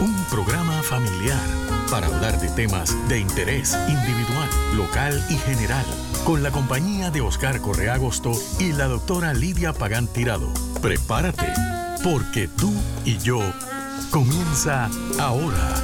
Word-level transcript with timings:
un 0.00 0.12
programa 0.28 0.82
familiar 0.82 1.40
para 1.88 2.08
hablar 2.08 2.40
de 2.40 2.48
temas 2.48 2.96
de 3.08 3.20
interés 3.20 3.78
individual, 3.86 4.48
local 4.76 5.24
y 5.30 5.36
general, 5.36 5.86
con 6.24 6.42
la 6.42 6.50
compañía 6.50 7.12
de 7.12 7.20
Oscar 7.20 7.60
Correa 7.60 7.94
Agosto 7.94 8.32
y 8.58 8.72
la 8.72 8.88
doctora 8.88 9.32
Lidia 9.32 9.72
Pagán 9.72 10.08
Tirado. 10.08 10.52
Prepárate, 10.82 11.46
porque 12.02 12.48
tú 12.48 12.72
y 13.04 13.18
yo 13.18 13.38
comienza 14.10 14.90
ahora. 15.20 15.76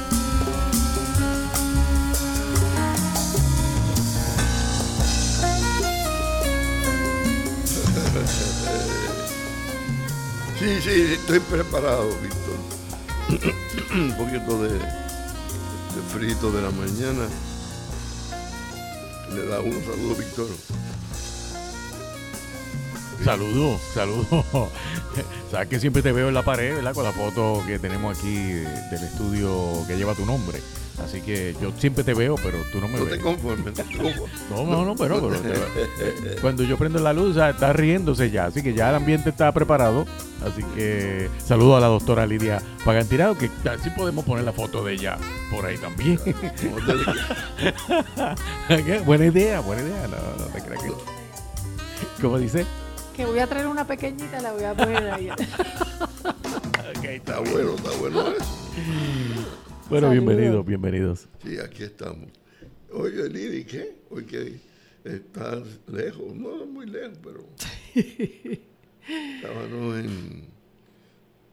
Sí, 10.59 10.81
sí, 10.81 11.13
estoy 11.13 11.39
preparado. 11.39 12.09
Un 13.93 14.13
poquito 14.17 14.63
de, 14.63 14.79
frito 16.13 16.51
de 16.51 16.61
la 16.61 16.71
mañana. 16.71 17.27
Le 19.33 19.45
da 19.47 19.59
uno 19.59 19.75
saludo, 19.81 20.15
Víctor. 20.15 20.47
Saludos, 23.23 23.81
saludos. 23.93 24.69
Sabes 25.51 25.67
que 25.67 25.79
siempre 25.79 26.01
te 26.01 26.11
veo 26.11 26.29
en 26.29 26.33
la 26.33 26.43
pared, 26.43 26.75
¿verdad? 26.75 26.93
Con 26.93 27.03
la 27.03 27.11
foto 27.11 27.63
que 27.65 27.79
tenemos 27.79 28.17
aquí 28.17 28.35
del 28.35 29.03
estudio 29.03 29.83
que 29.87 29.97
lleva 29.97 30.13
tu 30.13 30.25
nombre. 30.25 30.61
Así 31.03 31.21
que 31.21 31.55
yo 31.61 31.71
siempre 31.77 32.03
te 32.03 32.13
veo, 32.13 32.35
pero 32.41 32.57
tú 32.71 32.81
no 32.81 32.87
me 32.87 32.97
No 32.97 33.05
ves. 33.05 33.13
te 33.13 33.19
conformes, 33.21 33.65
no 33.67 33.71
te 33.71 33.83
conformes. 33.83 34.17
No, 34.49 34.65
no, 34.65 34.83
no, 34.85 34.95
pero, 34.95 35.21
pero 35.29 35.39
te- 35.39 36.41
cuando 36.41 36.63
yo 36.63 36.77
prendo 36.77 36.99
la 36.99 37.13
luz, 37.13 37.35
sea, 37.35 37.51
está 37.51 37.71
riéndose 37.71 38.31
ya. 38.31 38.45
Así 38.45 38.63
que 38.63 38.73
ya 38.73 38.89
el 38.89 38.95
ambiente 38.95 39.29
está 39.29 39.51
preparado. 39.51 40.05
Así 40.45 40.63
que 40.75 41.29
saludo 41.45 41.77
a 41.77 41.79
la 41.79 41.87
doctora 41.87 42.25
Lidia 42.25 42.61
Pagantirado, 42.85 43.37
que 43.37 43.49
así 43.69 43.89
podemos 43.91 44.25
poner 44.25 44.43
la 44.45 44.53
foto 44.53 44.83
de 44.83 44.93
ella 44.93 45.17
por 45.51 45.65
ahí 45.65 45.77
también. 45.77 46.19
Buena 49.05 49.25
idea, 49.25 49.59
buena 49.61 49.81
idea. 49.83 50.07
No, 50.07 50.17
no 50.45 50.51
te 50.51 50.61
creas 50.61 50.83
que. 50.83 50.91
¿Cómo 52.21 52.37
dice? 52.39 52.65
Que 53.15 53.25
voy 53.25 53.39
a 53.39 53.47
traer 53.47 53.67
una 53.67 53.85
pequeñita, 53.85 54.39
la 54.41 54.53
voy 54.53 54.63
a 54.63 54.73
poner 54.73 55.09
ahí. 55.11 55.29
Ok, 55.29 57.03
Está 57.03 57.39
bueno, 57.39 57.71
está 57.75 57.89
bueno 57.99 58.21
eso. 58.27 59.66
Bueno, 59.89 60.07
Saludos. 60.09 60.11
bienvenidos, 60.25 60.65
bienvenidos. 60.65 61.27
Sí, 61.43 61.57
aquí 61.59 61.83
estamos. 61.83 62.29
Oye, 62.91 63.29
Lili, 63.29 63.63
¿qué? 63.63 63.95
Hoy 64.09 64.25
que 64.25 64.59
estás 65.03 65.63
lejos, 65.87 66.35
no 66.35 66.65
muy 66.65 66.85
lejos, 66.87 67.17
pero 67.23 67.45
estábamos 69.05 69.99
en, 69.99 70.43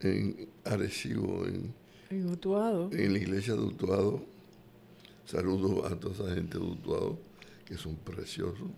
en 0.00 0.48
Arecibo, 0.64 1.46
en, 1.46 1.72
En 2.10 2.28
Utuado. 2.30 2.90
en 2.92 3.12
la 3.12 3.18
iglesia 3.18 3.54
de 3.54 3.60
Utuado. 3.60 4.22
Saludos 5.26 5.90
a 5.90 5.96
toda 5.98 6.14
esa 6.26 6.34
gente 6.34 6.58
de 6.58 6.64
Utuado, 6.64 7.18
que 7.64 7.76
son 7.76 7.94
preciosos. 7.96 8.68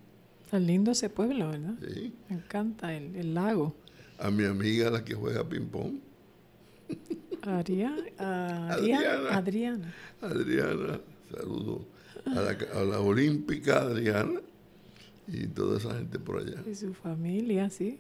Tan 0.51 0.67
lindo 0.67 0.91
ese 0.93 1.09
pueblo, 1.09 1.48
¿verdad? 1.48 1.75
¿sí? 1.95 2.13
Me 2.29 2.37
encanta 2.37 2.95
el, 2.95 3.17
el 3.17 3.35
lago. 3.35 3.75
A 4.19 4.31
mi 4.31 4.45
amiga, 4.45 4.91
la 4.91 5.05
que 5.05 5.15
juega 5.15 5.47
ping-pong, 5.48 5.98
Aria- 7.46 7.95
a- 8.18 8.73
Adriana. 8.74 9.36
Adriana. 9.36 9.95
Adriana, 10.20 11.01
a 12.27 12.40
la, 12.40 12.57
a 12.80 12.84
la 12.84 13.01
olímpica 13.01 13.83
Adriana 13.83 14.40
y 15.29 15.46
toda 15.46 15.79
esa 15.79 15.95
gente 15.95 16.18
por 16.18 16.39
allá. 16.40 16.62
Y 16.70 16.74
su 16.74 16.92
familia, 16.95 17.70
sí. 17.70 17.98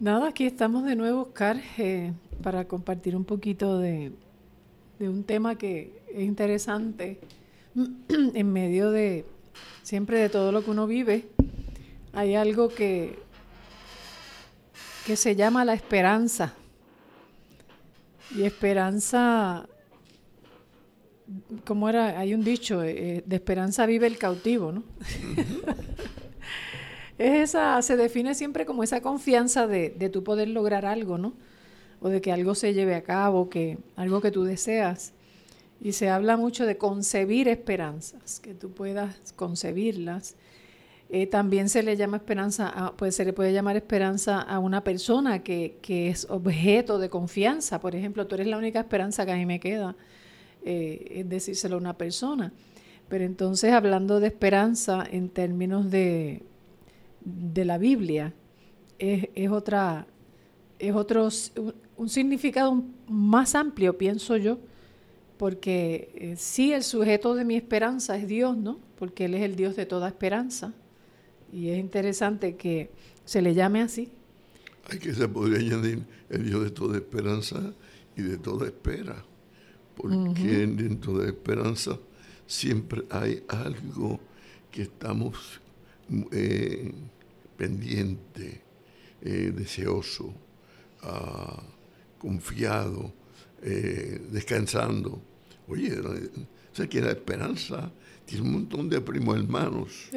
Nada, 0.00 0.28
aquí 0.28 0.44
estamos 0.46 0.84
de 0.84 0.96
nuevo, 0.96 1.22
Oscar, 1.22 1.60
eh, 1.78 2.12
para 2.42 2.66
compartir 2.66 3.16
un 3.16 3.24
poquito 3.24 3.78
de, 3.78 4.12
de 4.98 5.08
un 5.08 5.24
tema 5.24 5.56
que 5.56 5.92
es 6.12 6.22
interesante 6.24 7.18
en 8.08 8.52
medio 8.52 8.90
de 8.90 9.24
siempre 9.82 10.18
de 10.18 10.28
todo 10.28 10.52
lo 10.52 10.64
que 10.64 10.70
uno 10.70 10.86
vive. 10.86 11.26
Hay 12.12 12.34
algo 12.34 12.68
que, 12.68 13.18
que 15.06 15.16
se 15.16 15.34
llama 15.36 15.64
la 15.64 15.74
esperanza. 15.74 16.54
Y 18.36 18.42
esperanza, 18.42 19.68
como 21.64 21.88
era, 21.88 22.18
hay 22.18 22.34
un 22.34 22.44
dicho, 22.44 22.82
eh, 22.82 23.22
de 23.24 23.36
esperanza 23.36 23.86
vive 23.86 24.06
el 24.06 24.18
cautivo, 24.18 24.72
¿no? 24.72 24.82
es 27.18 27.50
esa, 27.50 27.80
se 27.82 27.96
define 27.96 28.34
siempre 28.34 28.66
como 28.66 28.82
esa 28.82 29.00
confianza 29.00 29.66
de, 29.66 29.90
de 29.90 30.08
tu 30.08 30.24
poder 30.24 30.48
lograr 30.48 30.84
algo, 30.84 31.18
¿no? 31.18 31.34
O 32.00 32.08
de 32.08 32.20
que 32.20 32.32
algo 32.32 32.54
se 32.54 32.74
lleve 32.74 32.94
a 32.94 33.02
cabo, 33.02 33.48
que 33.48 33.78
algo 33.96 34.20
que 34.20 34.30
tú 34.30 34.44
deseas. 34.44 35.12
Y 35.80 35.92
se 35.92 36.08
habla 36.08 36.36
mucho 36.36 36.66
de 36.66 36.76
concebir 36.76 37.48
esperanzas, 37.48 38.40
que 38.40 38.54
tú 38.54 38.70
puedas 38.70 39.32
concebirlas. 39.36 40.36
Eh, 41.16 41.28
también 41.28 41.68
se 41.68 41.84
le 41.84 41.96
llama 41.96 42.16
esperanza, 42.16 42.92
pues 42.96 43.14
se 43.14 43.24
le 43.24 43.32
puede 43.32 43.52
llamar 43.52 43.76
esperanza 43.76 44.40
a 44.40 44.58
una 44.58 44.82
persona 44.82 45.44
que, 45.44 45.78
que 45.80 46.08
es 46.08 46.26
objeto 46.28 46.98
de 46.98 47.08
confianza. 47.08 47.78
Por 47.80 47.94
ejemplo, 47.94 48.26
tú 48.26 48.34
eres 48.34 48.48
la 48.48 48.58
única 48.58 48.80
esperanza 48.80 49.24
que 49.24 49.30
a 49.30 49.36
mí 49.36 49.46
me 49.46 49.60
queda, 49.60 49.94
eh, 50.64 51.18
es 51.20 51.28
decírselo 51.28 51.76
a 51.76 51.78
una 51.78 51.96
persona. 51.96 52.52
Pero 53.08 53.22
entonces, 53.22 53.72
hablando 53.72 54.18
de 54.18 54.26
esperanza 54.26 55.04
en 55.08 55.28
términos 55.28 55.88
de, 55.88 56.42
de 57.20 57.64
la 57.64 57.78
Biblia, 57.78 58.34
es, 58.98 59.28
es 59.36 59.50
otra, 59.50 60.08
es 60.80 60.96
otro, 60.96 61.28
un 61.96 62.08
significado 62.08 62.82
más 63.06 63.54
amplio, 63.54 63.96
pienso 63.96 64.36
yo, 64.36 64.58
porque 65.36 66.10
eh, 66.16 66.34
sí 66.36 66.72
el 66.72 66.82
sujeto 66.82 67.36
de 67.36 67.44
mi 67.44 67.54
esperanza 67.54 68.16
es 68.16 68.26
Dios, 68.26 68.56
¿no? 68.56 68.80
Porque 68.98 69.26
Él 69.26 69.34
es 69.34 69.42
el 69.42 69.54
Dios 69.54 69.76
de 69.76 69.86
toda 69.86 70.08
esperanza. 70.08 70.74
Y 71.54 71.68
es 71.70 71.78
interesante 71.78 72.56
que 72.56 72.90
se 73.24 73.40
le 73.40 73.54
llame 73.54 73.80
así. 73.80 74.10
Hay 74.90 74.98
que 74.98 75.14
se 75.14 75.28
podría 75.28 75.58
añadir 75.60 76.04
el 76.28 76.44
Dios 76.44 76.64
de 76.64 76.70
toda 76.70 76.96
esperanza 76.96 77.72
y 78.16 78.22
de 78.22 78.36
toda 78.38 78.66
espera. 78.66 79.24
Porque 79.96 80.66
dentro 80.66 81.16
de 81.18 81.26
la 81.26 81.30
esperanza 81.30 81.96
siempre 82.46 83.04
hay 83.10 83.44
algo 83.48 84.18
que 84.72 84.82
estamos 84.82 85.60
eh, 86.32 86.92
pendiente, 87.56 88.60
eh, 89.22 89.52
deseoso, 89.54 90.34
ah, 91.02 91.62
confiado, 92.18 93.12
eh, 93.62 94.20
descansando. 94.32 95.22
Oye, 95.68 95.90
la- 96.02 96.18
sé 96.72 96.88
que 96.88 97.00
la 97.00 97.12
esperanza 97.12 97.92
tiene 98.26 98.42
un 98.44 98.52
montón 98.52 98.88
de 98.90 99.00
primos 99.00 99.36
hermanos. 99.38 100.08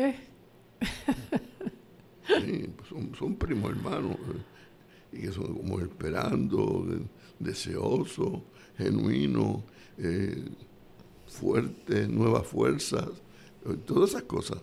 Pues 2.27 3.17
son, 3.17 3.35
primos 3.35 3.71
hermanos 3.71 4.15
eh, 4.15 5.17
y 5.17 5.21
que 5.21 5.31
son 5.31 5.55
como 5.55 5.79
esperando, 5.79 6.85
de- 6.87 7.05
deseosos, 7.39 8.41
genuinos, 8.77 9.63
eh, 9.97 10.43
fuertes, 11.27 12.09
nuevas 12.09 12.45
fuerzas, 12.45 13.07
eh, 13.65 13.75
todas 13.85 14.11
esas 14.11 14.23
cosas. 14.23 14.59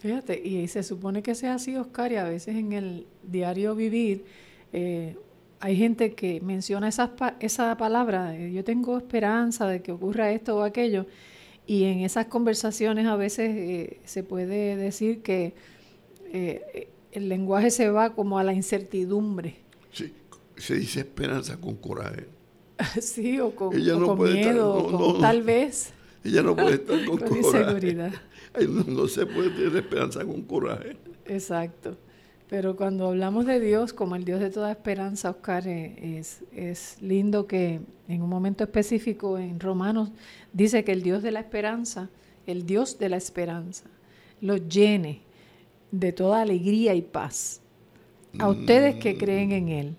Fíjate, 0.00 0.40
y 0.46 0.66
se 0.68 0.82
supone 0.82 1.22
que 1.22 1.34
sea 1.34 1.54
así, 1.54 1.76
Oscar, 1.76 2.12
y 2.12 2.16
a 2.16 2.24
veces 2.24 2.56
en 2.56 2.72
el 2.72 3.06
diario 3.22 3.74
vivir 3.74 4.24
eh, 4.72 5.16
hay 5.60 5.76
gente 5.76 6.14
que 6.14 6.40
menciona 6.40 6.88
esas 6.88 7.10
pa- 7.10 7.36
esa 7.40 7.76
palabra, 7.76 8.36
yo 8.38 8.62
tengo 8.64 8.96
esperanza 8.96 9.66
de 9.66 9.82
que 9.82 9.90
ocurra 9.92 10.30
esto 10.30 10.56
o 10.58 10.62
aquello, 10.62 11.06
y 11.68 11.84
en 11.84 12.00
esas 12.00 12.26
conversaciones 12.26 13.06
a 13.06 13.14
veces 13.14 13.50
eh, 13.54 14.00
se 14.04 14.24
puede 14.24 14.74
decir 14.76 15.22
que 15.22 15.52
eh, 16.32 16.88
el 17.12 17.28
lenguaje 17.28 17.70
se 17.70 17.90
va 17.90 18.14
como 18.14 18.38
a 18.40 18.42
la 18.44 18.52
incertidumbre, 18.54 19.54
Sí, 19.92 20.12
se 20.56 20.74
dice 20.76 21.00
esperanza 21.00 21.56
con 21.60 21.76
coraje. 21.76 22.26
sí, 23.00 23.38
o 23.38 23.54
con, 23.54 23.76
Ella 23.76 23.96
o 23.96 24.00
no 24.00 24.06
con 24.08 24.16
puede 24.16 24.40
estar- 24.40 24.52
miedo, 24.54 24.74
no, 24.74 24.96
o 24.96 24.98
con 24.98 25.12
no. 25.14 25.20
tal 25.20 25.42
vez, 25.42 25.92
Ella 26.24 26.42
no 26.42 26.56
puede 26.56 26.74
estar 26.74 27.04
con, 27.06 27.18
con 27.18 27.28
coraje. 27.28 27.58
inseguridad. 27.60 28.12
Ay, 28.54 28.66
No, 28.66 28.82
no 28.84 29.06
se 29.06 29.24
puede 29.26 29.50
tener 29.50 29.76
esperanza 29.76 30.24
con 30.24 30.42
coraje. 30.42 30.96
Exacto. 31.26 31.96
Pero 32.48 32.76
cuando 32.76 33.08
hablamos 33.08 33.44
de 33.44 33.60
Dios 33.60 33.92
como 33.92 34.16
el 34.16 34.24
Dios 34.24 34.40
de 34.40 34.50
toda 34.50 34.70
esperanza, 34.70 35.30
Oscar, 35.30 35.66
eh, 35.68 36.18
es, 36.18 36.42
es 36.52 36.96
lindo 37.02 37.46
que 37.46 37.80
en 38.08 38.22
un 38.22 38.28
momento 38.28 38.64
específico 38.64 39.38
en 39.38 39.60
Romanos 39.60 40.10
dice 40.52 40.82
que 40.82 40.92
el 40.92 41.02
Dios 41.02 41.22
de 41.22 41.32
la 41.32 41.40
esperanza 41.40 42.08
el 42.48 42.64
Dios 42.64 42.98
de 42.98 43.10
la 43.10 43.18
esperanza, 43.18 43.84
los 44.40 44.66
llene 44.68 45.20
de 45.90 46.12
toda 46.12 46.40
alegría 46.40 46.94
y 46.94 47.02
paz. 47.02 47.60
A 48.38 48.48
ustedes 48.48 48.96
que 48.96 49.18
creen 49.18 49.52
en 49.52 49.68
Él, 49.68 49.96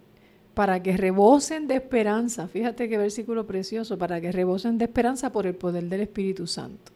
para 0.56 0.82
que 0.82 0.98
rebosen 0.98 1.68
de 1.68 1.76
esperanza, 1.76 2.48
fíjate 2.48 2.90
qué 2.90 2.98
versículo 2.98 3.46
precioso, 3.46 4.00
para 4.00 4.20
que 4.20 4.32
rebosen 4.32 4.80
de 4.80 4.86
esperanza 4.86 5.32
por 5.32 5.46
el 5.46 5.56
poder 5.56 5.86
del 5.86 6.02
Espíritu 6.02 6.48
Santo. 6.48 6.92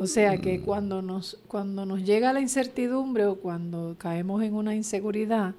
O 0.00 0.06
sea 0.06 0.38
que 0.38 0.60
cuando 0.60 1.02
nos, 1.02 1.38
cuando 1.48 1.86
nos 1.86 2.04
llega 2.04 2.32
la 2.32 2.40
incertidumbre 2.40 3.26
o 3.26 3.36
cuando 3.36 3.96
caemos 3.98 4.42
en 4.42 4.54
una 4.54 4.74
inseguridad, 4.74 5.54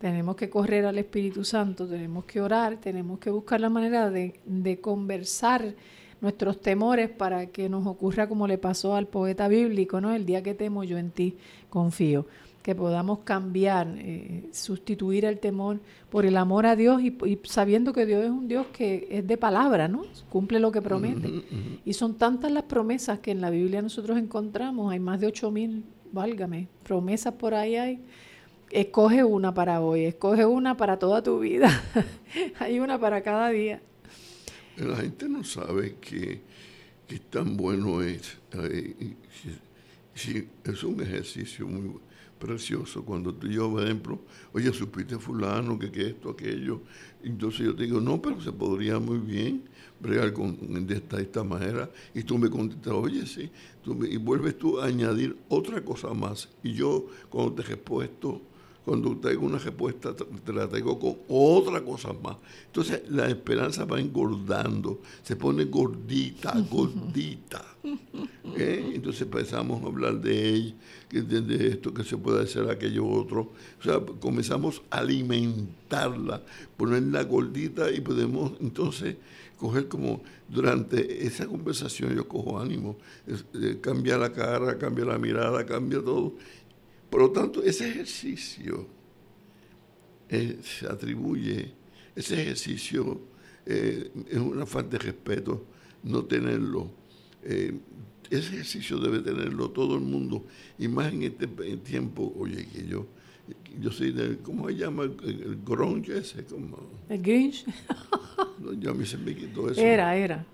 tenemos 0.00 0.36
que 0.36 0.48
correr 0.48 0.84
al 0.84 0.98
Espíritu 0.98 1.44
Santo, 1.44 1.86
tenemos 1.86 2.24
que 2.24 2.40
orar, 2.40 2.76
tenemos 2.76 3.18
que 3.18 3.30
buscar 3.30 3.60
la 3.60 3.70
manera 3.70 4.10
de, 4.10 4.38
de 4.44 4.80
conversar 4.80 5.74
nuestros 6.20 6.60
temores 6.60 7.10
para 7.10 7.46
que 7.46 7.68
nos 7.68 7.86
ocurra 7.86 8.28
como 8.28 8.46
le 8.46 8.58
pasó 8.58 8.94
al 8.94 9.06
poeta 9.06 9.48
bíblico, 9.48 10.00
¿no? 10.00 10.12
El 10.12 10.26
día 10.26 10.42
que 10.42 10.54
temo 10.54 10.84
yo 10.84 10.98
en 10.98 11.10
ti 11.10 11.36
confío. 11.70 12.26
Que 12.62 12.74
podamos 12.74 13.20
cambiar, 13.20 13.88
eh, 13.96 14.48
sustituir 14.52 15.24
el 15.24 15.38
temor 15.38 15.80
por 16.10 16.26
el 16.26 16.36
amor 16.36 16.66
a 16.66 16.76
Dios 16.76 17.02
y, 17.02 17.16
sabiendo 17.44 17.92
que 17.92 18.04
Dios 18.04 18.24
es 18.24 18.30
un 18.30 18.48
Dios 18.48 18.66
que 18.72 19.08
es 19.10 19.26
de 19.26 19.36
palabra, 19.36 19.88
¿no? 19.88 20.02
Cumple 20.28 20.60
lo 20.60 20.70
que 20.70 20.82
promete. 20.82 21.44
Y 21.84 21.94
son 21.94 22.16
tantas 22.16 22.52
las 22.52 22.64
promesas 22.64 23.20
que 23.20 23.30
en 23.30 23.40
la 23.40 23.50
Biblia 23.50 23.80
nosotros 23.80 24.18
encontramos, 24.18 24.92
hay 24.92 25.00
más 25.00 25.20
de 25.20 25.28
ocho 25.28 25.50
mil, 25.50 25.84
válgame, 26.12 26.68
promesas 26.82 27.34
por 27.34 27.54
ahí 27.54 27.76
hay. 27.76 28.00
Escoge 28.70 29.24
una 29.24 29.54
para 29.54 29.80
hoy, 29.80 30.04
escoge 30.04 30.44
una 30.44 30.76
para 30.76 30.98
toda 30.98 31.22
tu 31.22 31.38
vida. 31.38 31.70
hay 32.58 32.80
una 32.80 32.98
para 32.98 33.22
cada 33.22 33.48
día. 33.48 33.80
La 34.76 34.96
gente 34.96 35.28
no 35.28 35.42
sabe 35.42 35.96
que, 36.00 36.42
tan 37.30 37.56
bueno 37.56 38.02
es. 38.02 38.36
es 40.64 40.84
un 40.84 41.00
ejercicio 41.00 41.66
muy 41.66 41.94
precioso 42.38 43.04
cuando 43.04 43.34
tú 43.34 43.46
y 43.46 43.54
yo, 43.54 43.70
por 43.70 43.82
ejemplo, 43.82 44.18
oye, 44.52 44.72
supiste 44.72 45.18
fulano 45.18 45.78
que, 45.78 45.90
que 45.90 46.08
esto, 46.08 46.30
aquello. 46.30 46.82
Entonces 47.22 47.66
yo 47.66 47.74
te 47.74 47.84
digo, 47.84 48.00
no, 48.00 48.20
pero 48.20 48.40
se 48.40 48.52
podría 48.52 48.98
muy 48.98 49.18
bien 49.18 49.64
bregar 50.00 50.32
con, 50.32 50.86
de, 50.86 50.94
esta, 50.94 51.20
esta 51.20 51.44
manera. 51.44 51.90
Y 52.14 52.22
tú 52.22 52.38
me 52.38 52.48
contestas, 52.48 52.92
oye, 52.92 53.26
sí. 53.26 53.50
y 54.08 54.16
vuelves 54.16 54.58
tú 54.58 54.80
a 54.80 54.86
añadir 54.86 55.36
otra 55.48 55.84
cosa 55.84 56.14
más. 56.14 56.48
Y 56.62 56.72
yo, 56.72 57.06
cuando 57.28 57.54
te 57.54 57.62
respuesto, 57.62 58.42
cuando 58.84 59.16
traigo 59.18 59.44
una 59.44 59.58
respuesta, 59.58 60.14
te 60.14 60.52
la 60.52 60.68
traigo 60.68 60.98
con 60.98 61.16
otra 61.28 61.84
cosa 61.84 62.12
más. 62.12 62.36
Entonces 62.66 63.02
la 63.10 63.28
esperanza 63.28 63.84
va 63.84 64.00
engordando, 64.00 65.00
se 65.22 65.36
pone 65.36 65.64
gordita, 65.64 66.54
gordita. 66.70 67.64
¿eh? 68.56 68.92
Entonces 68.94 69.22
empezamos 69.22 69.82
a 69.82 69.86
hablar 69.86 70.20
de 70.20 70.54
ella, 70.54 70.74
de, 71.10 71.68
esto 71.68 71.92
que 71.92 72.04
se 72.04 72.16
puede 72.16 72.42
hacer, 72.42 72.70
aquello 72.70 73.06
otro. 73.06 73.52
O 73.78 73.82
sea, 73.82 74.00
comenzamos 74.20 74.82
a 74.90 74.98
alimentarla, 74.98 76.42
ponerla 76.76 77.24
gordita 77.24 77.90
y 77.90 78.00
podemos 78.00 78.52
entonces 78.60 79.16
coger 79.58 79.88
como 79.88 80.22
durante 80.48 81.26
esa 81.26 81.46
conversación 81.46 82.14
yo 82.14 82.26
cojo 82.26 82.60
ánimo, 82.60 82.96
eh, 83.26 83.78
cambia 83.80 84.16
la 84.16 84.32
cara, 84.32 84.78
cambia 84.78 85.04
la 85.04 85.18
mirada, 85.18 85.66
cambia 85.66 86.00
todo 86.00 86.34
por 87.10 87.20
lo 87.22 87.30
tanto, 87.30 87.62
ese 87.62 87.88
ejercicio 87.88 88.86
eh, 90.28 90.58
se 90.62 90.86
atribuye, 90.86 91.72
ese 92.14 92.42
ejercicio 92.42 93.20
eh, 93.64 94.10
es 94.28 94.38
una 94.38 94.66
falta 94.66 94.98
de 94.98 94.98
respeto 94.98 95.64
no 96.02 96.24
tenerlo. 96.24 96.90
Eh, 97.42 97.72
ese 98.30 98.54
ejercicio 98.54 98.98
debe 98.98 99.20
tenerlo 99.20 99.70
todo 99.70 99.94
el 99.94 100.02
mundo, 100.02 100.44
y 100.78 100.88
más 100.88 101.12
en 101.12 101.22
este 101.22 101.46
tiempo, 101.78 102.34
oye, 102.36 102.66
que 102.66 102.86
yo, 102.86 103.06
yo 103.80 103.90
soy 103.90 104.12
del, 104.12 104.38
¿cómo 104.38 104.68
se 104.68 104.74
llama? 104.74 105.04
El, 105.04 105.58
grunge 105.64 106.18
ese, 106.18 106.44
como... 106.44 106.78
El 107.08 107.22
grinch. 107.22 107.64
Ya 108.80 108.90
a 108.90 108.94
mí 108.94 109.06
se 109.06 109.16
me 109.16 109.34
quitó 109.34 109.70
eso. 109.70 109.80
Era, 109.80 110.16
era. 110.16 110.44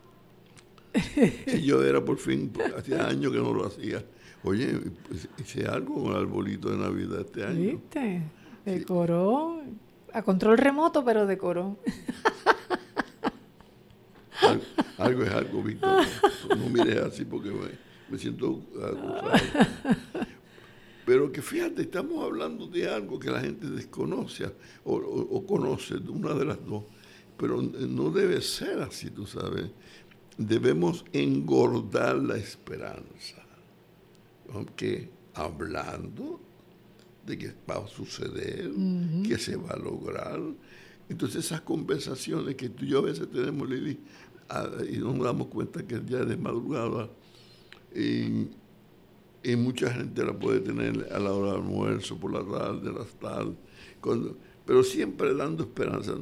Yo 1.62 1.82
era 1.82 2.04
por 2.04 2.18
fin, 2.18 2.52
hacía 2.76 3.08
años 3.08 3.32
que 3.32 3.38
no 3.38 3.52
lo 3.52 3.66
hacía. 3.66 4.04
Oye, 4.44 4.78
pues, 5.08 5.26
hice 5.38 5.66
algo 5.66 5.94
con 5.94 6.12
el 6.12 6.18
arbolito 6.18 6.68
de 6.68 6.76
Navidad 6.76 7.20
este 7.20 7.44
año. 7.44 7.72
¿Viste? 7.72 8.22
Decoró. 8.66 9.62
A 10.12 10.22
control 10.22 10.58
remoto, 10.58 11.02
pero 11.02 11.26
decoró. 11.26 11.78
algo, 14.98 15.22
es 15.22 15.30
algo, 15.32 15.62
Víctor. 15.62 16.04
No 16.56 16.68
mires 16.68 16.98
así 16.98 17.24
porque 17.24 17.50
me, 18.10 18.18
siento 18.18 18.62
acusado. 18.76 19.32
Pero 21.06 21.32
que 21.32 21.42
fíjate, 21.42 21.82
estamos 21.82 22.22
hablando 22.22 22.66
de 22.66 22.88
algo 22.88 23.18
que 23.18 23.30
la 23.30 23.40
gente 23.40 23.66
desconoce 23.66 24.44
o, 24.84 24.94
o 24.94 25.46
conoce, 25.46 25.94
una 25.94 26.34
de 26.34 26.44
las 26.44 26.64
dos. 26.64 26.84
Pero 27.38 27.60
no 27.62 28.10
debe 28.10 28.40
ser 28.42 28.82
así, 28.82 29.10
tú 29.10 29.26
sabes. 29.26 29.70
Debemos 30.36 31.04
engordar 31.12 32.16
la 32.16 32.36
esperanza 32.36 33.43
que 34.76 35.10
hablando 35.34 36.40
de 37.26 37.38
que 37.38 37.54
va 37.68 37.76
a 37.76 37.88
suceder, 37.88 38.70
que 39.26 39.38
se 39.38 39.56
va 39.56 39.70
a 39.70 39.78
lograr. 39.78 40.40
Entonces 41.08 41.44
esas 41.44 41.60
conversaciones 41.62 42.54
que 42.54 42.68
tú 42.68 42.84
y 42.84 42.88
yo 42.88 42.98
a 42.98 43.02
veces 43.02 43.30
tenemos, 43.30 43.68
Lili, 43.68 43.98
y 44.90 44.98
nos 44.98 45.18
damos 45.20 45.48
cuenta 45.48 45.86
que 45.86 46.00
ya 46.06 46.20
es 46.20 46.28
de 46.28 46.36
madrugada, 46.36 47.08
y, 47.94 48.48
mucha 49.56 49.90
gente 49.90 50.24
la 50.24 50.32
puede 50.32 50.60
tener 50.60 51.12
a 51.12 51.18
la 51.18 51.32
hora 51.32 51.52
del 51.52 51.62
almuerzo, 51.62 52.16
por 52.16 52.32
la 52.32 52.42
tarde, 52.44 52.92
las 52.92 53.08
tardes, 53.14 53.54
pero 54.64 54.82
siempre 54.82 55.34
dando 55.34 55.64
esperanza. 55.64 56.14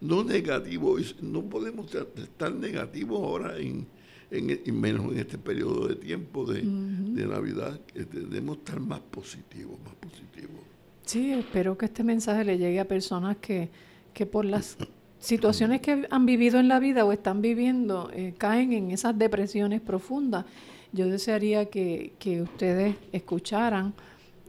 No, 0.00 0.22
negativo, 0.22 0.96
no 1.20 1.42
podemos 1.42 1.92
estar 1.92 2.54
negativos 2.54 3.20
ahora 3.20 3.58
en, 3.58 3.86
en, 4.30 4.60
y 4.64 4.72
menos 4.72 5.12
en 5.12 5.18
este 5.18 5.38
periodo 5.38 5.88
de 5.88 5.96
tiempo 5.96 6.44
de, 6.44 6.62
Navidad, 6.62 7.80
que 7.86 8.04
debemos 8.04 8.58
estar 8.58 8.80
más 8.80 9.00
positivos, 9.00 9.78
más 9.84 9.94
positivos. 9.94 10.60
Sí, 11.04 11.32
espero 11.32 11.76
que 11.76 11.86
este 11.86 12.04
mensaje 12.04 12.44
le 12.44 12.58
llegue 12.58 12.80
a 12.80 12.86
personas 12.86 13.36
que, 13.38 13.68
que 14.14 14.26
por 14.26 14.44
las 14.44 14.76
situaciones 15.18 15.80
que 15.80 16.06
han 16.10 16.26
vivido 16.26 16.58
en 16.60 16.68
la 16.68 16.78
vida 16.78 17.04
o 17.04 17.12
están 17.12 17.42
viviendo 17.42 18.10
eh, 18.14 18.34
caen 18.38 18.72
en 18.72 18.90
esas 18.90 19.18
depresiones 19.18 19.80
profundas. 19.80 20.44
Yo 20.92 21.06
desearía 21.06 21.66
que, 21.66 22.12
que 22.18 22.42
ustedes 22.42 22.96
escucharan 23.12 23.94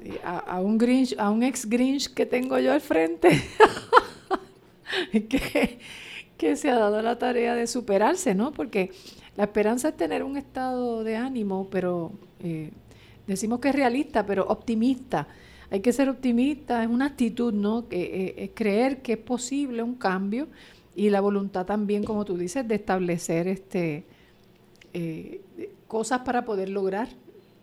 eh, 0.02 0.20
a, 0.24 0.62
un 0.62 0.78
Grinch, 0.78 1.16
a 1.18 1.30
un 1.30 1.44
ex 1.44 1.68
Grinch 1.68 2.14
que 2.14 2.26
tengo 2.26 2.58
yo 2.60 2.72
al 2.72 2.82
frente, 2.82 3.30
que, 5.12 5.80
que 6.38 6.56
se 6.56 6.70
ha 6.70 6.78
dado 6.78 7.02
la 7.02 7.18
tarea 7.18 7.56
de 7.56 7.68
superarse, 7.68 8.36
¿no? 8.36 8.52
Porque 8.54 8.92
la 9.40 9.46
esperanza 9.46 9.88
es 9.88 9.96
tener 9.96 10.22
un 10.22 10.36
estado 10.36 11.02
de 11.06 11.16
ánimo, 11.16 11.70
pero 11.72 12.12
eh, 12.44 12.72
decimos 13.26 13.62
que 13.62 13.70
es 13.70 13.76
realista, 13.76 14.26
pero 14.26 14.46
optimista. 14.46 15.30
Hay 15.72 15.80
que 15.80 15.94
ser 15.94 16.10
optimista, 16.10 16.84
es 16.84 16.90
una 16.90 17.06
actitud, 17.06 17.54
¿no? 17.54 17.88
Que, 17.88 18.36
eh, 18.38 18.52
creer 18.54 19.02
que 19.02 19.14
es 19.14 19.18
posible 19.18 19.82
un 19.82 19.96
cambio 19.96 20.50
y 20.94 21.10
la 21.10 21.22
voluntad 21.22 21.66
también, 21.66 22.04
como 22.04 22.26
tú 22.26 22.38
dices, 22.38 22.68
de 22.68 22.76
establecer 22.76 23.48
este 23.48 24.04
eh, 24.92 25.40
cosas 25.88 26.20
para 26.20 26.44
poder 26.44 26.68
lograr 26.68 27.08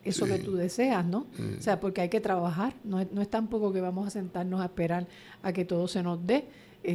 eso 0.02 0.24
que 0.24 0.38
tú 0.38 0.54
deseas, 0.54 1.04
¿no? 1.04 1.26
O 1.58 1.60
sea, 1.60 1.78
porque 1.78 2.00
hay 2.00 2.08
que 2.08 2.22
trabajar, 2.22 2.72
no 2.84 3.00
es, 3.00 3.12
no 3.12 3.20
es 3.20 3.28
tampoco 3.28 3.70
que 3.70 3.82
vamos 3.82 4.06
a 4.06 4.10
sentarnos 4.10 4.62
a 4.62 4.64
esperar 4.64 5.06
a 5.42 5.52
que 5.52 5.66
todo 5.66 5.88
se 5.88 6.02
nos 6.02 6.26
dé, 6.26 6.46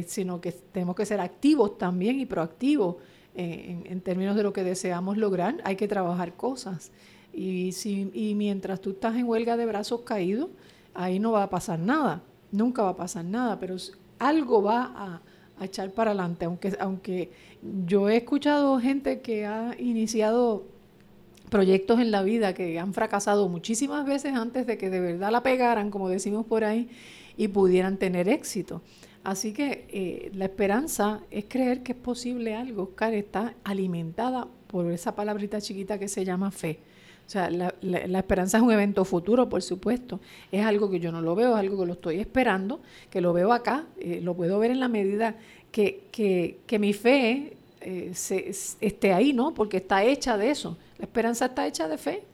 sino 0.08 0.40
que 0.40 0.50
tenemos 0.50 0.96
que 0.96 1.06
ser 1.06 1.20
activos 1.20 1.78
también 1.78 2.18
y 2.18 2.26
proactivos 2.26 2.96
eh, 3.34 3.82
en, 3.86 4.00
términos 4.00 4.36
de 4.36 4.42
lo 4.42 4.52
que 4.52 4.62
deseamos 4.62 5.16
lograr, 5.16 5.56
hay 5.64 5.76
que 5.76 5.88
trabajar 5.88 6.34
cosas. 6.34 6.90
Y, 7.32 7.72
si, 7.72 8.10
y 8.12 8.34
mientras 8.34 8.80
tú 8.80 8.90
estás 8.90 9.16
en 9.16 9.26
huelga 9.26 9.56
de 9.56 9.64
brazos 9.64 10.02
caídos, 10.02 10.50
ahí 10.94 11.18
no 11.18 11.32
va 11.32 11.44
a 11.44 11.50
pasar 11.50 11.78
nada, 11.78 12.22
nunca 12.50 12.82
va 12.82 12.90
a 12.90 12.96
pasar 12.96 13.24
nada, 13.24 13.58
pero 13.58 13.76
algo 14.18 14.62
va 14.62 14.92
a, 14.94 15.20
echar 15.64 15.92
para 15.92 16.10
adelante, 16.10 16.44
aunque, 16.44 16.76
aunque 16.80 17.30
yo 17.86 18.08
he 18.08 18.16
escuchado 18.16 18.80
gente 18.80 19.20
que 19.20 19.46
ha 19.46 19.76
iniciado 19.78 20.64
proyectos 21.50 22.00
en 22.00 22.10
la 22.10 22.22
vida 22.22 22.52
que 22.52 22.80
han 22.80 22.92
fracasado 22.94 23.48
muchísimas 23.48 24.04
veces 24.04 24.34
antes 24.34 24.66
de 24.66 24.76
que 24.76 24.90
de 24.90 24.98
verdad 24.98 25.30
la 25.30 25.44
pegaran, 25.44 25.90
como 25.90 26.08
decimos 26.08 26.46
por 26.46 26.64
ahí, 26.64 26.88
y 27.36 27.48
pudieran 27.48 27.96
tener 27.96 28.28
éxito. 28.28 28.82
Así 29.24 29.52
que 29.52 29.86
eh, 29.88 30.30
la 30.34 30.46
esperanza 30.46 31.20
es 31.30 31.44
creer 31.48 31.82
que 31.82 31.92
es 31.92 31.98
posible 31.98 32.54
algo, 32.54 32.82
Oscar, 32.82 33.14
está 33.14 33.54
alimentada 33.62 34.48
por 34.66 34.90
esa 34.90 35.14
palabrita 35.14 35.60
chiquita 35.60 35.98
que 35.98 36.08
se 36.08 36.24
llama 36.24 36.50
fe. 36.50 36.80
O 37.24 37.30
sea, 37.32 37.48
la, 37.50 38.18
esperanza 38.18 38.58
es 38.58 38.62
un 38.62 38.72
evento 38.72 39.04
futuro, 39.04 39.48
por 39.48 39.62
supuesto. 39.62 40.20
Es 40.50 40.64
algo 40.66 40.90
que 40.90 40.98
yo 40.98 41.12
no 41.12 41.22
lo 41.22 41.34
veo, 41.36 41.52
es 41.54 41.60
algo 41.60 41.78
que 41.80 41.86
lo 41.86 41.92
estoy 41.92 42.18
esperando, 42.18 42.80
que 43.10 43.20
lo 43.20 43.32
veo 43.32 43.52
acá, 43.52 43.86
eh, 43.98 44.20
lo 44.22 44.34
puedo 44.34 44.58
ver 44.58 44.72
en 44.72 44.80
la 44.80 44.88
medida 44.88 45.36
que, 45.70 46.08
que, 46.10 46.58
que 46.66 46.78
mi 46.80 46.92
fe 46.92 47.56
eh, 47.80 48.12
esté 48.80 49.12
ahí, 49.12 49.32
¿no? 49.32 49.54
Porque 49.54 49.78
está 49.78 50.04
hecha 50.04 50.36
de 50.36 50.50
eso. 50.50 50.76
La 50.98 51.04
esperanza 51.04 51.46
está 51.46 51.66
hecha 51.66 51.86
de 51.86 51.96
fe. 51.96 52.24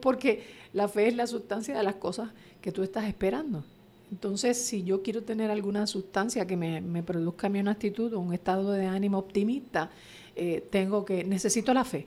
porque 0.00 0.44
la 0.74 0.86
fe 0.86 1.08
es 1.08 1.16
la 1.16 1.26
sustancia 1.26 1.76
de 1.76 1.82
las 1.82 1.94
cosas 1.94 2.30
que 2.60 2.72
tú 2.72 2.82
estás 2.82 3.06
esperando. 3.06 3.64
Entonces, 4.10 4.56
si 4.56 4.84
yo 4.84 5.02
quiero 5.02 5.22
tener 5.22 5.50
alguna 5.50 5.86
sustancia 5.86 6.46
que 6.46 6.56
me, 6.56 6.80
me 6.80 7.02
produzca 7.02 7.46
a 7.46 7.50
mí 7.50 7.60
una 7.60 7.72
actitud 7.72 8.12
o 8.14 8.20
un 8.20 8.32
estado 8.32 8.72
de 8.72 8.86
ánimo 8.86 9.18
optimista, 9.18 9.90
eh, 10.40 10.66
tengo 10.70 11.04
que, 11.04 11.24
necesito 11.24 11.74
la 11.74 11.84
fe, 11.84 12.06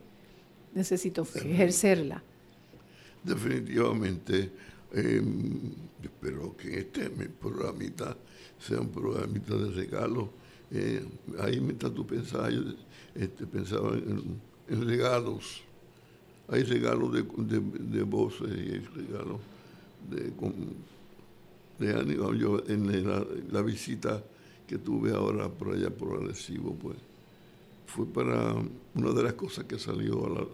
necesito 0.74 1.22
fe, 1.24 1.52
ejercerla. 1.52 2.22
Definitivamente, 3.22 4.50
em, 4.90 5.70
espero 6.02 6.56
que 6.56 6.80
este 6.80 7.10
mi 7.10 7.26
programita 7.26 8.16
sea 8.58 8.80
un 8.80 8.88
programita 8.88 9.54
de 9.54 9.70
regalo. 9.70 10.30
Eh, 10.70 11.04
ahí 11.40 11.60
mientras 11.60 11.92
tú 11.92 12.06
pensabas, 12.06 12.54
yo 12.54 12.62
este, 13.14 13.46
pensaba 13.46 13.92
en, 13.98 14.40
regalos. 14.66 15.62
Hay 16.48 16.62
regalos 16.62 17.12
de, 17.12 17.22
de, 17.60 18.02
voces 18.02 18.48
y 18.48 18.72
hay 18.72 18.88
regalos 18.96 19.40
de, 20.10 20.32
de 21.78 21.94
ánimo. 21.94 22.32
Yo 22.34 22.62
en 22.68 23.06
la, 23.52 23.62
visita 23.62 24.22
que 24.66 24.78
tuve 24.78 25.12
ahora 25.12 25.48
por 25.48 25.74
allá 25.74 25.90
por 25.90 26.22
Arecibo, 26.22 26.74
pues 26.74 26.96
fue 27.86 28.06
para 28.06 28.54
una 28.94 29.12
de 29.12 29.22
las 29.22 29.34
cosas 29.34 29.64
que 29.64 29.78
salió 29.78 30.26
a 30.26 30.30
la, 30.30 30.46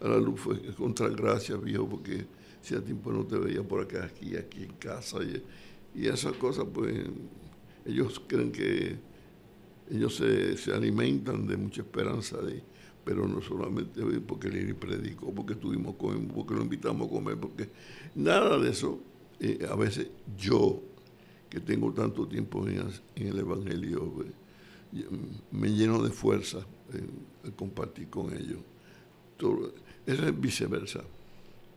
a 0.00 0.08
la 0.08 0.18
luz 0.18 0.40
fue 0.40 0.60
contra 0.74 1.08
gracias, 1.08 1.60
viejo, 1.62 1.88
porque 1.88 2.24
si 2.62 2.74
a 2.74 2.80
tiempo 2.80 3.12
no 3.12 3.24
te 3.24 3.36
veía 3.36 3.62
por 3.62 3.82
acá, 3.82 4.04
aquí, 4.04 4.36
aquí 4.36 4.62
en 4.62 4.72
casa, 4.74 5.18
y, 5.22 5.42
y 5.94 6.06
esas 6.06 6.32
cosas, 6.34 6.66
pues 6.72 6.94
ellos 7.84 8.22
creen 8.26 8.52
que 8.52 8.96
ellos 9.90 10.16
se, 10.16 10.56
se 10.56 10.72
alimentan 10.72 11.46
de 11.46 11.56
mucha 11.56 11.82
esperanza, 11.82 12.38
de, 12.38 12.62
pero 13.04 13.28
no 13.28 13.42
solamente 13.42 14.00
porque 14.26 14.48
Lili 14.48 14.72
predicó, 14.72 15.32
porque 15.32 15.52
estuvimos 15.52 15.96
con 15.96 16.26
porque 16.28 16.54
lo 16.54 16.62
invitamos 16.62 17.06
a 17.06 17.10
comer, 17.10 17.36
porque 17.36 17.68
nada 18.14 18.58
de 18.58 18.70
eso, 18.70 18.98
eh, 19.40 19.66
a 19.70 19.74
veces 19.74 20.08
yo, 20.36 20.80
que 21.48 21.60
tengo 21.60 21.92
tanto 21.92 22.26
tiempo 22.26 22.66
en, 22.66 22.90
el 23.14 23.38
Evangelio, 23.38 24.10
pues, 24.12 24.28
me 25.50 25.68
lleno 25.68 26.02
de 26.02 26.10
fuerza 26.10 26.66
en, 26.92 27.52
compartir 27.52 28.08
con 28.08 28.32
ellos. 28.34 28.60
eso 30.06 30.26
es 30.26 30.40
viceversa. 30.40 31.02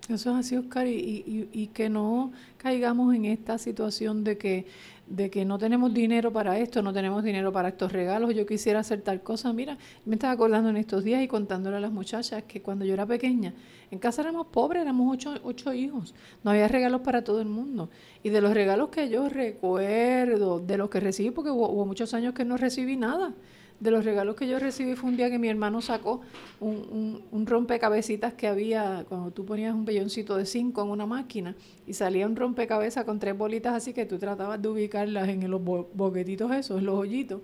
Eso 0.09 0.31
es 0.31 0.37
así, 0.37 0.55
Oscar, 0.55 0.87
y, 0.87 1.49
y, 1.51 1.67
que 1.67 1.89
no 1.89 2.31
caigamos 2.55 3.13
en 3.13 3.25
esta 3.25 3.57
situación 3.57 4.23
de 4.23 4.37
que, 4.37 4.65
de 5.05 5.29
que 5.29 5.43
no 5.43 5.57
tenemos 5.57 5.93
dinero 5.93 6.31
para 6.31 6.57
esto, 6.59 6.81
no 6.81 6.93
tenemos 6.93 7.25
dinero 7.25 7.51
para 7.51 7.67
estos 7.67 7.91
regalos, 7.91 8.33
yo 8.33 8.45
quisiera 8.45 8.79
hacer 8.79 9.01
tal 9.01 9.21
cosa. 9.21 9.51
Mira, 9.51 9.77
me 10.05 10.15
estaba 10.15 10.31
acordando 10.31 10.69
en 10.69 10.77
estos 10.77 11.03
días 11.03 11.21
y 11.21 11.27
contándole 11.27 11.75
a 11.75 11.79
las 11.81 11.91
muchachas 11.91 12.43
que 12.43 12.61
cuando 12.61 12.85
yo 12.85 12.93
era 12.93 13.05
pequeña, 13.05 13.53
en 13.91 13.99
casa 13.99 14.21
éramos 14.21 14.47
pobres, 14.47 14.83
éramos 14.83 15.13
ocho, 15.13 15.35
ocho 15.43 15.73
hijos, 15.73 16.15
no 16.41 16.51
había 16.51 16.69
regalos 16.69 17.01
para 17.01 17.25
todo 17.25 17.41
el 17.41 17.49
mundo. 17.49 17.89
Y 18.23 18.29
de 18.29 18.39
los 18.39 18.53
regalos 18.53 18.87
que 18.87 19.09
yo 19.09 19.27
recuerdo, 19.27 20.61
de 20.61 20.77
los 20.77 20.89
que 20.89 21.01
recibí, 21.01 21.31
porque 21.31 21.51
hubo 21.51 21.85
muchos 21.85 22.13
años 22.13 22.33
que 22.33 22.45
no 22.45 22.55
recibí 22.55 22.95
nada, 22.95 23.33
de 23.79 23.91
los 23.91 24.05
regalos 24.05 24.35
que 24.35 24.47
yo 24.47 24.57
recibí 24.59 24.95
fue 24.95 25.09
un 25.09 25.17
día 25.17 25.29
que 25.29 25.37
mi 25.37 25.49
hermano 25.49 25.81
sacó 25.81 26.21
un, 26.59 27.23
un, 27.31 27.45
rompecabecitas 27.45 28.33
que 28.33 28.47
había, 28.47 29.05
cuando 29.07 29.31
tú 29.31 29.45
ponías 29.45 29.73
un 29.73 29.85
belloncito 29.85 30.35
de 30.35 30.45
cinco 30.45 30.81
en 30.81 30.89
una 30.89 31.05
máquina 31.05 31.55
y 31.85 31.93
salía 31.93 32.25
un 32.25 32.35
rompecabezas 32.35 33.05
con 33.05 33.19
tres 33.19 33.37
bolitas 33.37 33.75
así 33.75 33.93
que 33.93 34.05
tú 34.05 34.17
tratabas 34.17 34.61
de 34.61 34.67
ubicarlas 34.67 35.29
en 35.29 35.49
los 35.49 35.61
boquetitos 35.63 36.51
esos, 36.51 36.81
los 36.81 36.97
hoyitos. 36.97 37.41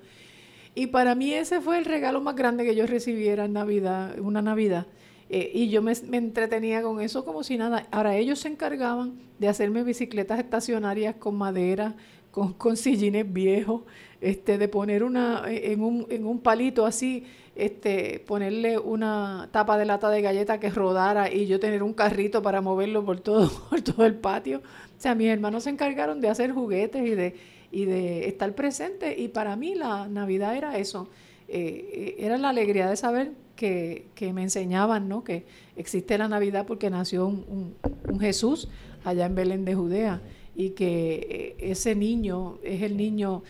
Y 0.75 0.87
para 0.87 1.13
mí 1.13 1.33
ese 1.33 1.61
fue 1.61 1.77
el 1.77 1.85
regalo 1.85 2.19
más 2.19 2.35
grande 2.35 2.63
que 2.63 2.75
yo 2.75 2.87
recibiera 2.87 3.45
en 3.45 3.53
Navidad, 3.53 4.17
una 4.19 4.41
Navidad. 4.41 4.87
Eh, 5.29 5.51
y 5.53 5.69
yo 5.69 5.81
me, 5.81 5.93
me, 6.09 6.17
entretenía 6.17 6.81
con 6.81 6.99
eso 6.99 7.25
como 7.25 7.43
si 7.43 7.57
nada. 7.57 7.87
Ahora 7.91 8.15
ellos 8.15 8.39
se 8.39 8.47
encargaban 8.47 9.19
de 9.39 9.47
hacerme 9.47 9.83
bicicletas 9.83 10.39
estacionarias 10.39 11.15
con 11.15 11.35
madera, 11.35 11.95
con, 12.31 12.53
con 12.53 12.75
sillines 12.75 13.31
viejos, 13.31 13.83
este, 14.23 14.57
de 14.57 14.67
poner 14.69 15.03
una 15.03 15.43
en 15.47 15.81
un, 15.81 16.07
en 16.09 16.25
un 16.25 16.39
palito 16.39 16.85
así, 16.85 17.25
este, 17.55 18.23
ponerle 18.25 18.79
una 18.79 19.49
tapa 19.51 19.77
de 19.77 19.85
lata 19.85 20.09
de 20.09 20.21
galleta 20.21 20.59
que 20.59 20.69
rodara 20.69 21.31
y 21.31 21.45
yo 21.45 21.59
tener 21.59 21.83
un 21.83 21.93
carrito 21.93 22.41
para 22.41 22.61
moverlo 22.61 23.03
por 23.03 23.19
todo, 23.19 23.51
por 23.69 23.81
todo 23.81 24.05
el 24.05 24.15
patio. 24.15 24.59
O 24.59 25.01
sea, 25.01 25.13
mis 25.13 25.27
hermanos 25.27 25.63
se 25.63 25.71
encargaron 25.71 26.21
de 26.21 26.29
hacer 26.29 26.51
juguetes 26.51 27.05
y 27.05 27.15
de, 27.15 27.35
y 27.71 27.85
de 27.85 28.27
estar 28.29 28.55
presentes 28.55 29.19
y 29.19 29.27
para 29.27 29.57
mí 29.57 29.75
la 29.75 30.07
Navidad 30.07 30.55
era 30.55 30.77
eso, 30.77 31.09
eh, 31.49 32.15
era 32.17 32.37
la 32.37 32.49
alegría 32.49 32.89
de 32.89 32.95
saber 32.95 33.33
que, 33.57 34.05
que, 34.15 34.31
me 34.31 34.43
enseñaban, 34.43 35.09
¿no? 35.09 35.23
Que 35.23 35.45
existe 35.75 36.17
la 36.17 36.29
Navidad 36.29 36.65
porque 36.65 36.89
nació 36.89 37.27
un, 37.27 37.75
un 38.09 38.19
Jesús 38.19 38.69
allá 39.03 39.25
en 39.25 39.35
Belén 39.35 39.65
de 39.65 39.75
Judea 39.75 40.21
y 40.55 40.71
que 40.71 41.55
eh, 41.59 41.71
ese 41.71 41.95
niño 41.95 42.57
es 42.63 42.81
el 42.81 42.97
niño 42.97 43.43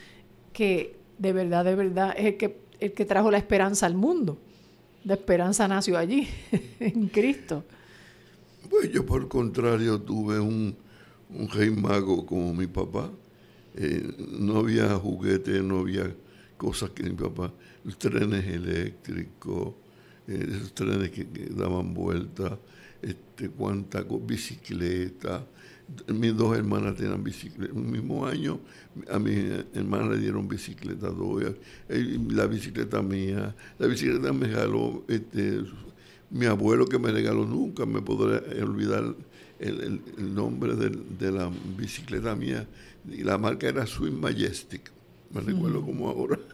que 0.54 0.96
de 1.18 1.34
verdad, 1.34 1.66
de 1.66 1.76
verdad 1.76 2.14
es 2.18 2.26
el 2.26 2.38
que, 2.38 2.58
el 2.80 2.94
que 2.94 3.06
trajo 3.06 3.32
la 3.32 3.38
esperanza 3.38 3.86
al 3.86 3.96
mundo. 3.96 4.38
La 5.04 5.16
esperanza 5.16 5.68
nació 5.68 5.98
allí, 5.98 6.28
en 6.80 7.08
Cristo. 7.08 7.66
Pues 8.70 8.92
yo 8.92 9.06
por 9.06 9.22
el 9.22 9.28
contrario 9.28 10.00
tuve 10.00 10.40
un, 10.40 10.76
un 11.30 11.50
rey 11.50 11.70
mago 11.70 12.26
como 12.26 12.54
mi 12.54 12.68
papá. 12.68 13.12
Eh, 13.76 14.14
no 14.40 14.60
había 14.60 14.96
juguetes, 14.96 15.62
no 15.64 15.80
había 15.80 16.16
cosas 16.58 16.92
que 16.92 17.04
mi 17.04 17.12
papá, 17.12 17.52
los 17.84 17.98
trenes 17.98 18.46
eléctricos, 18.46 19.74
eh, 20.28 20.48
esos 20.50 20.74
trenes 20.74 21.10
que, 21.12 21.26
daban 21.50 21.94
vueltas, 21.94 22.54
este, 23.02 23.50
cuánta 23.50 24.04
bicicleta, 24.04 25.46
mis 26.08 26.36
dos 26.36 26.58
hermanas 26.58 26.96
tenían 26.96 27.24
bicicleta. 27.24 27.74
En 27.74 27.86
el 27.86 27.92
mismo 27.92 28.26
año 28.26 28.60
a 29.10 29.20
mi 29.20 29.34
hermana 29.74 30.10
le 30.10 30.18
dieron 30.18 30.48
bicicleta 30.48 31.10
dos. 31.10 31.44
La 31.88 32.46
bicicleta 32.46 33.02
mía, 33.02 33.56
la 33.80 33.88
bicicleta 33.88 34.34
me 34.34 34.48
regaló 34.48 35.04
este, 35.08 35.64
mi 36.30 36.46
abuelo 36.46 36.86
que 36.86 37.00
me 37.00 37.12
regaló 37.12 37.46
nunca. 37.46 37.86
Me 37.86 38.02
podré 38.02 38.62
olvidar 38.64 39.16
el, 39.60 40.02
nombre 40.34 40.76
de, 40.76 41.32
la 41.32 41.52
bicicleta 41.78 42.36
mía. 42.36 42.68
Y 43.10 43.24
la 43.24 43.38
marca 43.38 43.68
era 43.68 43.86
Swing 43.86 44.20
Majestic. 44.20 44.92
Me 45.32 45.42
recuerdo 45.42 45.82
como 45.82 46.10
ahora. 46.10 46.40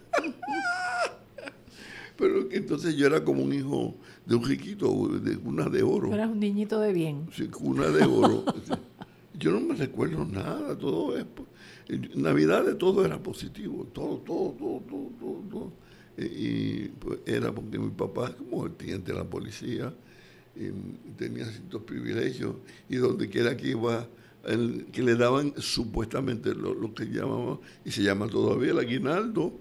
Pero 2.18 2.52
entonces 2.52 2.96
yo 2.96 3.08
era 3.08 3.24
como 3.24 3.44
un 3.44 3.54
hijo 3.54 3.96
de 4.26 4.36
un 4.36 4.44
riquito, 4.44 5.08
de 5.08 5.38
cuna 5.38 5.70
de 5.70 5.84
oro. 5.84 6.14
Eras 6.14 6.30
un 6.30 6.40
niñito 6.40 6.80
de 6.82 6.92
bien. 6.92 7.30
Sí, 7.34 7.48
cuna 7.48 7.88
de 7.88 8.04
oro. 8.04 8.44
Yo 9.40 9.52
no 9.52 9.62
me 9.62 9.76
recuerdo 9.76 10.26
nada, 10.26 10.78
todo 10.78 11.18
es... 11.18 11.26
Navidad 12.16 12.66
de 12.66 12.76
todo 12.76 13.04
era 13.04 13.18
positivo, 13.18 13.88
todo, 13.94 14.18
todo, 14.18 14.52
todo, 14.60 14.82
todo, 15.20 15.44
todo. 15.50 15.74
Y, 16.18 16.90
pues, 16.90 17.20
era 17.26 17.52
porque 17.52 17.80
mi 17.80 17.90
papá, 17.90 18.36
como 18.36 18.66
el 18.66 18.74
teniente 18.74 19.12
de 19.12 19.18
la 19.18 19.24
policía, 19.24 19.92
tenía 21.18 21.46
ciertos 21.46 21.84
privilegios 21.84 22.56
y 22.90 22.98
donde 22.98 23.30
quiera 23.30 23.56
que 23.56 23.70
iba, 23.70 24.08
que 24.92 25.02
le 25.02 25.16
daban 25.16 25.54
supuestamente 25.58 26.54
lo, 26.54 26.94
que 26.94 27.06
llamamos, 27.06 27.60
y 27.86 27.92
se 27.92 28.04
llama 28.04 28.28
todavía 28.28 28.72
el 28.72 28.80
aguinaldo, 28.80 29.54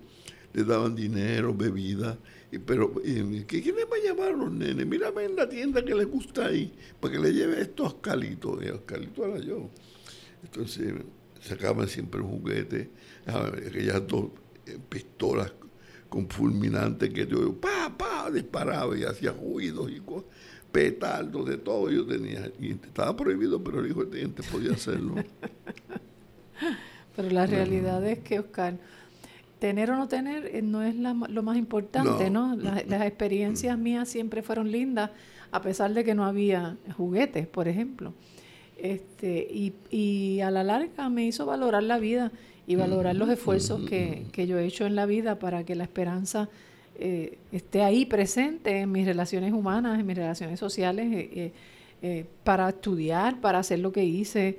le 0.52 0.64
daban 0.64 0.94
dinero, 0.94 1.54
bebida, 1.54 2.18
pero 2.64 2.94
¿quién 2.94 3.76
le 3.76 3.84
va 3.84 3.96
a 3.96 4.06
llamar 4.06 4.28
a 4.28 4.36
los 4.36 4.50
nenes? 4.50 4.86
Mírame 4.86 5.24
en 5.24 5.36
la 5.36 5.48
tienda 5.48 5.84
que 5.84 5.94
le 5.94 6.04
gusta 6.04 6.46
ahí, 6.46 6.72
para 6.98 7.14
que 7.14 7.20
le 7.20 7.32
lleve 7.32 7.60
estos 7.60 7.94
calitos. 7.94 8.60
Y 8.62 8.86
calitos 8.86 9.26
era 9.26 9.38
yo. 9.38 9.68
Entonces 10.42 10.94
sacaban 11.40 11.88
siempre 11.88 12.20
un 12.20 12.28
juguete, 12.28 12.90
aquellas 13.26 14.06
dos 14.06 14.30
eh, 14.66 14.78
pistolas 14.88 15.52
con 16.08 16.28
fulminante 16.28 17.12
que 17.12 17.26
yo, 17.26 17.54
pa, 17.54 17.94
pa, 17.96 18.30
disparaba 18.30 18.96
y 18.96 19.04
hacía 19.04 19.32
ruidos 19.32 19.90
y 19.90 20.00
petardos 20.72 21.46
de 21.46 21.58
todo 21.58 21.90
yo 21.90 22.06
tenía. 22.06 22.50
Y 22.58 22.72
estaba 22.72 23.14
prohibido, 23.14 23.62
pero 23.62 23.80
el 23.80 23.90
hijo 23.90 24.04
de 24.04 24.12
teniente 24.12 24.42
podía 24.42 24.72
hacerlo. 24.72 25.16
pero 27.16 27.30
la 27.30 27.46
realidad 27.46 28.06
es 28.06 28.20
que, 28.20 28.38
Oscar, 28.38 28.78
tener 29.58 29.90
o 29.90 29.96
no 29.96 30.08
tener 30.08 30.54
eh, 30.54 30.62
no 30.62 30.82
es 30.82 30.94
lo 30.94 31.42
más 31.42 31.56
importante, 31.56 32.30
¿no? 32.30 32.56
Las, 32.56 33.02
experiencias 33.02 33.78
mías 33.78 34.08
siempre 34.08 34.42
fueron 34.42 34.70
lindas, 34.70 35.10
a 35.50 35.60
pesar 35.62 35.92
de 35.94 36.04
que 36.04 36.14
no 36.14 36.24
había 36.24 36.76
juguetes, 36.96 37.46
por 37.46 37.68
ejemplo. 37.68 38.12
Este, 38.76 39.48
y, 39.50 39.74
y 39.90 40.40
a 40.40 40.50
la 40.50 40.62
larga 40.62 41.08
me 41.08 41.24
hizo 41.24 41.46
valorar 41.46 41.82
la 41.82 41.98
vida 41.98 42.30
y 42.66 42.76
valorar 42.76 43.16
los 43.16 43.28
esfuerzos 43.28 43.88
que, 43.88 44.26
que 44.30 44.46
yo 44.46 44.58
he 44.58 44.66
hecho 44.66 44.86
en 44.86 44.94
la 44.94 45.06
vida 45.06 45.38
para 45.38 45.64
que 45.64 45.74
la 45.74 45.84
esperanza 45.84 46.48
eh, 46.96 47.38
esté 47.50 47.82
ahí 47.82 48.06
presente 48.06 48.80
en 48.80 48.92
mis 48.92 49.06
relaciones 49.06 49.52
humanas, 49.52 49.98
en 49.98 50.06
mis 50.06 50.16
relaciones 50.16 50.60
sociales, 50.60 51.06
eh, 52.02 52.26
para 52.44 52.68
estudiar, 52.68 53.40
para 53.40 53.58
hacer 53.58 53.80
lo 53.80 53.90
que 53.90 54.04
hice, 54.04 54.58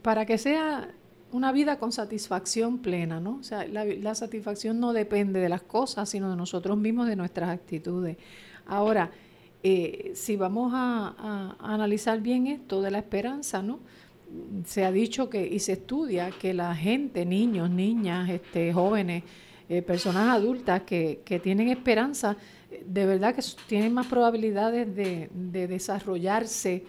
para 0.00 0.24
que 0.24 0.38
sea 0.38 0.88
una 1.32 1.52
vida 1.52 1.78
con 1.78 1.92
satisfacción 1.92 2.78
plena, 2.78 3.20
¿no? 3.20 3.38
O 3.40 3.42
sea, 3.42 3.66
la, 3.66 4.14
satisfacción 4.14 4.78
no 4.80 4.92
depende 4.92 5.40
de 5.40 5.48
las 5.48 5.62
cosas, 5.62 6.08
sino 6.08 6.30
de 6.30 6.36
nosotros 6.36 6.76
mismos, 6.78 7.08
de 7.08 7.16
nuestras 7.16 7.50
actitudes. 7.50 8.16
Ahora, 8.66 9.10
eh, 9.62 10.12
si 10.14 10.36
vamos 10.36 10.72
a, 10.74 11.56
analizar 11.58 12.20
bien 12.20 12.46
esto 12.46 12.80
de 12.82 12.90
la 12.90 12.98
esperanza, 12.98 13.62
¿no? 13.62 13.80
Se 14.64 14.84
ha 14.84 14.92
dicho 14.92 15.30
que, 15.30 15.46
y 15.46 15.58
se 15.60 15.72
estudia, 15.72 16.30
que 16.30 16.54
la 16.54 16.74
gente, 16.74 17.24
niños, 17.24 17.70
niñas, 17.70 18.28
este, 18.28 18.72
jóvenes, 18.72 19.22
eh, 19.68 19.82
personas 19.82 20.28
adultas 20.28 20.82
que, 20.82 21.22
que, 21.24 21.38
tienen 21.38 21.68
esperanza, 21.68 22.36
de 22.84 23.06
verdad 23.06 23.34
que 23.34 23.42
tienen 23.66 23.92
más 23.92 24.06
probabilidades 24.06 24.94
de, 24.94 25.28
de 25.32 25.66
desarrollarse 25.66 26.84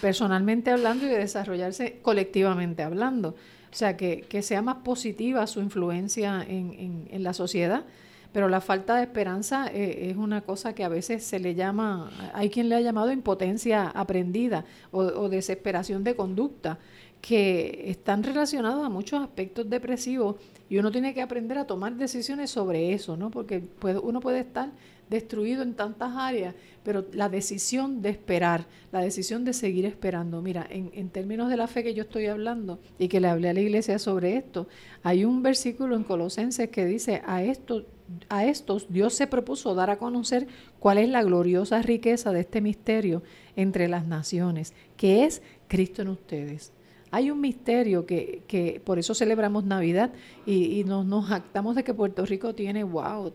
personalmente 0.00 0.70
hablando 0.70 1.06
y 1.06 1.08
de 1.08 1.18
desarrollarse 1.18 1.98
colectivamente 2.02 2.82
hablando. 2.82 3.34
O 3.72 3.74
sea, 3.74 3.96
que, 3.96 4.42
sea 4.42 4.62
más 4.62 4.76
positiva 4.76 5.46
su 5.46 5.60
influencia 5.60 6.44
en, 6.46 7.08
en, 7.10 7.22
la 7.22 7.32
sociedad. 7.32 7.84
Pero 8.32 8.48
la 8.48 8.60
falta 8.60 8.96
de 8.96 9.02
esperanza 9.02 9.68
eh, 9.72 10.10
es 10.10 10.16
una 10.16 10.42
cosa 10.42 10.74
que 10.74 10.84
a 10.84 10.88
veces 10.88 11.24
se 11.24 11.40
le 11.40 11.54
llama, 11.54 12.10
hay 12.32 12.48
quien 12.48 12.68
le 12.68 12.76
ha 12.76 12.80
llamado 12.80 13.10
impotencia 13.10 13.88
aprendida 13.88 14.64
o, 14.92 15.28
desesperación 15.28 16.04
de 16.04 16.14
conducta, 16.14 16.78
que 17.20 17.84
están 17.90 18.22
relacionados 18.22 18.84
a 18.84 18.88
muchos 18.88 19.22
aspectos 19.22 19.68
depresivos 19.68 20.36
y 20.68 20.78
uno 20.78 20.90
tiene 20.90 21.12
que 21.12 21.20
aprender 21.20 21.58
a 21.58 21.66
tomar 21.66 21.96
decisiones 21.96 22.50
sobre 22.50 22.92
eso, 22.92 23.16
¿no? 23.16 23.30
Porque 23.30 23.62
uno 24.02 24.20
puede 24.20 24.40
estar 24.40 24.70
destruido 25.10 25.62
en 25.62 25.74
tantas 25.74 26.12
áreas, 26.16 26.54
pero 26.84 27.04
la 27.12 27.28
decisión 27.28 28.00
de 28.00 28.10
esperar, 28.10 28.66
la 28.92 29.00
decisión 29.00 29.44
de 29.44 29.52
seguir 29.52 29.84
esperando. 29.84 30.40
Mira, 30.40 30.66
en, 30.70 31.10
términos 31.10 31.50
de 31.50 31.56
la 31.56 31.66
fe 31.66 31.82
que 31.82 31.92
yo 31.92 32.04
estoy 32.04 32.26
hablando 32.26 32.78
y 32.98 33.08
que 33.08 33.20
le 33.20 33.26
hablé 33.26 33.50
a 33.50 33.52
la 33.52 33.60
iglesia 33.60 33.98
sobre 33.98 34.36
esto, 34.36 34.68
hay 35.02 35.24
un 35.24 35.42
versículo 35.42 35.96
en 35.96 36.04
Colosenses 36.04 36.70
que 36.70 36.86
dice, 36.86 37.22
a, 37.26 37.42
esto, 37.42 37.84
a 38.28 38.46
estos 38.46 38.86
Dios 38.90 39.14
se 39.14 39.26
propuso 39.26 39.74
dar 39.74 39.90
a 39.90 39.98
conocer 39.98 40.46
cuál 40.78 40.98
es 40.98 41.08
la 41.08 41.24
gloriosa 41.24 41.82
riqueza 41.82 42.32
de 42.32 42.40
este 42.40 42.60
misterio 42.60 43.24
entre 43.56 43.88
las 43.88 44.06
naciones, 44.06 44.72
que 44.96 45.24
es 45.24 45.42
Cristo 45.66 46.02
en 46.02 46.08
ustedes. 46.08 46.72
Hay 47.12 47.30
un 47.30 47.40
misterio 47.40 48.06
que, 48.06 48.42
que 48.46 48.80
por 48.84 48.98
eso 48.98 49.14
celebramos 49.14 49.64
Navidad 49.64 50.12
y, 50.46 50.84
nos, 50.84 51.04
nos 51.04 51.26
jactamos 51.26 51.74
de 51.74 51.82
que 51.82 51.92
Puerto 51.92 52.24
Rico 52.24 52.54
tiene, 52.54 52.84
wow, 52.84 53.32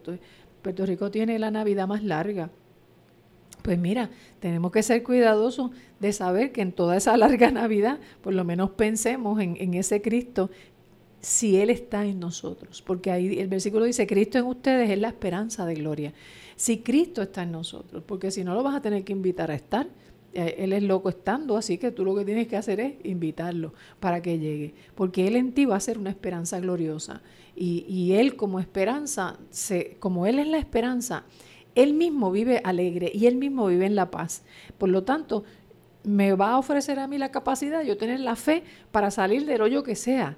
Puerto 0.62 0.86
Rico 0.86 1.12
tiene 1.12 1.38
la 1.40 1.52
Navidad 1.52 1.88
más 1.88 2.04
larga. 2.04 2.50
Pues 3.62 3.80
mira, 3.80 4.12
tenemos 4.40 4.72
que 4.72 4.84
ser 4.84 5.04
cuidadosos 5.04 5.72
de 6.00 6.14
saber 6.14 6.52
que 6.52 6.62
en 6.62 6.72
toda 6.72 6.96
esa 6.96 7.18
larga 7.18 7.52
Navidad, 7.52 8.00
por 8.22 8.34
lo 8.34 8.44
menos 8.46 8.70
pensemos 8.72 9.42
en, 9.42 9.74
ese 9.74 10.02
Cristo, 10.02 10.50
si 11.20 11.58
Él 11.58 11.70
está 11.70 12.06
en 12.06 12.20
nosotros. 12.20 12.82
Porque 12.82 13.12
ahí 13.12 13.40
el 13.40 13.48
versículo 13.48 13.86
dice, 13.86 14.08
Cristo 14.08 14.38
en 14.38 14.46
ustedes 14.46 14.90
es 14.90 15.00
la 15.00 15.08
esperanza 15.10 15.66
de 15.66 15.74
gloria. 15.74 16.14
Si 16.56 16.78
Cristo 16.78 17.24
está 17.24 17.44
en 17.44 17.52
nosotros, 17.52 18.04
porque 18.06 18.32
si 18.32 18.44
no 18.44 18.54
lo 18.54 18.64
vas 18.64 18.76
a 18.76 18.82
tener 18.82 19.04
que 19.04 19.14
invitar 19.14 19.52
a 19.52 19.56
estar. 19.56 19.88
Eh, 20.36 20.64
él 20.66 20.74
es 20.74 20.84
loco 20.84 21.08
estando, 21.08 21.56
así 21.56 21.78
que 21.78 21.92
tú 21.92 22.04
lo 22.04 22.14
que 22.14 22.26
tienes 22.26 22.48
que 22.48 22.58
hacer 22.58 22.82
es 22.82 22.94
invitarlo 23.06 23.74
para 24.02 24.22
que 24.22 24.38
llegue, 24.38 24.74
porque 24.94 25.28
Él 25.28 25.38
en 25.38 25.54
ti 25.54 25.64
va 25.64 25.78
a 25.78 25.80
ser 25.80 25.98
una 25.98 26.10
esperanza 26.10 26.60
gloriosa. 26.60 27.22
Y, 27.56 28.12
Él 28.12 28.36
como 28.36 28.60
esperanza, 28.60 29.40
se, 29.50 29.96
como 30.00 30.28
Él 30.28 30.40
es 30.40 30.48
la 30.48 30.58
esperanza, 30.58 31.24
Él 31.74 31.94
mismo 31.94 32.30
vive 32.30 32.60
alegre 32.66 33.10
y 33.14 33.28
Él 33.28 33.38
mismo 33.38 33.68
vive 33.68 33.86
en 33.86 33.96
la 33.96 34.12
paz. 34.12 34.44
Por 34.78 34.90
lo 34.90 35.04
tanto, 35.04 35.46
me 36.04 36.34
va 36.34 36.52
a 36.52 36.58
ofrecer 36.58 37.00
a 37.00 37.08
mí 37.08 37.18
la 37.18 37.32
capacidad 37.32 37.82
yo 37.84 37.96
tener 37.96 38.20
la 38.20 38.36
fe 38.36 38.64
para 38.92 39.12
salir 39.12 39.46
del 39.46 39.62
hoyo 39.62 39.84
que 39.84 39.96
sea, 39.96 40.38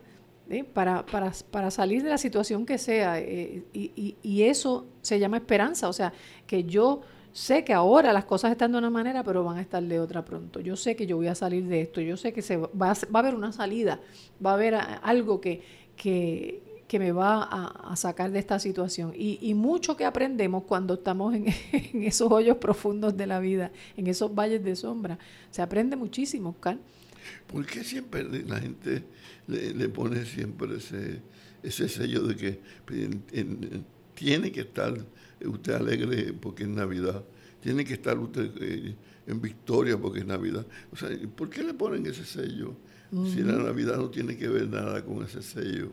para, 0.74 1.08
para, 1.08 1.32
para, 1.50 1.72
salir 1.72 2.04
de 2.04 2.10
la 2.10 2.20
situación 2.20 2.68
que 2.68 2.78
sea. 2.78 3.20
Eh, 3.20 3.64
y, 3.74 4.44
eso 4.44 4.86
se 5.02 5.18
llama 5.18 5.38
esperanza, 5.38 5.90
o 5.90 5.94
sea, 5.94 6.14
que 6.46 6.66
yo 6.66 7.02
sé 7.38 7.64
que 7.64 7.72
ahora 7.72 8.12
las 8.14 8.26
cosas 8.26 8.52
están 8.52 8.72
de 8.72 8.80
una 8.80 8.90
manera, 8.90 9.24
pero 9.24 9.44
van 9.44 9.58
a 9.58 9.62
estar 9.62 9.84
de 9.84 10.00
otra 10.00 10.26
pronto. 10.26 10.60
Yo 10.60 10.76
sé 10.76 10.96
que 10.96 11.06
yo 11.06 11.18
voy 11.18 11.28
a 11.28 11.36
salir 11.36 11.66
de 11.66 11.82
esto, 11.82 12.02
yo 12.02 12.18
sé 12.18 12.34
que 12.34 12.42
se 12.42 12.58
va, 12.58 12.68
va 12.74 12.94
a 13.14 13.20
haber 13.20 13.36
una 13.36 13.52
salida, 13.52 14.02
va 14.44 14.52
a 14.52 14.54
haber 14.56 14.74
algo 14.74 15.40
que, 15.40 15.62
que, 15.96 16.82
que 16.88 16.98
me 16.98 17.12
va 17.12 17.44
a, 17.44 17.96
sacar 17.96 18.32
de 18.32 18.40
esta 18.40 18.58
situación. 18.58 19.14
Y, 19.16 19.54
mucho 19.54 19.96
que 19.96 20.04
aprendemos 20.04 20.64
cuando 20.64 20.96
estamos 20.96 21.36
en, 21.36 21.46
esos 22.04 22.32
hoyos 22.32 22.58
profundos 22.58 23.16
de 23.16 23.28
la 23.28 23.40
vida, 23.40 23.72
en 23.98 24.08
esos 24.08 24.34
valles 24.34 24.64
de 24.64 24.76
sombra. 24.76 25.20
Se 25.52 25.62
aprende 25.62 25.96
muchísimo, 25.96 26.50
Oscar. 26.50 26.80
¿Por 27.46 27.68
qué 27.68 27.84
siempre 27.84 28.24
la 28.24 28.60
gente 28.60 29.04
le, 29.46 29.90
pone 29.90 30.26
siempre 30.26 30.78
ese, 30.78 31.22
ese 31.62 31.88
sello 31.88 32.24
de 32.24 32.36
que 32.36 32.60
tiene 34.16 34.52
que 34.52 34.62
estar 34.62 34.96
usted 35.46 35.74
alegre 35.74 36.34
porque 36.34 36.64
es 36.64 36.70
Navidad? 36.70 37.24
Tiene 37.62 37.84
que 37.84 37.94
estar 37.94 38.18
usted 38.18 38.52
eh, 38.62 38.96
en 39.26 39.42
victoria 39.42 39.98
porque 39.98 40.20
es 40.20 40.26
Navidad. 40.26 40.66
O 40.92 40.96
sea, 40.96 41.10
¿por 41.36 41.50
qué 41.50 41.64
le 41.64 41.74
ponen 41.74 42.06
ese 42.06 42.26
sello? 42.26 42.76
Si 43.12 43.42
la 43.42 43.54
Navidad 43.54 43.98
no 43.98 44.10
tiene 44.10 44.36
que 44.36 44.50
ver 44.50 44.68
nada 44.68 45.04
con 45.06 45.24
ese 45.24 45.42
sello 45.42 45.92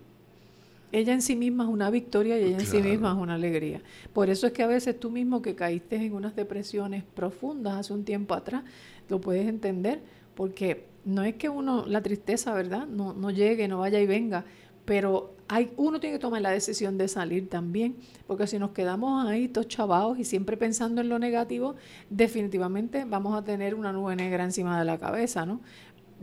ella 0.95 1.13
en 1.13 1.23
sí 1.23 1.35
misma 1.35 1.65
es 1.65 1.71
una 1.71 1.91
victoria 1.91 2.39
y 2.39 2.45
ella 2.45 2.59
en 2.59 2.67
sí 2.67 2.81
misma 2.81 3.11
es 3.11 3.17
una 3.17 3.35
alegría. 3.35 3.83
Por 4.13 4.31
eso 4.31 4.47
es 4.47 4.53
que 4.53 4.63
a 4.63 4.69
veces 4.69 4.99
tú 4.99 5.11
mismo 5.11 5.43
que 5.43 5.57
caíste 5.57 5.97
en 5.97 6.13
unas 6.13 6.37
depresiones 6.37 7.03
profundas 7.03 7.79
hace 7.79 7.93
un 7.93 8.05
tiempo 8.05 8.35
atrás, 8.35 8.63
lo 9.09 9.21
puedes 9.21 9.49
entender, 9.49 10.01
porque 10.37 10.85
no 11.05 11.25
es 11.25 11.35
que 11.35 11.49
uno, 11.49 11.85
la 11.87 12.01
tristeza, 12.01 12.55
¿verdad? 12.55 12.87
No, 12.87 13.13
no 13.13 13.33
llegue, 13.33 13.67
no 13.67 13.81
vaya 13.81 14.01
y 14.01 14.07
venga, 14.07 14.45
pero 14.85 15.35
hay, 15.49 15.73
uno 15.77 16.01
tiene 16.01 16.17
que 16.17 16.21
tomar 16.21 16.43
la 16.43 16.51
decisión 16.51 16.97
de 16.99 17.09
salir 17.09 17.49
también, 17.49 17.97
porque 18.27 18.47
si 18.47 18.59
nos 18.59 18.71
quedamos 18.71 19.27
ahí 19.27 19.49
todos 19.49 19.69
chavados 19.69 20.19
y 20.19 20.25
siempre 20.25 20.57
pensando 20.57 21.01
en 21.01 21.09
lo 21.09 21.19
negativo, 21.19 21.77
definitivamente 22.11 23.05
vamos 23.05 23.37
a 23.37 23.45
tener 23.45 23.75
una 23.75 23.93
nube 23.93 24.17
negra 24.17 24.45
encima 24.45 24.79
de 24.79 24.85
la 24.85 24.99
cabeza, 24.99 25.47
¿no? 25.47 25.61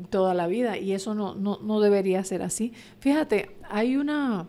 Toda 0.09 0.33
la 0.33 0.47
vida, 0.47 0.77
y 0.77 0.93
eso 0.93 1.13
no, 1.13 1.35
no, 1.35 1.59
no 1.61 1.79
debería 1.79 2.23
ser 2.23 2.41
así. 2.41 2.73
Fíjate, 2.99 3.55
hay 3.69 3.97
una, 3.97 4.47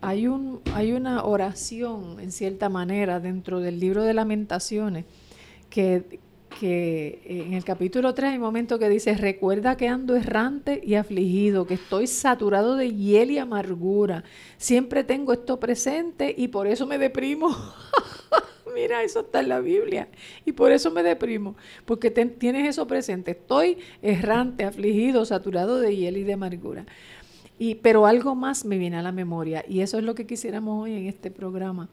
hay, 0.00 0.26
un, 0.26 0.60
hay 0.74 0.92
una 0.92 1.24
oración, 1.24 2.18
en 2.20 2.32
cierta 2.32 2.68
manera, 2.68 3.20
dentro 3.20 3.60
del 3.60 3.78
libro 3.78 4.02
de 4.02 4.14
lamentaciones, 4.14 5.04
que, 5.70 6.20
que 6.58 7.20
en 7.24 7.54
el 7.54 7.64
capítulo 7.64 8.14
3 8.14 8.30
hay 8.30 8.36
un 8.36 8.42
momento 8.42 8.78
que 8.78 8.88
dice, 8.88 9.14
recuerda 9.14 9.76
que 9.76 9.88
ando 9.88 10.16
errante 10.16 10.80
y 10.84 10.94
afligido, 10.94 11.66
que 11.66 11.74
estoy 11.74 12.06
saturado 12.06 12.76
de 12.76 12.94
hiel 12.94 13.30
y 13.30 13.38
amargura, 13.38 14.24
siempre 14.56 15.04
tengo 15.04 15.32
esto 15.32 15.58
presente 15.58 16.34
y 16.36 16.48
por 16.48 16.66
eso 16.66 16.86
me 16.86 16.98
deprimo. 16.98 17.48
Mira, 18.74 19.02
eso 19.02 19.20
está 19.20 19.40
en 19.40 19.48
la 19.50 19.60
Biblia. 19.60 20.08
Y 20.46 20.52
por 20.52 20.72
eso 20.72 20.90
me 20.90 21.02
deprimo, 21.02 21.56
porque 21.84 22.10
tienes 22.10 22.68
eso 22.68 22.86
presente. 22.86 23.32
Estoy 23.32 23.78
errante, 24.00 24.64
afligido, 24.64 25.24
saturado 25.24 25.78
de 25.78 25.94
hiel 25.94 26.16
y 26.16 26.22
de 26.22 26.32
amargura 26.32 26.86
pero 27.80 28.06
algo 28.06 28.34
más 28.34 28.64
me 28.64 28.78
viene 28.78 28.96
a 28.96 29.02
la 29.02 29.12
memoria 29.12 29.64
y 29.68 29.80
eso 29.80 29.98
es 29.98 30.04
lo 30.04 30.14
que 30.14 30.26
quisiéramos 30.26 30.82
hoy 30.82 30.94
en 30.94 31.06
este 31.06 31.30
programa, 31.30 31.88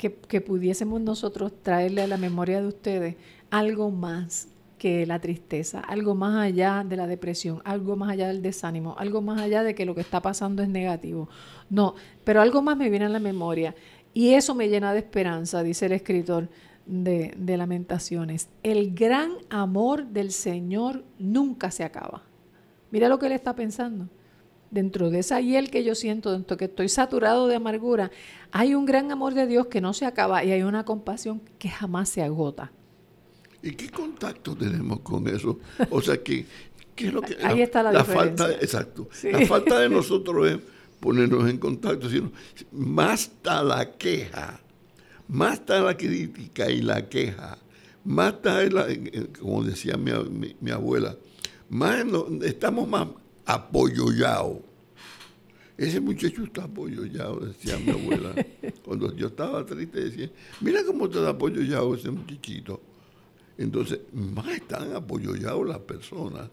que, 0.00 0.40
pudiésemos 0.40 1.00
nosotros 1.00 1.52
traerle 1.62 2.02
a 2.02 2.06
la 2.06 2.16
memoria 2.16 2.62
de 2.62 2.68
ustedes 2.68 3.16
algo 3.50 3.90
más 3.90 4.48
que 4.78 5.04
la 5.04 5.18
tristeza, 5.18 5.80
algo 5.80 6.14
más 6.14 6.36
allá 6.36 6.86
de 6.88 6.96
la 6.96 7.06
depresión, 7.06 7.60
algo 7.64 7.96
más 7.96 8.10
allá 8.10 8.28
del 8.28 8.40
desánimo, 8.40 8.94
algo 8.98 9.20
más 9.20 9.42
allá 9.42 9.62
de 9.62 9.74
que 9.74 9.84
lo 9.84 9.94
que 9.94 10.00
está 10.00 10.22
pasando 10.22 10.62
es 10.62 10.70
negativo. 10.70 11.28
No, 11.68 11.94
pero 12.24 12.40
algo 12.40 12.62
más 12.62 12.78
me 12.78 12.88
viene 12.88 13.04
a 13.04 13.10
la 13.10 13.18
memoria 13.18 13.74
y 14.14 14.30
eso 14.30 14.54
me 14.54 14.70
llena 14.70 14.94
de 14.94 15.00
esperanza, 15.00 15.62
dice 15.62 15.84
el 15.84 15.92
escritor 15.92 16.48
de, 16.86 17.34
de 17.36 17.56
Lamentaciones. 17.58 18.48
El 18.62 18.94
gran 18.94 19.32
amor 19.50 20.06
del 20.06 20.32
Señor 20.32 21.04
nunca 21.18 21.70
se 21.70 21.84
acaba. 21.84 22.22
Mira 22.90 23.10
lo 23.10 23.18
que 23.18 23.26
él 23.26 23.32
está 23.32 23.54
pensando 23.54 24.08
dentro 24.70 25.10
de 25.10 25.20
esa 25.20 25.40
hiel 25.40 25.70
que 25.70 25.84
yo 25.84 25.94
siento, 25.94 26.32
dentro 26.32 26.56
que 26.56 26.66
estoy 26.66 26.88
saturado 26.88 27.48
de 27.48 27.56
amargura, 27.56 28.10
hay 28.52 28.74
un 28.74 28.86
gran 28.86 29.10
amor 29.10 29.34
de 29.34 29.46
Dios 29.46 29.66
que 29.66 29.80
no 29.80 29.92
se 29.92 30.06
acaba 30.06 30.44
y 30.44 30.52
hay 30.52 30.62
una 30.62 30.84
compasión 30.84 31.40
que 31.58 31.68
jamás 31.68 32.08
se 32.08 32.22
agota. 32.22 32.72
¿Y 33.62 33.72
qué 33.72 33.90
contacto 33.90 34.56
tenemos 34.56 35.00
con 35.00 35.28
eso? 35.28 35.58
O 35.90 36.00
sea, 36.00 36.22
que, 36.22 36.46
¿qué 36.94 37.08
es 37.08 37.12
lo 37.12 37.20
que... 37.20 37.36
Ahí 37.42 37.60
está 37.60 37.82
la, 37.82 38.04
falta, 38.04 38.50
exacto. 38.52 39.08
La 39.24 39.46
falta 39.46 39.80
de 39.80 39.88
nosotros 39.88 40.48
es 40.48 40.58
ponernos 41.00 41.48
en 41.48 41.58
contacto, 41.58 42.08
sino 42.08 42.30
más 42.72 43.22
está 43.22 43.62
la 43.62 43.92
queja, 43.92 44.60
más 45.28 45.54
está 45.54 45.80
la 45.80 45.96
crítica 45.96 46.70
y 46.70 46.82
la 46.82 47.08
queja, 47.08 47.58
más 48.04 48.34
está, 48.34 48.62
la, 48.64 48.86
como 49.38 49.64
decía 49.64 49.96
mi, 49.96 50.54
mi, 50.60 50.70
abuela, 50.70 51.16
más 51.68 52.04
estamos 52.42 52.88
más 52.88 53.08
apoyollado. 53.44 54.62
Ese 55.76 55.98
muchacho 56.00 56.44
está 56.44 56.64
apoyollado, 56.64 57.40
decía 57.40 57.78
mi 57.78 57.90
abuela. 57.90 58.34
Cuando 58.84 59.14
yo 59.16 59.28
estaba 59.28 59.64
triste 59.64 60.04
decía, 60.04 60.30
mira 60.60 60.84
cómo 60.84 61.06
está 61.06 61.28
apoyollado 61.28 61.94
ese 61.94 62.10
muchachito. 62.10 62.80
Entonces, 63.56 64.00
más 64.12 64.48
están 64.48 64.94
apoyollados 64.94 65.66
las 65.66 65.78
personas 65.80 66.48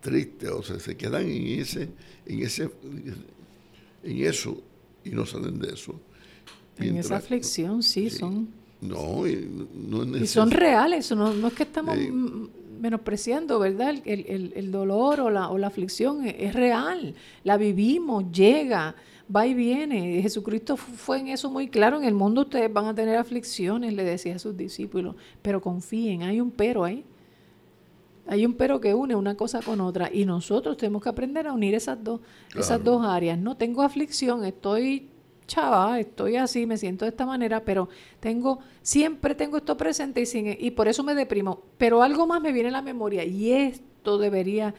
tristes, 0.00 0.50
o 0.50 0.62
sea, 0.62 0.78
se 0.78 0.96
quedan 0.96 1.28
en 1.28 1.60
ese, 1.60 1.88
en 2.26 2.42
ese, 2.42 2.70
en 4.02 4.18
eso 4.24 4.62
y 5.04 5.10
no 5.10 5.26
salen 5.26 5.58
de 5.58 5.72
eso. 5.74 6.00
En 6.78 6.96
esa 6.96 7.16
aflicción, 7.16 7.82
sí, 7.82 8.08
son. 8.08 8.48
No, 8.80 9.24
no 9.74 10.16
es 10.16 10.22
Y 10.22 10.26
son 10.26 10.50
reales, 10.52 11.10
no, 11.10 11.34
no 11.34 11.48
es 11.48 11.54
que 11.54 11.64
estamos 11.64 11.96
menospreciando, 12.78 13.58
¿verdad? 13.58 13.94
El, 14.04 14.52
el, 14.54 14.70
dolor 14.70 15.20
o 15.20 15.30
la, 15.30 15.50
o 15.50 15.58
la 15.58 15.66
aflicción 15.66 16.24
es, 16.26 16.54
real, 16.54 17.14
la 17.44 17.56
vivimos, 17.56 18.30
llega, 18.32 18.94
va 19.34 19.46
y 19.46 19.54
viene. 19.54 20.22
Jesucristo 20.22 20.76
fue 20.76 21.20
en 21.20 21.28
eso 21.28 21.50
muy 21.50 21.68
claro, 21.68 21.98
en 21.98 22.04
el 22.04 22.14
mundo 22.14 22.42
ustedes 22.42 22.72
van 22.72 22.86
a 22.86 22.94
tener 22.94 23.16
aflicciones, 23.16 23.94
le 23.94 24.04
decía 24.04 24.36
a 24.36 24.38
sus 24.38 24.56
discípulos, 24.56 25.16
pero 25.42 25.60
confíen, 25.60 26.22
hay 26.22 26.40
un 26.40 26.50
pero 26.50 26.84
ahí. 26.84 27.04
Hay 28.30 28.44
un 28.44 28.52
pero 28.52 28.78
que 28.78 28.92
une 28.92 29.14
una 29.14 29.36
cosa 29.36 29.62
con 29.62 29.80
otra 29.80 30.10
y 30.12 30.26
nosotros 30.26 30.76
tenemos 30.76 31.02
que 31.02 31.08
aprender 31.08 31.46
a 31.46 31.52
unir 31.54 31.74
esas 31.74 32.02
dos, 32.04 32.20
esas 32.54 32.84
dos 32.84 33.02
áreas. 33.04 33.38
No 33.38 33.56
tengo 33.56 33.82
aflicción, 33.82 34.44
estoy 34.44 35.08
chava, 35.48 35.98
estoy 35.98 36.36
así, 36.36 36.66
me 36.66 36.76
siento 36.76 37.04
de 37.04 37.08
esta 37.08 37.26
manera, 37.26 37.64
pero 37.64 37.88
tengo, 38.20 38.60
siempre 38.82 39.34
tengo 39.34 39.56
esto 39.56 39.76
presente 39.76 40.22
y, 40.22 40.66
y 40.66 40.70
por 40.70 40.86
eso 40.86 41.02
me 41.02 41.16
deprimo. 41.16 41.62
Pero 41.76 42.02
algo 42.02 42.28
más 42.28 42.40
me 42.40 42.52
viene 42.52 42.68
a 42.68 42.72
la 42.72 42.82
memoria 42.82 43.24
y 43.24 43.50
esto 43.50 44.18
debería 44.18 44.74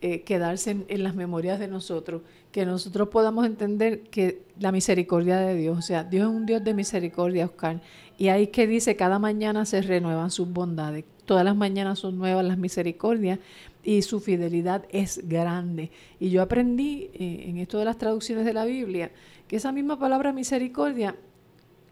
eh, 0.00 0.22
quedarse 0.22 0.72
en, 0.72 0.84
en, 0.88 1.04
las 1.04 1.14
memorias 1.14 1.60
de 1.60 1.68
nosotros, 1.68 2.22
que 2.50 2.66
nosotros 2.66 3.08
podamos 3.08 3.46
entender 3.46 4.00
que 4.02 4.42
la 4.58 4.72
misericordia 4.72 5.38
de 5.38 5.54
Dios, 5.54 5.78
o 5.78 5.82
sea, 5.82 6.02
Dios 6.02 6.28
es 6.28 6.36
un 6.36 6.46
Dios 6.46 6.64
de 6.64 6.74
misericordia, 6.74 7.44
Oscar, 7.46 7.80
y 8.18 8.28
ahí 8.28 8.48
que 8.48 8.66
dice, 8.66 8.96
cada 8.96 9.18
mañana 9.18 9.64
se 9.64 9.82
renuevan 9.82 10.30
sus 10.30 10.50
bondades. 10.50 11.04
Todas 11.26 11.44
las 11.44 11.56
mañanas 11.56 11.98
son 11.98 12.18
nuevas 12.18 12.44
las 12.44 12.56
misericordias 12.56 13.38
y 13.82 14.02
su 14.02 14.20
fidelidad 14.20 14.84
es 14.90 15.26
grande. 15.28 15.90
Y 16.20 16.30
yo 16.30 16.42
aprendí 16.42 17.10
eh, 17.14 17.46
en 17.48 17.58
esto 17.58 17.78
de 17.78 17.84
las 17.84 17.98
traducciones 17.98 18.44
de 18.44 18.52
la 18.52 18.64
Biblia 18.64 19.10
que 19.48 19.56
esa 19.56 19.72
misma 19.72 19.98
palabra 19.98 20.32
misericordia, 20.32 21.16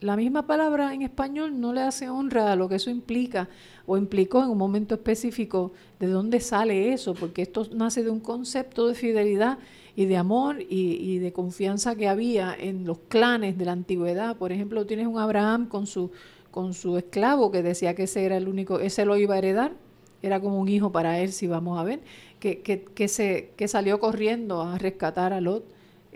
la 0.00 0.16
misma 0.16 0.46
palabra 0.46 0.92
en 0.92 1.02
español 1.02 1.60
no 1.60 1.72
le 1.72 1.80
hace 1.80 2.10
honra 2.10 2.52
a 2.52 2.56
lo 2.56 2.68
que 2.68 2.74
eso 2.74 2.90
implica 2.90 3.48
o 3.86 3.96
implicó 3.96 4.42
en 4.42 4.50
un 4.50 4.58
momento 4.58 4.94
específico 4.94 5.72
de 5.98 6.08
dónde 6.08 6.40
sale 6.40 6.92
eso, 6.92 7.14
porque 7.14 7.42
esto 7.42 7.66
nace 7.72 8.02
de 8.02 8.10
un 8.10 8.20
concepto 8.20 8.88
de 8.88 8.94
fidelidad 8.94 9.58
y 9.96 10.06
de 10.06 10.16
amor 10.16 10.58
y, 10.68 11.18
de 11.18 11.32
confianza 11.32 11.94
que 11.94 12.08
había 12.08 12.54
en 12.58 12.84
los 12.84 12.98
clanes 13.08 13.56
de 13.56 13.64
la 13.64 13.72
antigüedad. 13.72 14.36
Por 14.36 14.50
ejemplo, 14.52 14.84
tienes 14.86 15.06
un 15.06 15.18
Abraham 15.18 15.68
con 15.68 15.86
su 15.86 16.10
con 16.50 16.72
su 16.72 16.96
esclavo 16.96 17.50
que 17.50 17.64
decía 17.64 17.96
que 17.96 18.04
ese 18.04 18.24
era 18.24 18.36
el 18.36 18.46
único, 18.46 18.78
ese 18.78 19.04
lo 19.04 19.16
iba 19.16 19.34
a 19.34 19.38
heredar, 19.38 19.72
era 20.22 20.38
como 20.38 20.60
un 20.60 20.68
hijo 20.68 20.92
para 20.92 21.18
él, 21.18 21.32
si 21.32 21.48
vamos 21.48 21.80
a 21.80 21.82
ver, 21.82 21.98
que, 22.38 22.60
que, 22.60 22.84
que 22.84 23.08
se, 23.08 23.50
que 23.56 23.66
salió 23.66 23.98
corriendo 23.98 24.62
a 24.62 24.78
rescatar 24.78 25.32
a 25.32 25.40
Lot 25.40 25.64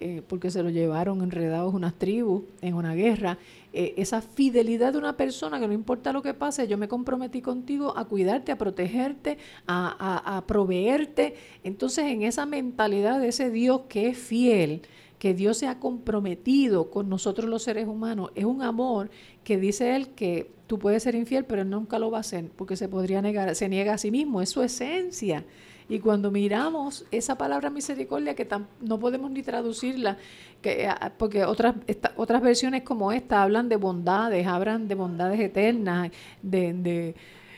eh, 0.01 0.23
porque 0.27 0.51
se 0.51 0.63
lo 0.63 0.71
llevaron 0.71 1.23
enredados 1.23 1.75
unas 1.75 1.95
tribus 1.95 2.45
en 2.61 2.75
una 2.75 2.95
guerra. 2.95 3.39
Eh, 3.73 3.95
esa 3.97 4.23
fidelidad 4.23 4.93
de 4.93 4.99
una 4.99 5.17
persona 5.17 5.59
que 5.59 5.67
no 5.67 5.73
importa 5.75 6.13
lo 6.13 6.23
que 6.23 6.35
pase, 6.35 6.69
yo 6.69 6.79
me 6.79 6.89
comprometí 6.89 7.43
contigo 7.43 7.97
a 7.97 8.05
cuidarte, 8.05 8.53
a 8.53 8.59
protegerte, 8.59 9.39
a, 9.67 10.37
a, 10.37 10.47
proveerte. 10.47 11.35
Entonces 11.65 12.05
en 12.07 12.23
esa 12.23 12.47
mentalidad 12.47 13.21
de 13.21 13.29
ese 13.29 13.51
Dios 13.51 13.83
que 13.89 14.09
es 14.09 14.19
fiel, 14.19 14.83
que 15.19 15.35
Dios 15.35 15.59
se 15.59 15.67
ha 15.67 15.81
comprometido 15.81 16.91
con 16.91 17.09
nosotros 17.09 17.51
los 17.51 17.65
seres 17.65 17.89
humanos, 17.89 18.31
es 18.37 18.45
un 18.45 18.63
amor 18.63 19.11
que 19.43 19.59
dice 19.59 19.97
él 19.97 20.11
que 20.11 20.51
tú 20.69 20.79
puedes 20.79 21.03
ser 21.03 21.17
infiel, 21.17 21.45
pero 21.45 21.63
él 21.63 21.71
nunca 21.71 21.99
lo 21.99 22.11
va 22.11 22.19
a 22.19 22.21
hacer, 22.21 22.51
porque 22.55 22.77
se 22.77 22.89
podría 22.89 23.21
negar, 23.21 23.53
se 23.57 23.69
niega 23.69 23.95
a 23.95 23.99
sí 23.99 24.11
mismo, 24.13 24.41
es 24.41 24.51
su 24.51 24.63
esencia. 24.63 25.45
Y 25.89 26.01
cuando 26.01 26.31
miramos 26.31 27.07
esa 27.11 27.39
palabra 27.39 27.71
misericordia, 27.71 28.35
que 28.35 28.47
no 28.81 28.99
podemos 28.99 29.31
ni 29.31 29.43
traducirla, 29.43 30.19
que, 30.61 30.87
ah, 30.87 31.13
porque 31.17 31.45
otras, 31.45 31.77
otras 32.17 32.43
versiones 32.43 32.83
como 32.83 33.11
esta 33.11 33.43
hablan 33.43 33.69
de 33.69 33.77
bondades, 33.77 34.47
hablan 34.47 34.87
de 34.87 34.95
bondades 34.95 35.41
eternas, 35.41 36.11
de, 36.43 36.75
de, 36.75 37.15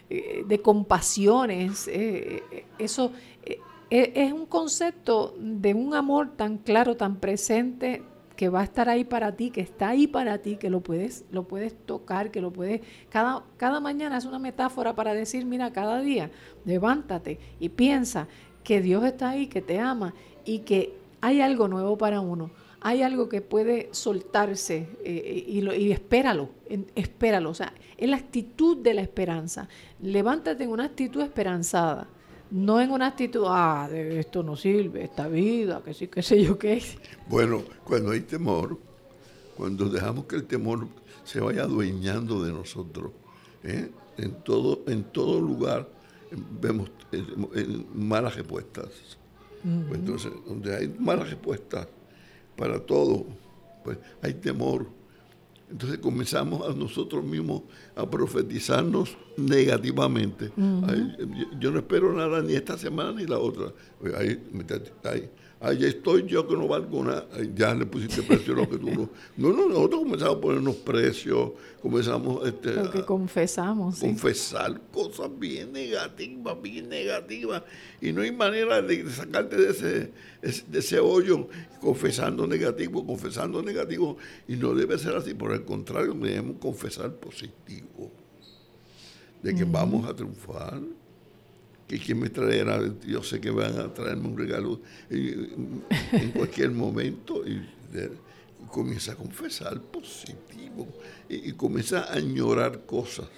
eh, 0.08 0.58
compasiones, 0.62 1.88
eh, 1.88 2.42
eh, 2.52 2.64
eso 2.78 3.12
e, 3.90 4.12
es 4.14 4.32
un 4.32 4.46
concepto 4.46 5.34
de 5.38 5.74
un 5.74 5.94
amor 5.94 6.36
tan 6.36 6.58
claro, 6.58 6.96
tan 6.96 7.16
presente, 7.16 8.02
que 8.40 8.48
va 8.48 8.62
a 8.62 8.64
estar 8.64 8.88
ahí 8.88 9.04
para 9.04 9.36
ti, 9.36 9.50
que 9.50 9.60
está 9.60 9.90
ahí 9.90 10.06
para 10.06 10.38
ti, 10.38 10.56
que 10.56 10.70
lo 10.70 10.80
puedes, 10.80 11.26
lo 11.30 11.46
puedes 11.46 11.74
tocar, 11.84 12.30
que 12.30 12.40
lo 12.40 12.50
puedes. 12.50 12.80
Cada, 13.10 13.44
cada 13.58 13.80
mañana 13.80 14.16
es 14.16 14.24
una 14.24 14.38
metáfora 14.38 14.94
para 14.94 15.12
decir, 15.12 15.44
mira, 15.44 15.70
cada 15.74 16.00
día 16.00 16.30
levántate 16.64 17.38
y 17.60 17.68
piensa 17.68 18.28
que 18.64 18.80
Dios 18.80 19.04
está 19.04 19.28
ahí, 19.28 19.46
que 19.46 19.60
te 19.60 19.78
ama 19.78 20.14
y 20.46 20.60
que 20.60 20.94
hay 21.20 21.42
algo 21.42 21.68
nuevo 21.68 21.98
para 21.98 22.22
uno. 22.22 22.50
Hay 22.80 23.02
algo 23.02 23.28
que 23.28 23.42
puede 23.42 23.90
soltarse 23.90 24.88
eh, 25.04 25.44
y, 25.46 25.60
lo, 25.60 25.74
y 25.74 25.92
espéralo, 25.92 26.48
espéralo. 26.94 27.50
O 27.50 27.54
sea, 27.54 27.74
es 27.98 28.08
la 28.08 28.16
actitud 28.16 28.78
de 28.78 28.94
la 28.94 29.02
esperanza. 29.02 29.68
Levántate 30.00 30.64
en 30.64 30.70
una 30.70 30.84
actitud 30.84 31.20
esperanzada 31.20 32.08
no 32.50 32.80
en 32.80 32.90
una 32.90 33.08
actitud, 33.08 33.44
ah, 33.46 33.88
esto 33.92 34.42
no 34.42 34.56
sirve, 34.56 35.04
esta 35.04 35.28
vida, 35.28 35.82
que 35.84 35.94
sí, 35.94 36.08
qué 36.08 36.22
sé 36.22 36.42
yo 36.42 36.58
qué. 36.58 36.82
Bueno, 37.28 37.62
cuando 37.84 38.10
hay 38.10 38.20
temor, 38.20 38.78
cuando 39.56 39.88
dejamos 39.88 40.24
que 40.24 40.36
el 40.36 40.44
temor 40.44 40.88
se 41.24 41.40
vaya 41.40 41.62
adueñando 41.62 42.42
de 42.42 42.52
nosotros, 42.52 43.12
¿eh? 43.62 43.90
en, 44.18 44.34
todo, 44.42 44.80
en 44.86 45.04
todo 45.04 45.40
lugar 45.40 45.88
vemos 46.60 46.90
eh, 47.12 47.24
malas 47.94 48.34
respuestas. 48.36 48.88
Pues 49.62 50.00
entonces, 50.00 50.32
donde 50.46 50.74
hay 50.74 50.88
malas 50.98 51.28
respuestas 51.28 51.86
para 52.56 52.80
todo, 52.80 53.26
pues 53.84 53.98
hay 54.22 54.34
temor 54.34 54.86
entonces 55.70 55.98
comenzamos 55.98 56.68
a 56.68 56.74
nosotros 56.74 57.24
mismos 57.24 57.62
a 57.94 58.08
profetizarnos 58.08 59.16
negativamente. 59.36 60.50
yo, 61.58 61.70
no 61.70 61.78
espero 61.78 62.12
nada 62.12 62.42
ni 62.42 62.54
esta 62.54 62.76
semana 62.76 63.12
ni 63.12 63.26
la 63.26 63.38
otra. 63.38 63.72
Ahí, 64.16 64.42
ahí 65.60 65.84
estoy 65.84 66.26
yo 66.26 66.48
que 66.48 66.56
no 66.56 66.66
valgo 66.66 67.04
nada, 67.04 67.26
ya 67.54 67.74
le 67.74 67.84
pusiste 67.84 68.22
precio 68.22 68.54
a 68.54 68.56
lo 68.56 68.68
que 68.68 68.78
tú 68.78 68.90
no. 68.90 69.10
No, 69.36 69.52
no, 69.52 69.68
nosotros 69.68 70.00
comenzamos 70.00 70.36
a 70.36 70.40
ponernos 70.40 70.76
precios, 70.76 71.50
comenzamos 71.82 72.46
este, 72.48 72.74
lo 72.74 72.90
que 72.90 73.04
confesamos. 73.04 74.00
Confesar 74.00 74.80
cosas 74.90 75.28
bien 75.38 75.72
negativas, 75.72 76.62
bien 76.62 76.88
negativas. 76.88 77.62
Y 78.00 78.12
no 78.12 78.22
hay 78.22 78.32
manera 78.32 78.80
de 78.80 79.08
sacarte 79.10 79.56
de 79.56 79.70
ese, 79.70 80.12
de 80.66 80.78
ese 80.78 80.98
hoyo 80.98 81.46
confesando 81.80 82.46
negativo, 82.46 83.06
confesando 83.06 83.62
negativo. 83.62 84.16
Y 84.48 84.56
no 84.56 84.74
debe 84.74 84.98
ser 84.98 85.14
así, 85.14 85.34
por 85.34 85.52
el 85.52 85.64
contrario, 85.64 86.14
debemos 86.14 86.56
confesar 86.58 87.12
positivo. 87.12 88.10
De 89.42 89.54
que 89.54 89.64
vamos 89.64 90.08
a 90.08 90.14
triunfar 90.14 90.80
que 91.90 91.98
quién 91.98 92.20
me 92.20 92.30
traerá, 92.30 92.80
yo 93.04 93.20
sé 93.20 93.40
que 93.40 93.50
van 93.50 93.76
a 93.80 93.92
traerme 93.92 94.28
un 94.28 94.38
regalo 94.38 94.80
en 95.10 96.30
cualquier 96.30 96.70
momento 96.70 97.44
y, 97.44 97.60
comienza 98.70 99.10
a 99.10 99.16
confesar 99.16 99.82
positivo 99.82 100.86
y, 101.28 101.50
comienza 101.54 102.04
a 102.04 102.12
añorar 102.14 102.86
cosas 102.86 103.28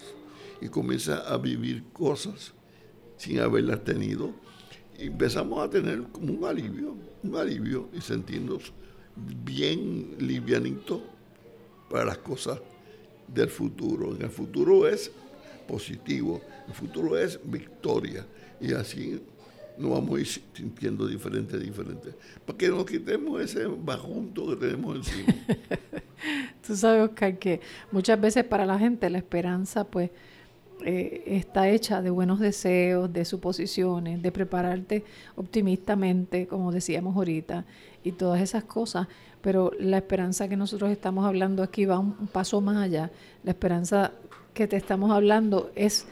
y 0.61 0.69
comienza 0.69 1.21
a 1.21 1.39
vivir 1.39 1.85
cosas 1.95 2.53
sin 3.17 3.41
haberlas 3.41 3.85
tenido 3.85 4.35
y 4.99 5.07
empezamos 5.07 5.67
a 5.67 5.71
tener 5.71 6.03
como 6.13 6.35
un 6.35 6.45
alivio, 6.45 6.95
un 7.23 7.37
alivio 7.37 7.89
y 7.95 8.03
sentirnos 8.03 8.75
bien 9.17 10.15
livianitos 10.19 11.01
para 11.89 12.05
las 12.05 12.19
cosas 12.19 12.61
del 13.29 13.49
futuro. 13.49 14.15
En 14.15 14.21
el 14.21 14.31
futuro 14.31 14.87
es 14.87 15.11
positivo, 15.67 16.43
el 16.69 16.75
futuro 16.75 17.17
es 17.17 17.41
victoria 17.43 18.27
y 18.63 18.73
así 18.73 19.21
nos 19.77 19.91
vamos 19.91 20.17
a 20.17 20.21
ir 20.21 20.27
sintiendo 20.27 21.07
diferente, 21.07 21.59
diferente. 21.59 22.15
Para 22.47 22.57
que 22.57 22.69
nos 22.69 22.85
quitemos 22.87 23.43
ese 23.43 23.67
bajunto 23.67 24.49
que 24.49 24.57
tenemos 24.57 24.97
encima. 24.97 25.35
Tú 26.67 26.77
sabes, 26.77 27.11
Oscar, 27.11 27.39
que 27.39 27.61
muchas 27.91 28.21
veces 28.21 28.45
para 28.45 28.65
la 28.65 28.79
gente 28.79 29.11
la 29.11 29.19
esperanza, 29.19 29.85
pues, 29.85 30.11
eh, 30.85 31.23
está 31.27 31.69
hecha 31.69 32.03
de 32.03 32.11
buenos 32.11 32.39
deseos, 32.39 33.13
de 33.13 33.25
suposiciones, 33.25 34.23
de 34.23 34.33
prepararte 34.33 35.05
optimistamente, 35.37 36.47
como 36.47 36.73
decíamos 36.73 37.17
ahorita, 37.17 37.65
y 38.05 38.13
todas 38.13 38.41
esas 38.41 38.65
cosas. 38.65 39.09
Pero 39.41 39.73
la 39.81 39.97
esperanza 39.99 40.49
que 40.49 40.57
nosotros 40.57 40.91
estamos 40.91 41.25
hablando 41.25 41.63
aquí 41.63 41.85
va 41.85 41.99
un 41.99 42.29
paso 42.29 42.61
más 42.61 42.77
allá. 42.77 43.11
La 43.43 43.51
esperanza 43.51 44.13
que 44.55 44.69
te 44.69 44.77
estamos 44.77 45.11
hablando 45.11 45.73
es 45.75 46.07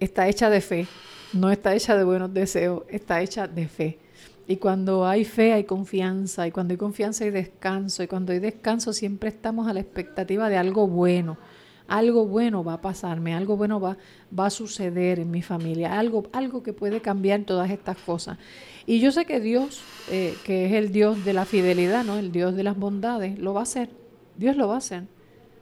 está 0.00 0.26
hecha 0.26 0.50
de 0.50 0.60
fe 0.60 0.88
no 1.32 1.50
está 1.50 1.74
hecha 1.74 1.96
de 1.96 2.04
buenos 2.04 2.32
deseos, 2.32 2.82
está 2.88 3.20
hecha 3.20 3.46
de 3.46 3.68
fe. 3.68 3.98
Y 4.46 4.56
cuando 4.56 5.06
hay 5.06 5.24
fe 5.24 5.52
hay 5.52 5.64
confianza, 5.64 6.46
y 6.46 6.50
cuando 6.50 6.72
hay 6.72 6.78
confianza 6.78 7.24
hay 7.24 7.30
descanso, 7.30 8.02
y 8.02 8.06
cuando 8.06 8.32
hay 8.32 8.38
descanso 8.38 8.92
siempre 8.92 9.28
estamos 9.28 9.68
a 9.68 9.72
la 9.72 9.80
expectativa 9.80 10.48
de 10.48 10.56
algo 10.56 10.88
bueno, 10.88 11.38
algo 11.86 12.26
bueno 12.26 12.64
va 12.64 12.74
a 12.74 12.80
pasarme, 12.80 13.34
algo 13.34 13.56
bueno 13.56 13.80
va, 13.80 13.96
va 14.36 14.46
a 14.46 14.50
suceder 14.50 15.20
en 15.20 15.30
mi 15.30 15.42
familia, 15.42 15.98
algo, 15.98 16.24
algo 16.32 16.62
que 16.62 16.72
puede 16.72 17.00
cambiar 17.00 17.42
todas 17.44 17.70
estas 17.70 17.96
cosas. 17.98 18.38
Y 18.86 19.00
yo 19.00 19.12
sé 19.12 19.26
que 19.26 19.40
Dios, 19.40 19.80
eh, 20.10 20.34
que 20.44 20.66
es 20.66 20.72
el 20.72 20.90
Dios 20.90 21.24
de 21.24 21.32
la 21.32 21.44
fidelidad, 21.44 22.04
¿no? 22.04 22.18
el 22.18 22.32
Dios 22.32 22.56
de 22.56 22.64
las 22.64 22.76
bondades, 22.76 23.38
lo 23.38 23.54
va 23.54 23.60
a 23.60 23.62
hacer. 23.64 23.90
Dios 24.36 24.56
lo 24.56 24.68
va 24.68 24.74
a 24.74 24.78
hacer. 24.78 25.04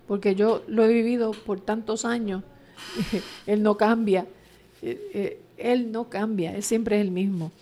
Porque 0.06 0.34
yo 0.34 0.62
lo 0.66 0.84
he 0.84 0.88
vivido 0.88 1.32
por 1.32 1.60
tantos 1.60 2.04
años. 2.04 2.42
él 3.46 3.62
no 3.62 3.76
cambia. 3.76 4.26
Eh, 4.82 5.10
eh, 5.14 5.40
él 5.58 5.92
no 5.92 6.08
cambia. 6.08 6.54
Él 6.54 6.62
siempre 6.62 6.96
es 6.96 7.02
el 7.02 7.10
mismo. 7.10 7.52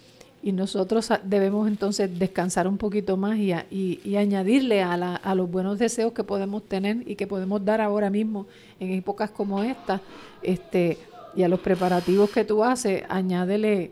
Y 0.43 0.53
nosotros 0.53 1.11
debemos 1.25 1.67
entonces 1.67 2.17
descansar 2.17 2.69
un 2.69 2.79
poquito 2.79 3.17
más 3.17 3.39
y, 3.39 3.53
y, 3.71 4.17
añadirle 4.17 4.83
a, 4.83 4.97
la, 4.97 5.17
a, 5.17 5.35
los 5.35 5.51
buenos 5.51 5.81
deseos 5.81 6.13
que 6.13 6.23
podemos 6.23 6.63
tener 6.63 7.03
y 7.11 7.17
que 7.17 7.27
podemos 7.27 7.65
dar 7.65 7.81
ahora 7.81 8.09
mismo 8.09 8.47
en 8.79 8.93
épocas 8.93 9.31
como 9.31 9.65
esta, 9.65 10.01
este, 10.43 10.97
y 11.35 11.43
a 11.43 11.49
los 11.49 11.59
preparativos 11.59 12.31
que 12.31 12.45
tú 12.45 12.63
haces, 12.63 13.03
añádele, 13.09 13.91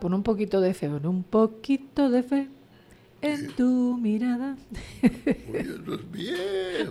pon 0.00 0.14
un 0.14 0.22
poquito 0.22 0.62
de 0.62 0.72
fe, 0.72 0.88
un 0.88 1.22
poquito 1.24 2.08
de 2.08 2.22
fe 2.22 2.48
en 3.20 3.52
tu 3.52 3.98
mirada. 3.98 4.56
Oye. 5.02 6.86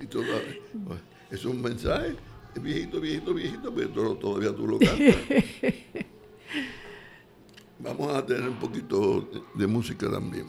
Y 0.00 1.34
es 1.34 1.44
un 1.44 1.62
mensaje, 1.62 2.16
es 2.54 2.62
viejito, 2.62 3.00
viejito, 3.00 3.34
viejito, 3.34 3.74
pero 3.74 4.14
todavía 4.16 4.54
tú 4.54 4.66
lo 4.66 4.78
cantas. 4.78 5.16
Vamos 7.78 8.14
a 8.14 8.26
tener 8.26 8.48
un 8.48 8.58
poquito 8.58 9.28
de 9.54 9.66
música 9.66 10.10
también. 10.10 10.46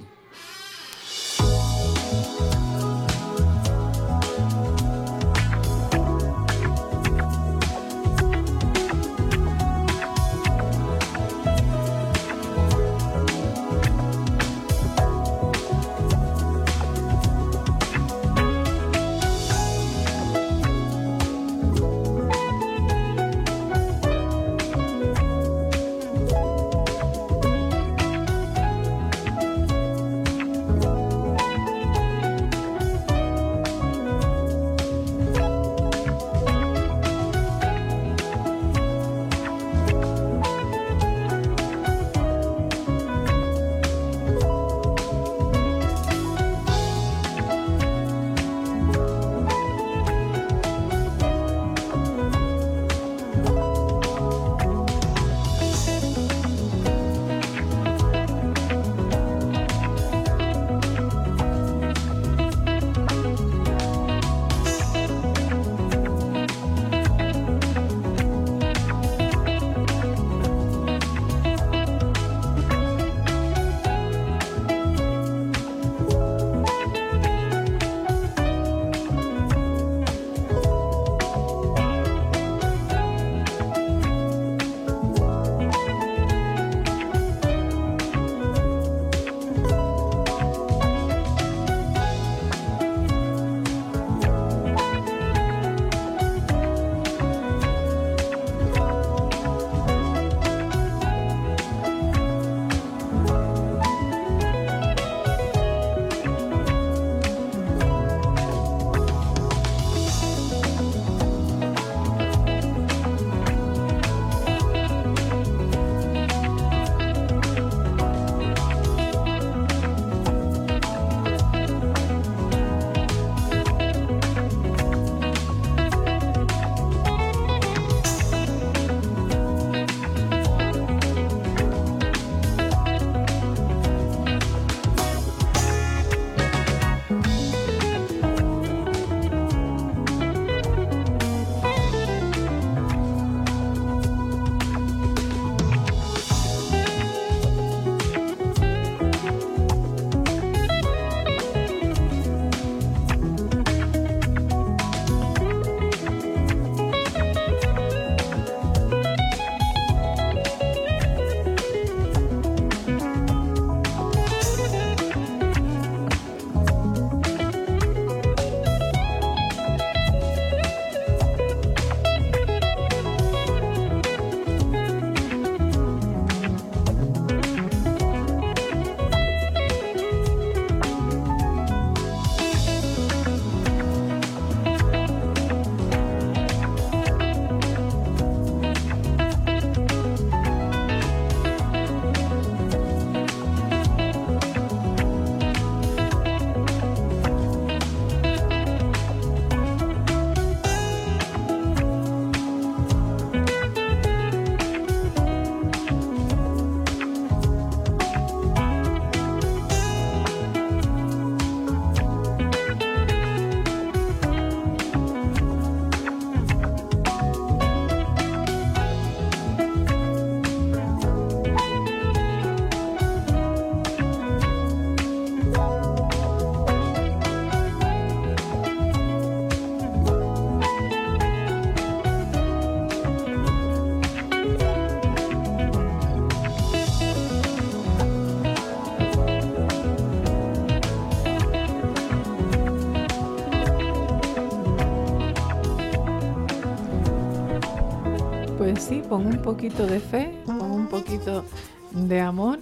Pon 249.09 249.25
un 249.25 249.41
poquito 249.41 249.85
de 249.85 249.99
fe, 249.99 250.31
pon 250.45 250.71
un 250.71 250.87
poquito 250.87 251.43
de 251.91 252.19
amor 252.21 252.59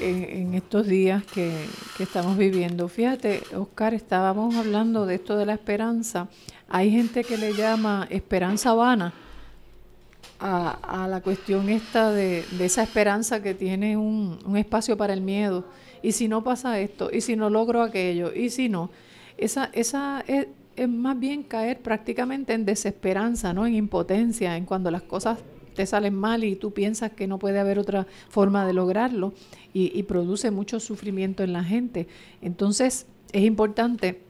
en, 0.00 0.54
estos 0.54 0.86
días 0.86 1.24
que, 1.24 1.52
estamos 2.00 2.36
viviendo. 2.36 2.88
Fíjate, 2.88 3.42
Oscar, 3.56 3.94
estábamos 3.94 4.56
hablando 4.56 5.06
de 5.06 5.14
esto 5.14 5.36
de 5.36 5.46
la 5.46 5.54
esperanza. 5.54 6.28
Hay 6.68 6.90
gente 6.90 7.22
que 7.22 7.36
le 7.36 7.54
llama 7.54 8.06
esperanza 8.10 8.74
vana 8.74 9.12
a, 10.40 11.06
la 11.08 11.20
cuestión 11.20 11.68
esta 11.68 12.10
de, 12.10 12.44
esa 12.58 12.82
esperanza 12.82 13.40
que 13.40 13.54
tiene 13.54 13.96
un, 13.96 14.56
espacio 14.56 14.96
para 14.96 15.12
el 15.12 15.20
miedo. 15.20 15.64
Y 16.02 16.12
si 16.12 16.26
no 16.26 16.42
pasa 16.42 16.80
esto, 16.80 17.10
y 17.12 17.20
si 17.20 17.36
no 17.36 17.48
logro 17.48 17.80
aquello, 17.80 18.34
y 18.34 18.50
si 18.50 18.68
no, 18.68 18.90
esa, 19.38 19.70
esa 19.72 20.24
es, 20.76 20.88
más 20.88 21.18
bien 21.18 21.42
caer 21.42 21.80
prácticamente 21.80 22.52
en 22.52 22.64
desesperanza, 22.64 23.52
¿no? 23.52 23.66
En 23.66 23.74
impotencia, 23.74 24.56
en 24.56 24.64
cuando 24.64 24.90
las 24.90 25.02
cosas 25.02 25.38
te 25.74 25.86
salen 25.86 26.14
mal 26.14 26.44
y 26.44 26.56
tú 26.56 26.72
piensas 26.72 27.12
que 27.12 27.26
no 27.26 27.38
puede 27.38 27.58
haber 27.58 27.78
otra 27.78 28.06
forma 28.28 28.66
de 28.66 28.72
lograrlo 28.72 29.34
y, 29.72 30.02
produce 30.04 30.52
mucho 30.52 30.78
sufrimiento 30.78 31.42
en 31.42 31.52
la 31.52 31.64
gente. 31.64 32.06
Entonces 32.40 33.06
es 33.32 33.42
importante 33.42 34.20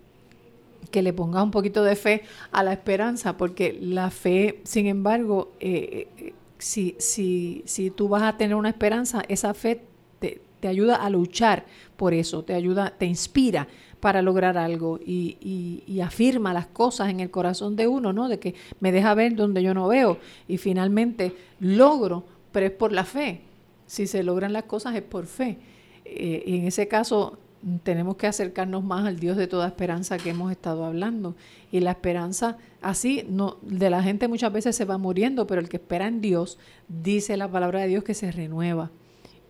que 0.90 1.02
le 1.02 1.12
ponga 1.12 1.42
un 1.42 1.50
poquito 1.50 1.84
de 1.84 1.96
fe 1.96 2.22
a 2.50 2.62
la 2.62 2.72
esperanza, 2.72 3.36
porque 3.36 3.76
la 3.78 4.10
fe, 4.10 4.60
sin 4.64 4.86
embargo, 4.86 5.52
eh, 5.60 6.08
eh, 6.16 6.32
si, 6.58 6.96
si, 6.98 7.62
si 7.66 7.90
tú 7.90 8.08
vas 8.08 8.22
a 8.22 8.38
tener 8.38 8.54
una 8.54 8.70
esperanza, 8.70 9.22
esa 9.28 9.52
fe 9.52 9.82
te, 10.18 10.40
te 10.60 10.68
ayuda 10.68 10.96
a 10.96 11.10
luchar 11.10 11.66
por 11.96 12.14
eso, 12.14 12.42
te 12.42 12.54
ayuda, 12.54 12.94
te 12.96 13.04
inspira 13.04 13.68
para 14.04 14.20
lograr 14.20 14.58
algo 14.58 15.00
y, 15.02 15.82
y, 15.86 16.00
afirma 16.02 16.52
las 16.52 16.66
cosas 16.66 17.08
en 17.08 17.20
el 17.20 17.30
corazón 17.30 17.74
de 17.74 17.86
uno, 17.86 18.12
¿no? 18.12 18.28
De 18.28 18.38
que 18.38 18.54
me 18.78 18.92
deja 18.92 19.14
ver 19.14 19.34
donde 19.34 19.62
yo 19.62 19.72
no 19.72 19.88
veo 19.88 20.18
y 20.46 20.58
finalmente 20.58 21.34
logro, 21.58 22.22
pero 22.52 22.66
es 22.66 22.72
por 22.72 22.92
la 22.92 23.06
fe. 23.06 23.40
Si 23.86 24.06
se 24.06 24.22
logran 24.22 24.52
las 24.52 24.64
cosas 24.64 24.94
es 24.94 25.00
por 25.00 25.24
fe. 25.24 25.56
Eh, 26.04 26.42
y 26.44 26.58
en 26.58 26.66
ese 26.66 26.86
caso 26.86 27.38
tenemos 27.82 28.16
que 28.16 28.26
acercarnos 28.26 28.84
más 28.84 29.06
al 29.06 29.18
Dios 29.18 29.38
de 29.38 29.46
toda 29.46 29.68
esperanza 29.68 30.18
que 30.18 30.28
hemos 30.28 30.52
estado 30.52 30.84
hablando. 30.84 31.34
Y 31.72 31.80
la 31.80 31.92
esperanza, 31.92 32.58
así, 32.82 33.24
no, 33.30 33.56
de 33.62 33.88
la 33.88 34.02
gente 34.02 34.28
muchas 34.28 34.52
veces 34.52 34.76
se 34.76 34.84
va 34.84 34.98
muriendo, 34.98 35.46
pero 35.46 35.62
el 35.62 35.70
que 35.70 35.78
espera 35.78 36.08
en 36.08 36.20
Dios, 36.20 36.58
dice 36.88 37.38
la 37.38 37.48
palabra 37.48 37.80
de 37.80 37.88
Dios 37.88 38.04
que 38.04 38.12
se 38.12 38.30
renueva 38.30 38.90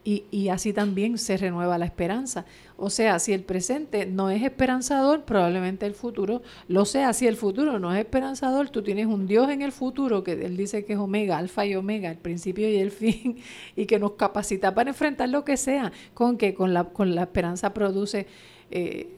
y, 0.04 0.48
así 0.50 0.74
también 0.74 1.16
se 1.16 1.38
renueva 1.38 1.78
la 1.78 1.86
esperanza. 1.86 2.44
O 2.76 2.90
sea, 2.90 3.18
si 3.18 3.32
el 3.32 3.42
presente 3.42 4.04
no 4.04 4.28
es 4.28 4.42
esperanzador, 4.42 5.24
probablemente 5.24 5.86
el 5.86 5.94
futuro 5.94 6.42
lo 6.68 6.84
sea. 6.84 7.14
Si 7.14 7.26
el 7.26 7.36
futuro 7.36 7.78
no 7.78 7.90
es 7.94 8.00
esperanzador, 8.00 8.68
tú 8.68 8.82
tienes 8.82 9.06
un 9.06 9.26
Dios 9.26 9.48
en 9.48 9.62
el 9.62 9.72
futuro 9.72 10.22
que 10.22 10.32
Él 10.32 10.58
dice 10.58 10.84
que 10.84 10.92
es 10.92 10.98
Omega, 10.98 11.38
Alfa 11.38 11.64
y 11.64 11.74
Omega, 11.74 12.10
el 12.10 12.18
principio 12.18 12.68
y 12.68 12.76
el 12.76 12.90
fin, 12.90 13.38
y 13.76 13.86
que 13.86 13.98
nos 13.98 14.12
capacita 14.12 14.74
para 14.74 14.90
enfrentar 14.90 15.30
lo 15.30 15.42
que 15.42 15.56
sea, 15.56 15.90
con 16.12 16.36
que 16.36 16.52
con 16.52 16.74
la, 16.74 16.84
con 16.84 17.14
la 17.14 17.22
esperanza 17.22 17.72
produce 17.72 18.26
eh, 18.74 19.08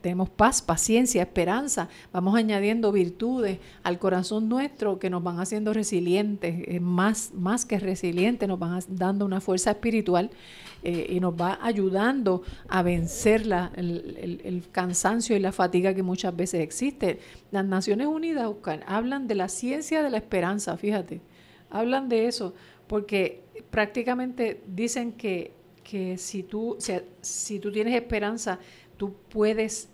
tenemos 0.00 0.28
paz, 0.28 0.60
paciencia, 0.60 1.22
esperanza, 1.22 1.88
vamos 2.12 2.34
añadiendo 2.34 2.90
virtudes 2.90 3.60
al 3.84 3.98
corazón 4.00 4.48
nuestro 4.48 4.98
que 4.98 5.08
nos 5.08 5.22
van 5.22 5.38
haciendo 5.38 5.72
resilientes, 5.72 6.64
eh, 6.66 6.80
más, 6.80 7.32
más 7.32 7.64
que 7.64 7.78
resilientes, 7.78 8.48
nos 8.48 8.58
van 8.58 8.82
dando 8.88 9.24
una 9.24 9.40
fuerza 9.40 9.70
espiritual 9.70 10.30
eh, 10.82 11.06
y 11.10 11.20
nos 11.20 11.34
va 11.34 11.58
ayudando 11.62 12.42
a 12.68 12.82
vencer 12.82 13.46
la, 13.46 13.70
el, 13.76 14.64
cansancio 14.72 15.36
y 15.36 15.38
la 15.38 15.52
fatiga 15.52 15.94
que 15.94 16.02
muchas 16.02 16.34
veces 16.34 16.60
existe. 16.60 17.20
Las 17.52 17.64
Naciones 17.64 18.08
Unidas, 18.08 18.50
hablan 18.84 19.28
de 19.28 19.36
la 19.36 19.48
ciencia 19.48 20.02
de 20.02 20.10
la 20.10 20.16
esperanza, 20.16 20.76
fíjate, 20.76 21.20
hablan 21.70 22.08
de 22.08 22.26
eso, 22.26 22.52
porque 22.88 23.42
prácticamente 23.70 24.60
dicen 24.66 25.12
que, 25.12 25.52
que 25.84 26.18
si, 26.18 26.42
tú, 26.42 26.76
si 27.20 27.60
tú 27.60 27.72
tienes 27.72 27.94
esperanza, 27.94 28.58
tú 28.98 29.14
puedes 29.30 29.88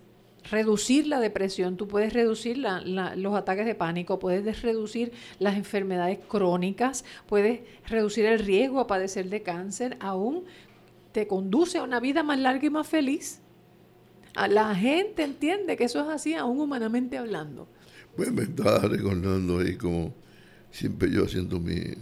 reducir 0.50 1.06
la 1.06 1.20
depresión, 1.20 1.76
tú 1.76 1.88
puedes 1.88 2.12
reducir 2.12 2.58
los 2.58 3.34
ataques 3.34 3.66
de 3.66 3.74
pánico, 3.74 4.18
puedes 4.18 4.62
reducir 4.62 5.12
las 5.38 5.56
enfermedades 5.56 6.18
crónicas, 6.28 7.04
puedes 7.26 7.60
reducir 7.86 8.26
el 8.26 8.40
riesgo 8.40 8.80
a 8.80 8.86
padecer 8.86 9.30
de 9.30 9.42
cáncer, 9.42 9.96
aún 10.00 10.44
te 11.12 11.26
conduce 11.26 11.78
a 11.78 11.82
una 11.84 12.00
vida 12.00 12.22
más 12.22 12.38
larga 12.38 12.66
y 12.66 12.70
más 12.70 12.86
feliz. 12.88 13.40
la 14.48 14.74
gente 14.74 15.22
entiende 15.22 15.76
que 15.76 15.84
eso 15.84 16.00
es 16.00 16.08
así, 16.08 16.34
aún 16.34 16.60
humanamente 16.60 17.16
hablando. 17.16 17.68
Pues 18.16 18.32
me 18.32 18.42
estaba 18.42 18.80
recordando 18.80 19.58
ahí 19.58 19.76
como 19.76 20.12
siempre 20.70 21.10
yo 21.10 21.24
haciendo 21.24 21.58
mi, 21.58 21.94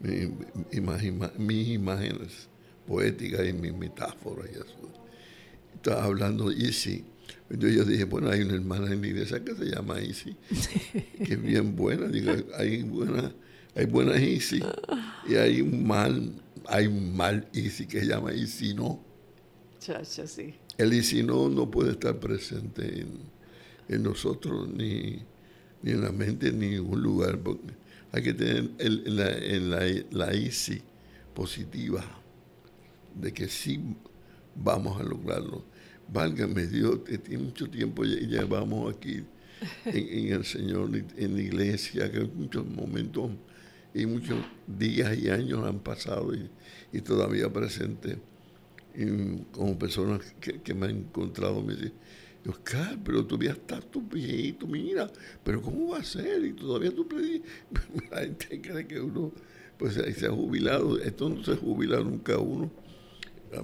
mis 0.00 1.68
imágenes 1.68 2.48
poéticas 2.86 3.46
y 3.46 3.52
mis 3.52 3.74
metáforas 3.74 4.48
y 4.50 4.54
eso 4.54 4.99
estaba 5.80 6.04
hablando 6.04 6.52
Isi. 6.52 7.04
Entonces 7.48 7.76
yo 7.78 7.84
dije, 7.84 8.04
bueno, 8.04 8.30
hay 8.30 8.42
una 8.42 8.54
hermana 8.54 8.92
en 8.92 9.00
la 9.00 9.06
iglesia 9.08 9.42
que 9.42 9.54
se 9.54 9.64
llama 9.64 10.00
Isi, 10.00 10.36
que 11.24 11.34
es 11.34 11.42
bien 11.42 11.74
buena. 11.74 12.06
Digo, 12.06 12.32
hay 12.56 12.82
buena, 12.82 13.32
hay 13.74 13.86
buenas 13.86 14.20
Isi 14.20 14.62
y 15.26 15.34
hay 15.34 15.60
un 15.60 15.86
mal, 15.86 16.32
hay 16.66 16.86
un 16.86 17.16
mal 17.16 17.48
Isi 17.52 17.86
que 17.86 18.00
se 18.00 18.06
llama 18.06 18.32
Isi 18.32 18.74
no. 18.74 19.02
Chacha, 19.80 20.26
sí. 20.26 20.54
El 20.76 20.92
Isi 20.92 21.22
no 21.22 21.48
no 21.48 21.70
puede 21.70 21.92
estar 21.92 22.20
presente 22.20 23.06
en, 23.88 24.02
nosotros, 24.02 24.68
ni, 24.68 25.22
ni, 25.82 25.92
en 25.92 26.02
la 26.02 26.12
mente, 26.12 26.52
ni 26.52 26.66
en 26.66 26.72
ningún 26.72 27.02
lugar. 27.02 27.38
Porque 27.38 27.72
hay 28.12 28.22
que 28.22 28.34
tener 28.34 28.70
el, 28.78 29.16
la, 29.16 29.30
en 29.30 29.70
la, 29.70 29.80
la 30.10 30.36
Isi 30.36 30.80
positiva, 31.34 32.04
de 33.14 33.32
que 33.32 33.48
sí 33.48 33.80
vamos 34.54 35.00
a 35.00 35.04
lograrlo. 35.04 35.64
Válgame 36.12 36.66
Dios, 36.66 37.04
tiene 37.04 37.44
mucho 37.44 37.70
tiempo 37.70 38.02
llevamos 38.04 38.94
aquí 38.94 39.22
en, 39.84 40.32
el 40.32 40.44
Señor, 40.44 40.90
en 41.16 41.34
la 41.34 41.40
iglesia, 41.40 42.10
que 42.10 42.20
muchos 42.20 42.66
momentos 42.66 43.30
y 43.94 44.06
muchos 44.06 44.38
días 44.66 45.16
y 45.16 45.28
años 45.28 45.64
han 45.64 45.78
pasado 45.80 46.32
y, 46.34 47.00
todavía 47.00 47.52
presente 47.52 48.18
como 49.52 49.78
personas 49.78 50.20
que, 50.40 50.74
me 50.74 50.86
han 50.86 50.96
encontrado 50.96 51.62
me 51.62 51.74
dicen, 51.74 51.92
Oscar, 52.48 52.98
pero 53.04 53.24
todavía 53.24 53.52
estás 53.52 53.88
tu 53.90 54.02
viejito, 54.02 54.66
mira, 54.66 55.08
pero 55.44 55.62
¿cómo 55.62 55.90
va 55.90 55.98
a 55.98 56.04
ser? 56.04 56.44
Y 56.44 56.54
todavía 56.54 56.90
tú 56.92 57.06
La 58.10 58.20
gente 58.20 58.60
cree 58.60 58.86
que 58.86 59.00
uno 59.00 59.32
pues 59.78 59.94
se 59.94 60.26
ha 60.26 60.30
jubilado, 60.30 60.98
esto 60.98 61.28
no 61.28 61.42
se 61.44 61.56
jubila 61.56 62.00
nunca 62.00 62.36
uno 62.38 62.70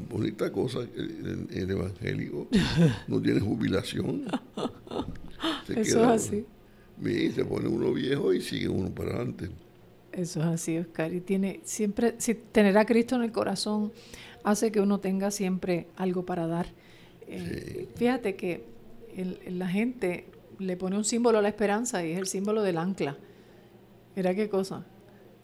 bonita 0.08 0.50
cosa, 0.50 0.80
el, 0.80 1.46
el 1.50 1.70
evangélico 1.70 2.48
no 3.08 3.20
tiene 3.20 3.40
jubilación. 3.40 4.24
Eso 5.68 6.00
es 6.14 6.28
así. 6.30 6.44
se 7.34 7.44
pone 7.44 7.68
uno 7.68 7.92
viejo 7.92 8.32
y 8.32 8.40
sigue 8.40 8.68
uno 8.68 8.90
para 8.90 9.10
adelante. 9.16 9.48
Eso 10.12 10.40
es 10.40 10.46
así, 10.46 10.78
Oscar. 10.78 11.12
Y 11.12 11.20
tiene 11.20 11.60
siempre, 11.64 12.14
si 12.18 12.34
tener 12.34 12.76
a 12.78 12.86
Cristo 12.86 13.16
en 13.16 13.22
el 13.22 13.32
corazón 13.32 13.92
hace 14.44 14.72
que 14.72 14.80
uno 14.80 15.00
tenga 15.00 15.30
siempre 15.30 15.88
algo 15.96 16.24
para 16.24 16.46
dar. 16.46 16.66
Eh, 17.28 17.88
fíjate 17.96 18.36
que 18.36 18.64
la 19.48 19.68
gente 19.68 20.26
le 20.58 20.76
pone 20.76 20.96
un 20.96 21.04
símbolo 21.04 21.38
a 21.38 21.42
la 21.42 21.48
esperanza 21.48 22.04
y 22.04 22.12
es 22.12 22.18
el 22.18 22.26
símbolo 22.26 22.62
del 22.62 22.78
ancla. 22.78 23.16
Mira 24.14 24.34
qué 24.34 24.48
cosa. 24.48 24.84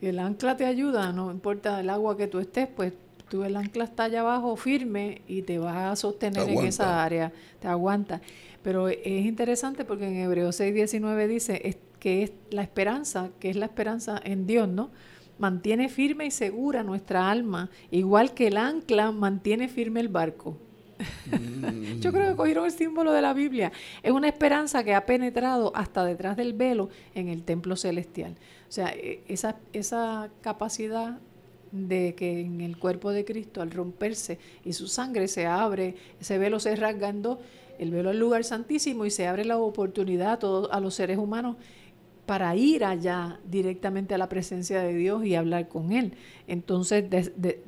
el 0.01 0.19
ancla 0.19 0.57
te 0.57 0.65
ayuda, 0.65 1.13
no 1.13 1.31
importa 1.31 1.81
el 1.81 1.91
agua 1.91 2.17
que 2.17 2.27
tú 2.27 2.39
estés, 2.39 2.69
pues 2.69 2.93
tú 3.33 3.45
el 3.45 3.57
ancla 3.57 3.85
está 3.85 4.05
allá 4.05 4.21
abajo 4.21 4.55
firme 4.57 5.23
y 5.27 5.41
te 5.41 5.59
vas 5.59 5.75
a 5.75 5.97
sostener 5.97 6.51
en 6.51 6.67
esa 6.67 7.03
área, 7.03 7.33
te 7.61 7.67
aguanta. 7.67 8.21
Pero 8.63 8.89
es 8.89 9.25
interesante 9.25 9.87
porque 9.87 10.07
en 10.07 10.17
Hebreos 10.17 10.61
6:19 10.61 11.27
dice 11.29 11.79
que 11.99 12.25
es 12.25 12.33
la 12.51 12.61
esperanza, 12.61 13.31
que 13.41 13.49
es 13.49 13.57
la 13.57 13.65
esperanza 13.65 14.21
en 14.23 14.47
Dios, 14.47 14.69
¿no? 14.69 14.91
Mantiene 15.39 15.89
firme 15.89 16.27
y 16.27 16.31
segura 16.31 16.83
nuestra 16.83 17.31
alma, 17.31 17.71
igual 17.91 18.35
que 18.35 18.49
el 18.49 18.59
ancla 18.59 19.13
mantiene 19.13 19.67
firme 19.69 20.01
el 20.01 20.09
barco. 20.09 20.59
Yo 22.01 22.13
creo 22.13 22.29
que 22.29 22.37
cogieron 22.37 22.67
el 22.67 22.73
símbolo 22.73 23.13
de 23.13 23.23
la 23.23 23.33
Biblia. 23.33 23.73
Es 24.03 24.13
una 24.13 24.29
esperanza 24.29 24.85
que 24.85 24.95
ha 24.95 25.07
penetrado 25.07 25.73
hasta 25.75 26.05
detrás 26.05 26.37
del 26.37 26.53
velo 26.53 26.91
en 27.15 27.29
el 27.29 27.45
templo 27.45 27.77
celestial. 27.77 28.37
O 28.69 28.73
sea, 28.73 28.91
e, 28.91 29.23
esa, 29.27 29.57
esa 29.73 30.29
capacidad 30.43 31.19
de 31.73 32.15
que 32.15 32.41
en 32.41 32.61
el 32.61 32.79
cuerpo 32.79 33.11
de 33.11 33.25
Cristo, 33.25 33.63
al 33.63 33.71
romperse 33.71 34.39
y 34.65 34.75
su 34.75 34.87
sangre 34.87 35.27
se 35.27 35.47
abre, 35.47 35.97
ese 36.21 36.39
velo 36.39 36.61
se 36.61 36.77
rasgando, 36.77 37.41
el 37.79 37.91
velo 37.91 38.11
al 38.11 38.19
lugar 38.19 38.45
santísimo 38.45 39.07
y 39.07 39.11
se 39.11 39.27
abre 39.27 39.45
la 39.45 39.59
oportunidad 39.59 40.33
a, 40.33 40.39
todos, 40.39 40.69
a 40.71 40.79
los 40.81 40.95
seres 40.95 41.19
humanos 41.19 41.57
para 42.27 42.55
ir 42.55 42.85
allá 42.85 43.41
directamente 43.45 44.15
a 44.15 44.19
la 44.19 44.29
presencia 44.29 44.81
de 44.81 44.95
Dios 44.95 45.25
y 45.25 45.35
hablar 45.35 45.69
con 45.69 45.91
Él. 45.93 46.15
Entonces, 46.47 47.05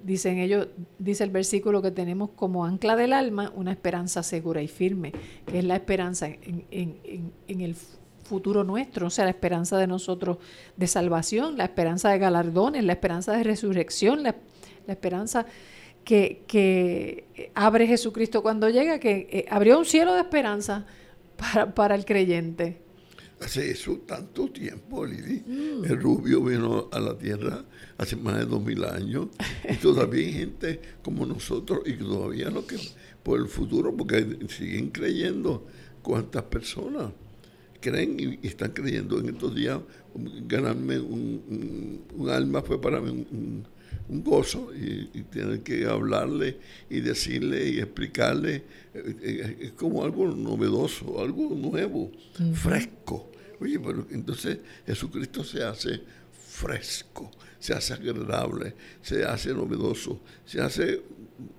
dicen 0.05 0.39
ellos, 0.39 0.69
dice 0.99 1.25
el 1.25 1.31
versículo 1.31 1.83
que 1.83 1.91
tenemos 1.91 2.31
como 2.31 2.65
ancla 2.65 2.95
del 2.95 3.13
alma 3.13 3.53
una 3.57 3.73
esperanza 3.73 4.23
segura 4.23 4.63
y 4.63 4.69
firme, 4.69 5.13
que 5.47 5.59
es 5.59 5.65
la 5.65 5.75
esperanza 5.75 6.29
en, 6.29 6.65
en, 6.71 6.99
en, 7.03 7.33
en 7.49 7.61
el 7.63 7.75
futuro 8.25 8.65
nuestro, 8.65 9.07
o 9.07 9.11
sea, 9.11 9.25
la 9.25 9.31
esperanza 9.31 9.79
de 9.79 9.87
nosotros 9.87 10.39
de 10.77 10.87
salvación, 10.87 11.57
la 11.57 11.65
esperanza 11.65 12.11
de 12.11 12.19
galardones, 12.19 12.85
la 12.85 12.93
esperanza 12.95 13.33
de 13.37 13.45
resurrección, 13.45 14.23
la, 14.23 14.35
esperanza 14.89 15.47
que, 16.05 16.43
que, 16.47 17.25
abre 17.55 17.87
Jesucristo 17.87 18.43
cuando 18.43 18.69
llega, 18.69 18.99
que 18.99 19.29
eh, 19.31 19.47
abrió 19.51 19.79
un 19.79 19.85
cielo 19.85 20.15
de 20.15 20.21
esperanza 20.21 20.87
para, 21.37 21.75
para 21.75 21.95
el 21.95 22.05
creyente. 22.05 22.83
Hace 23.41 23.71
eso 23.71 24.01
tanto 24.07 24.49
tiempo, 24.49 25.05
Lili. 25.05 25.43
Mm. 25.47 25.85
El 25.85 26.01
rubio 26.01 26.43
vino 26.43 26.89
a 26.93 27.01
la 27.01 27.19
tierra 27.19 27.65
hace 27.99 28.17
más 28.17 28.39
de 28.39 28.47
dos 28.47 28.63
mil 28.63 28.85
años 28.85 29.29
y 29.69 29.77
todavía 29.77 30.25
hay 30.27 30.33
gente 30.33 30.81
como 31.03 31.27
nosotros 31.27 31.81
y 31.85 31.95
todavía 31.95 32.51
no 32.51 32.67
que 32.67 32.77
por 33.23 33.41
el 33.41 33.49
futuro, 33.49 33.95
porque 33.97 34.39
siguen 34.49 34.91
creyendo 34.91 35.67
cuántas 36.03 36.43
personas 36.45 37.11
creen 37.85 38.39
y, 38.43 38.47
están 38.47 38.71
creyendo 38.73 39.21
en 39.21 39.29
estos 39.29 39.55
días 39.55 39.79
ganarme 40.47 40.99
un, 40.99 42.03
alma 42.31 42.63
fue 42.63 42.81
para 42.81 43.01
mí 43.01 43.11
un, 43.11 43.67
gozo 44.23 44.71
y, 44.75 45.23
tener 45.25 45.61
que 45.61 45.87
hablarle 45.87 46.59
y 46.89 47.01
decirle 47.01 47.69
y 47.69 47.79
explicarle 47.79 48.55
eh, 48.95 49.17
eh, 49.23 49.57
es 49.61 49.73
como 49.73 50.05
algo 50.05 50.27
novedoso, 50.29 51.21
algo 51.21 51.55
nuevo, 51.55 52.11
fresco. 52.55 53.31
Oye, 53.61 53.79
pero 53.79 54.07
entonces 54.11 54.59
Jesucristo 54.87 55.43
se 55.43 55.63
hace 55.63 56.01
fresco, 56.33 57.31
se 57.59 57.73
hace 57.73 57.95
agradable, 57.95 58.75
se 59.03 59.25
hace 59.25 59.53
novedoso, 59.53 60.21
se 60.45 60.61
hace, 60.61 61.03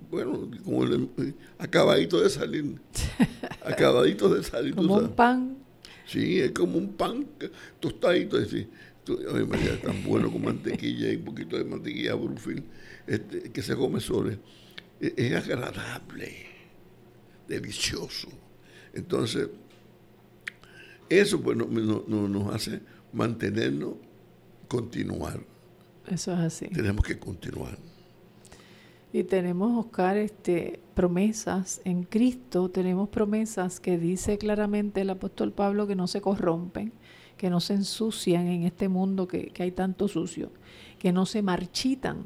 bueno, 0.10 0.50
como 0.64 0.84
el, 0.84 1.10
acabadito 1.58 2.22
de 2.22 2.30
salir. 2.30 2.80
acabadito 3.66 4.30
de 4.30 4.44
salir. 4.44 4.76
Como 4.76 4.96
un 4.96 5.10
pan. 5.10 5.65
Sí, 6.08 6.40
es 6.40 6.52
como 6.52 6.78
un 6.78 6.94
pan 6.94 7.28
tostadito. 7.80 8.38
Decir, 8.38 8.70
ay, 9.34 9.46
María, 9.46 9.82
tan 9.82 10.04
bueno 10.04 10.32
con 10.32 10.44
mantequilla 10.44 11.12
y 11.12 11.16
un 11.16 11.26
poquito 11.26 11.58
de 11.58 11.66
mantequilla 11.66 12.16
brufil 12.16 12.64
este, 13.08 13.52
que 13.52 13.62
se 13.62 13.76
come 13.76 14.00
solo. 14.00 14.32
Es, 15.00 15.14
es 15.16 15.34
agradable, 15.34 16.46
delicioso. 17.48 18.30
Entonces, 18.94 19.50
eso 21.10 21.42
pues 21.42 21.58
no, 21.58 21.68
nos 22.28 22.56
hace 22.56 22.82
mantenernos, 23.14 23.96
continuar. 24.68 25.40
Eso 26.08 26.34
es 26.34 26.40
así. 26.40 26.68
Tenemos 26.68 27.06
que 27.06 27.18
continuar. 27.18 27.78
Y 29.16 29.24
tenemos, 29.24 29.86
Oscar, 29.86 30.18
este, 30.18 30.82
promesas 30.94 31.80
en 31.86 32.04
Cristo, 32.04 32.68
tenemos 32.68 33.08
promesas 33.08 33.80
que 33.80 33.98
dice 33.98 34.38
claramente 34.38 35.00
el 35.00 35.10
apóstol 35.10 35.54
Pablo 35.54 35.88
que 35.88 35.96
no 35.96 36.06
se 36.06 36.20
corrompen, 36.20 36.92
que 37.38 37.50
no 37.50 37.62
se 37.62 37.76
ensucian 37.76 38.48
en 38.48 38.64
este 38.64 38.90
mundo 38.90 39.26
que, 39.26 39.46
que 39.52 39.64
hay 39.64 39.72
tanto 39.72 40.10
sucio, 40.10 40.52
que 41.00 41.14
no 41.14 41.26
se 41.26 41.42
marchitan. 41.42 42.26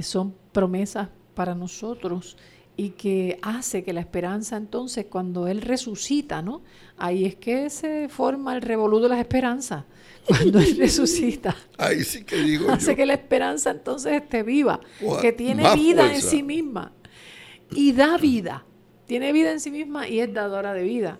Son 0.00 0.34
promesas 0.50 1.08
para 1.34 1.54
nosotros 1.54 2.36
y 2.76 2.90
que 2.90 3.38
hace 3.40 3.84
que 3.84 3.92
la 3.92 4.00
esperanza 4.00 4.56
entonces 4.56 5.06
cuando 5.08 5.46
Él 5.46 5.62
resucita, 5.62 6.42
¿no? 6.42 6.62
Ahí 6.96 7.26
es 7.26 7.36
que 7.36 7.70
se 7.70 8.08
forma 8.08 8.56
el 8.56 8.62
revolú 8.62 8.98
de 8.98 9.08
las 9.08 9.20
esperanzas, 9.20 9.84
cuando 10.28 10.60
Él 10.60 10.76
resucita. 10.76 11.56
Ahí 11.78 12.04
sí 12.04 12.22
que 12.22 12.36
digo 12.36 12.70
Hace 12.70 12.94
que 12.94 13.06
la 13.06 13.14
esperanza 13.14 13.70
entonces 13.70 14.12
esté 14.12 14.42
viva, 14.42 14.80
que 15.20 15.32
tiene 15.32 15.74
vida 15.74 16.14
en 16.14 16.20
sí 16.20 16.42
misma. 16.42 16.92
Y 17.70 17.92
da 17.92 18.16
vida, 18.16 18.64
tiene 19.06 19.32
vida 19.32 19.50
en 19.52 19.60
sí 19.60 19.70
misma 19.70 20.08
y 20.08 20.20
es 20.20 20.32
dadora 20.32 20.72
de 20.74 20.82
vida. 20.82 21.18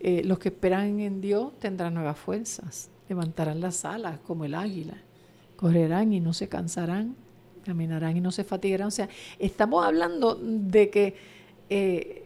Eh, 0.00 0.22
los 0.24 0.38
que 0.38 0.50
esperan 0.50 1.00
en 1.00 1.20
Dios 1.20 1.58
tendrán 1.58 1.94
nuevas 1.94 2.18
fuerzas, 2.18 2.90
levantarán 3.08 3.60
las 3.60 3.84
alas 3.84 4.18
como 4.20 4.44
el 4.44 4.54
águila, 4.54 5.02
correrán 5.56 6.12
y 6.12 6.20
no 6.20 6.32
se 6.32 6.48
cansarán, 6.48 7.16
caminarán 7.64 8.16
y 8.16 8.20
no 8.20 8.30
se 8.30 8.44
fatigarán. 8.44 8.88
O 8.88 8.92
sea, 8.92 9.08
estamos 9.38 9.84
hablando 9.84 10.38
de 10.40 10.90
que 10.90 11.16
eh, 11.68 12.25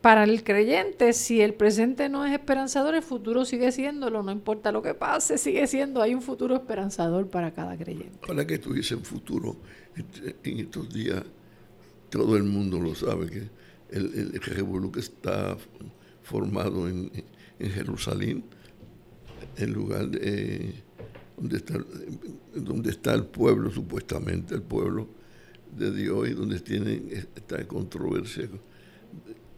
para 0.00 0.24
el 0.24 0.42
creyente, 0.42 1.12
si 1.12 1.40
el 1.40 1.54
presente 1.54 2.08
no 2.08 2.24
es 2.24 2.32
esperanzador, 2.32 2.94
el 2.94 3.02
futuro 3.02 3.44
sigue 3.44 3.72
siéndolo, 3.72 4.22
no 4.22 4.32
importa 4.32 4.72
lo 4.72 4.82
que 4.82 4.94
pase, 4.94 5.38
sigue 5.38 5.66
siendo, 5.66 6.00
hay 6.02 6.14
un 6.14 6.22
futuro 6.22 6.54
esperanzador 6.54 7.28
para 7.28 7.52
cada 7.52 7.76
creyente. 7.76 8.26
Para 8.26 8.46
que 8.46 8.58
tuviesen 8.58 9.02
futuro, 9.02 9.56
en 10.44 10.58
estos 10.58 10.92
días 10.92 11.22
todo 12.10 12.36
el 12.36 12.44
mundo 12.44 12.80
lo 12.80 12.94
sabe, 12.94 13.28
que 13.28 13.48
el, 13.90 14.32
el 14.34 14.90
que 14.92 15.00
está 15.00 15.56
formado 16.22 16.88
en, 16.88 17.10
en 17.58 17.70
Jerusalén, 17.70 18.44
en 19.56 19.72
lugar 19.72 20.08
de 20.08 20.74
donde 21.36 21.56
está, 21.58 21.74
donde 22.54 22.90
está 22.90 23.14
el 23.14 23.24
pueblo, 23.26 23.70
supuestamente 23.70 24.54
el 24.54 24.62
pueblo 24.62 25.06
de 25.76 25.92
Dios, 25.92 26.28
y 26.30 26.32
donde 26.32 26.60
tienen 26.60 27.08
esta 27.34 27.66
controversia 27.66 28.48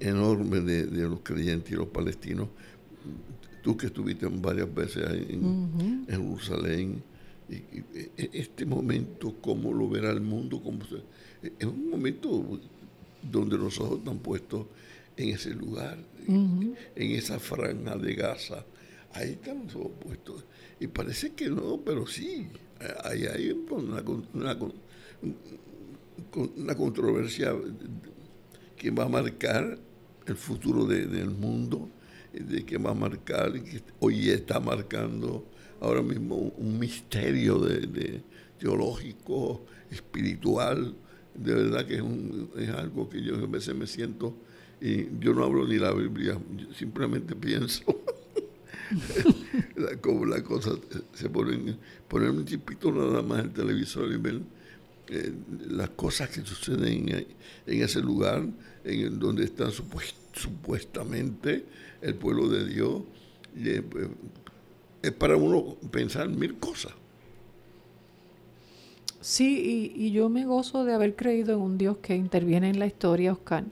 enorme 0.00 0.60
de, 0.60 0.86
los 1.08 1.20
creyentes 1.20 1.72
y 1.72 1.76
los 1.76 1.88
palestinos. 1.88 2.48
Tú 3.62 3.76
que 3.76 3.86
estuviste 3.86 4.26
varias 4.26 4.72
veces 4.72 5.04
en, 5.28 6.06
Jerusalén, 6.08 7.02
y, 7.48 7.54
e, 7.54 8.30
este 8.32 8.64
momento, 8.66 9.34
cómo 9.40 9.72
lo 9.72 9.88
verá 9.88 10.10
el 10.10 10.20
mundo, 10.20 10.60
cómo 10.62 10.80
es 11.42 11.66
un 11.66 11.90
momento 11.90 12.60
donde 13.22 13.56
los 13.56 13.78
ojos 13.80 13.98
están 13.98 14.18
puestos 14.18 14.66
en 15.16 15.30
ese 15.30 15.50
lugar, 15.50 15.98
en 16.26 16.76
esa 16.96 17.38
franja 17.38 17.96
de 17.96 18.14
Gaza. 18.14 18.64
Ahí 19.12 19.30
están 19.30 19.64
los 19.64 19.74
ojos 19.74 19.92
puestos. 20.00 20.44
Y 20.80 20.86
parece 20.86 21.32
que 21.32 21.48
no, 21.48 21.80
pero 21.84 22.06
sí, 22.06 22.48
ahí 23.04 23.24
hay 23.26 23.50
una, 23.50 24.58
una, 26.34 26.74
controversia 26.76 27.54
que 28.76 28.90
va 28.90 29.04
a 29.04 29.08
marcar 29.08 29.78
el 30.28 30.36
futuro 30.36 30.84
del 30.84 31.30
mundo, 31.30 31.88
de 32.32 32.64
que 32.64 32.78
va 32.78 32.90
a 32.90 32.94
marcar, 32.94 33.52
que 33.52 33.82
hoy 34.00 34.30
está 34.30 34.60
marcando 34.60 35.46
ahora 35.80 36.02
mismo 36.02 36.36
un 36.36 36.78
misterio 36.78 37.58
de, 37.58 38.22
teológico, 38.58 39.64
espiritual, 39.90 40.94
de 41.34 41.54
verdad 41.54 41.86
que 41.86 41.96
es, 41.96 42.02
es 42.56 42.70
algo 42.70 43.08
que 43.08 43.22
yo 43.22 43.36
a 43.36 43.46
veces 43.46 43.74
me 43.74 43.86
siento, 43.86 44.34
y 44.80 45.06
yo 45.18 45.34
no 45.34 45.44
hablo 45.44 45.66
ni 45.66 45.78
la 45.78 45.92
Biblia, 45.92 46.38
simplemente 46.76 47.34
pienso. 47.34 47.82
Como 50.00 50.24
la 50.24 50.42
cosa 50.42 50.70
se 51.12 51.28
ponen, 51.28 51.76
poner 52.08 52.30
un 52.30 52.44
chipito 52.44 52.92
nada 52.92 53.22
más 53.22 53.44
el 53.44 53.52
televisor 53.52 54.10
y 54.12 54.16
ver 54.16 54.40
eh, 55.10 55.32
las 55.70 55.90
cosas 55.90 56.28
que 56.28 56.42
suceden 56.42 57.26
en, 57.66 57.82
ese 57.82 58.00
lugar, 58.00 58.46
en 58.88 59.18
donde 59.18 59.44
está 59.44 59.68
supuestamente 60.32 61.64
el 62.00 62.14
pueblo 62.14 62.48
de 62.48 62.66
Dios. 62.66 63.02
Pues, 63.90 64.08
es 65.02 65.12
para 65.12 65.36
uno 65.36 65.76
pensar 65.90 66.28
mil 66.28 66.58
cosas. 66.58 66.92
Sí, 69.20 69.92
y, 69.96 70.10
yo 70.12 70.28
me 70.28 70.44
gozo 70.44 70.84
de 70.84 70.94
haber 70.94 71.16
creído 71.16 71.54
en 71.54 71.60
un 71.60 71.78
Dios 71.78 71.98
que 71.98 72.14
interviene 72.14 72.70
en 72.70 72.78
la 72.78 72.86
historia, 72.86 73.32
Oscar. 73.32 73.64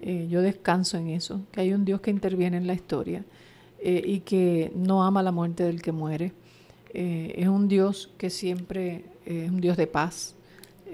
Eh, 0.00 0.26
yo 0.28 0.42
descanso 0.42 0.98
en 0.98 1.08
eso, 1.08 1.40
que 1.52 1.60
hay 1.60 1.72
un 1.72 1.84
Dios 1.84 2.00
que 2.00 2.10
interviene 2.10 2.56
en 2.56 2.66
la 2.66 2.74
historia. 2.74 3.24
Eh, 3.80 4.02
y 4.04 4.20
que 4.20 4.72
no 4.76 5.02
ama 5.02 5.22
la 5.22 5.32
muerte 5.32 5.64
del 5.64 5.82
que 5.82 5.92
muere. 5.92 6.32
Eh, 6.94 7.34
es 7.36 7.48
un 7.48 7.68
Dios 7.68 8.10
que 8.16 8.30
siempre 8.30 9.04
es 9.24 9.50
un 9.50 9.60
Dios 9.60 9.76
de 9.76 9.86
paz. 9.86 10.34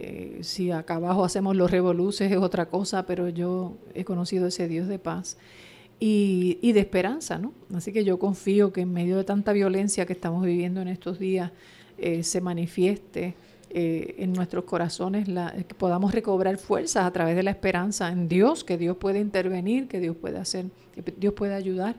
Eh, 0.01 0.39
si 0.43 0.71
acá 0.71 0.95
abajo 0.95 1.25
hacemos 1.25 1.57
los 1.57 1.71
revoluces 1.71 2.31
es 2.31 2.39
otra 2.39 2.67
cosa, 2.67 3.05
pero 3.05 3.29
yo 3.29 3.77
he 3.95 4.05
conocido 4.05 4.47
ese 4.47 4.69
Dios 4.69 4.87
de 4.87 4.99
paz 4.99 5.37
y, 5.99 6.59
y, 6.63 6.73
de 6.73 6.81
esperanza, 6.81 7.39
¿no? 7.39 7.53
Así 7.75 7.93
que 7.93 8.05
yo 8.05 8.19
confío 8.19 8.73
que 8.73 8.83
en 8.83 8.93
medio 8.93 9.17
de 9.17 9.25
tanta 9.25 9.53
violencia 9.53 10.07
que 10.07 10.13
estamos 10.13 10.45
viviendo 10.45 10.81
en 10.81 10.89
estos 10.89 11.19
días 11.19 11.51
se 12.23 12.41
manifieste 12.41 13.35
en 13.71 14.33
nuestros 14.33 14.63
corazones, 14.63 15.27
la, 15.27 15.53
que 15.53 15.75
podamos 15.75 16.13
recobrar 16.13 16.57
fuerzas 16.59 17.05
a 17.05 17.11
través 17.11 17.35
de 17.35 17.43
la 17.43 17.51
esperanza 17.51 18.09
en 18.09 18.29
Dios, 18.29 18.63
que 18.63 18.79
Dios 18.79 18.97
puede 18.97 19.19
intervenir, 19.19 19.89
que 19.89 19.99
Dios 19.99 20.17
puede 20.17 20.39
hacer, 20.39 20.67
que 20.95 21.13
Dios 21.17 21.35
puede 21.35 21.55
ayudar 21.55 21.97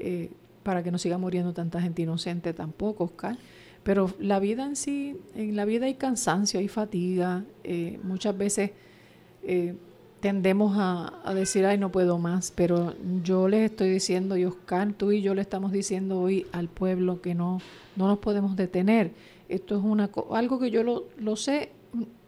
eh, 0.00 0.30
para 0.62 0.82
que 0.82 0.90
no 0.90 0.98
siga 0.98 1.18
muriendo 1.18 1.52
tanta 1.52 1.80
gente 1.80 2.02
inocente 2.02 2.52
tampoco, 2.54 3.04
Oscar. 3.04 3.36
Pero 3.82 4.12
la 4.18 4.40
vida 4.40 4.66
en 4.66 4.76
sí, 4.76 5.16
en 5.34 5.56
la 5.56 5.64
vida 5.64 5.86
hay 5.86 5.94
cansancio, 5.94 6.60
hay 6.60 6.68
fatiga. 6.68 7.44
Eh, 7.64 7.98
muchas 8.02 8.36
veces 8.36 8.72
eh, 9.42 9.74
tendemos 10.20 10.74
a, 10.76 11.32
decir, 11.34 11.64
ay, 11.64 11.78
no 11.78 11.90
puedo 11.90 12.18
más. 12.18 12.52
Pero 12.54 12.94
yo 13.22 13.48
les 13.48 13.70
estoy 13.70 13.90
diciendo, 13.90 14.36
y 14.36 14.44
Oscar, 14.44 14.92
tú 14.92 15.12
y 15.12 15.22
yo 15.22 15.34
le 15.34 15.40
estamos 15.40 15.72
diciendo 15.72 16.20
hoy 16.20 16.46
al 16.52 16.68
pueblo 16.68 17.22
que 17.22 17.34
no, 17.34 17.60
no 17.96 18.06
nos 18.06 18.18
podemos 18.18 18.54
detener. 18.54 19.12
Esto 19.48 19.78
es 19.78 19.82
una, 19.82 20.10
algo 20.32 20.58
que 20.58 20.70
yo 20.70 20.82
lo, 20.84 21.36
sé 21.36 21.70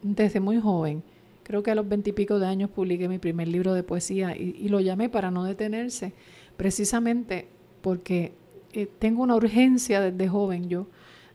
desde 0.03 0.40
muy 0.40 0.59
joven. 0.59 1.03
Creo 1.42 1.62
que 1.62 1.70
a 1.70 1.74
los 1.74 1.88
veintipico 1.88 2.38
de 2.38 2.46
años 2.46 2.70
publiqué 2.70 3.09
mi 3.09 3.18
primer 3.18 3.48
libro 3.48 3.74
de 3.74 3.82
poesía 3.82 4.36
y, 4.36 4.57
y 4.59 4.68
lo 4.68 4.80
llamé 4.80 5.11
para 5.11 5.30
no 5.30 5.44
detenerse. 5.44 6.14
Precisamente 6.57 7.46
porque 7.82 8.32
eh, 8.72 8.88
tengo 8.98 9.22
una 9.22 9.36
urgencia 9.36 10.00
desde 10.00 10.28
joven 10.28 10.70
yo 10.70 10.86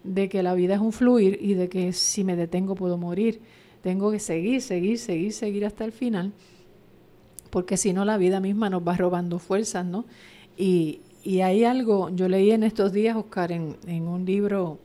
de 0.04 0.30
que 0.30 0.44
la 0.44 0.54
vida 0.54 0.76
es 0.76 0.80
un 0.80 0.92
fluir 0.92 1.40
y 1.42 1.54
de 1.54 1.70
que 1.70 1.94
si 1.94 2.24
me 2.24 2.36
detengo 2.36 2.76
puedo 2.76 2.98
morir. 2.98 3.42
Tengo 3.82 4.12
que 4.12 4.20
seguir, 4.20 4.62
seguir, 4.62 4.98
seguir, 5.00 5.34
seguir 5.34 5.66
hasta 5.66 5.86
el 5.86 5.92
final, 5.92 6.34
porque 7.50 7.78
si 7.78 7.94
no 7.94 8.06
la 8.06 8.18
vida 8.18 8.40
misma 8.40 8.70
nos 8.70 8.86
va 8.86 8.98
robando 8.98 9.40
fuerzas, 9.40 9.86
¿no? 9.86 10.06
Y, 10.58 11.02
y 11.24 11.42
hay 11.42 11.64
algo, 11.64 12.10
yo 12.10 12.28
leí 12.28 12.52
en 12.52 12.64
estos 12.64 12.92
días, 12.92 13.16
Oscar, 13.16 13.52
en, 13.52 13.78
en 13.86 14.08
un 14.08 14.26
libro, 14.26 14.80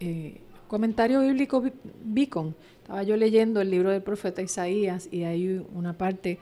eh, 0.00 0.40
comentario 0.68 1.20
bíblico 1.20 1.62
Beacon, 2.02 2.54
estaba 2.82 3.02
yo 3.02 3.16
leyendo 3.16 3.60
el 3.60 3.70
libro 3.70 3.90
del 3.90 4.02
profeta 4.02 4.42
Isaías 4.42 5.08
y 5.10 5.24
hay 5.24 5.64
una 5.74 5.96
parte 5.96 6.38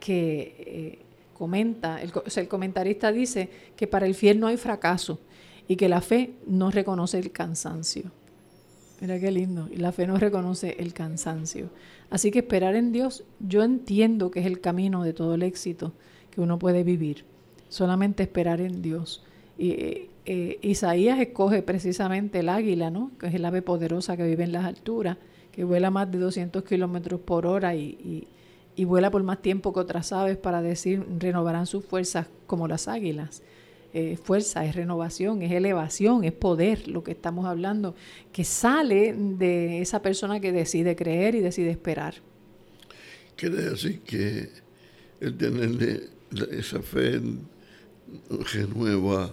que 0.00 0.54
eh, 0.58 0.98
comenta, 1.36 2.00
el, 2.00 2.12
el 2.36 2.48
comentarista 2.48 3.12
dice 3.12 3.48
que 3.76 3.86
para 3.86 4.06
el 4.06 4.14
fiel 4.14 4.40
no 4.40 4.46
hay 4.46 4.56
fracaso 4.56 5.18
y 5.68 5.76
que 5.76 5.88
la 5.88 6.00
fe 6.00 6.34
no 6.46 6.70
reconoce 6.70 7.18
el 7.18 7.32
cansancio. 7.32 8.10
Mira 9.00 9.18
qué 9.18 9.30
lindo. 9.30 9.68
Y 9.70 9.76
la 9.76 9.92
fe 9.92 10.06
no 10.06 10.16
reconoce 10.16 10.76
el 10.78 10.92
cansancio. 10.92 11.70
Así 12.10 12.30
que 12.30 12.40
esperar 12.40 12.74
en 12.74 12.92
Dios, 12.92 13.24
yo 13.40 13.62
entiendo 13.62 14.30
que 14.30 14.40
es 14.40 14.46
el 14.46 14.60
camino 14.60 15.02
de 15.02 15.12
todo 15.12 15.34
el 15.34 15.42
éxito 15.42 15.92
que 16.30 16.40
uno 16.40 16.58
puede 16.58 16.84
vivir. 16.84 17.24
Solamente 17.68 18.22
esperar 18.22 18.60
en 18.60 18.82
Dios. 18.82 19.24
Eh, 19.58 20.08
eh, 20.26 20.58
Isaías 20.62 21.18
escoge 21.20 21.62
precisamente 21.62 22.40
el 22.40 22.48
águila, 22.48 22.90
¿no? 22.90 23.10
que 23.18 23.26
es 23.26 23.34
el 23.34 23.44
ave 23.44 23.62
poderosa 23.62 24.16
que 24.16 24.24
vive 24.24 24.44
en 24.44 24.52
las 24.52 24.64
alturas, 24.64 25.18
que 25.52 25.64
vuela 25.64 25.90
más 25.90 26.10
de 26.10 26.18
200 26.18 26.64
kilómetros 26.64 27.20
por 27.20 27.46
hora 27.46 27.74
y, 27.74 28.26
y 28.76 28.84
vuela 28.84 29.10
por 29.10 29.22
más 29.22 29.40
tiempo 29.42 29.72
que 29.72 29.80
otras 29.80 30.12
aves 30.12 30.36
para 30.36 30.62
decir 30.62 31.06
renovarán 31.18 31.66
sus 31.66 31.84
fuerzas 31.84 32.26
como 32.46 32.68
las 32.68 32.88
águilas. 32.88 33.42
Eh, 33.96 34.16
fuerza, 34.16 34.64
es 34.64 34.74
renovación, 34.74 35.40
es 35.42 35.52
elevación, 35.52 36.24
es 36.24 36.32
poder, 36.32 36.88
lo 36.88 37.04
que 37.04 37.12
estamos 37.12 37.46
hablando, 37.46 37.94
que 38.32 38.42
sale 38.42 39.14
de 39.14 39.80
esa 39.82 40.02
persona 40.02 40.40
que 40.40 40.50
decide 40.50 40.96
creer 40.96 41.36
y 41.36 41.40
decide 41.40 41.70
esperar. 41.70 42.16
Quiere 43.36 43.70
decir 43.70 44.00
que 44.00 44.48
el 45.20 45.36
tener 45.36 46.10
esa 46.50 46.82
fe 46.82 47.20
renueva, 48.52 49.32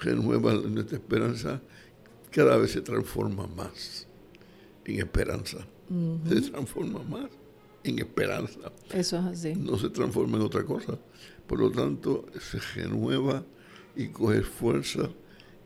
renueva 0.00 0.54
nuestra 0.54 0.96
esperanza, 0.96 1.60
cada 2.30 2.58
vez 2.58 2.70
se 2.70 2.82
transforma 2.82 3.48
más 3.48 4.06
en 4.84 5.00
esperanza. 5.00 5.66
Se 6.28 6.40
transforma 6.42 7.02
más 7.02 7.28
en 7.82 7.98
esperanza. 7.98 8.70
Eso 8.94 9.18
es 9.18 9.24
así. 9.24 9.54
No 9.56 9.76
se 9.76 9.90
transforma 9.90 10.36
en 10.36 10.44
otra 10.44 10.64
cosa. 10.64 10.96
Por 11.48 11.58
lo 11.58 11.72
tanto, 11.72 12.26
se 12.38 12.60
renueva 12.76 13.44
y 14.00 14.08
coger 14.08 14.44
fuerza 14.44 15.10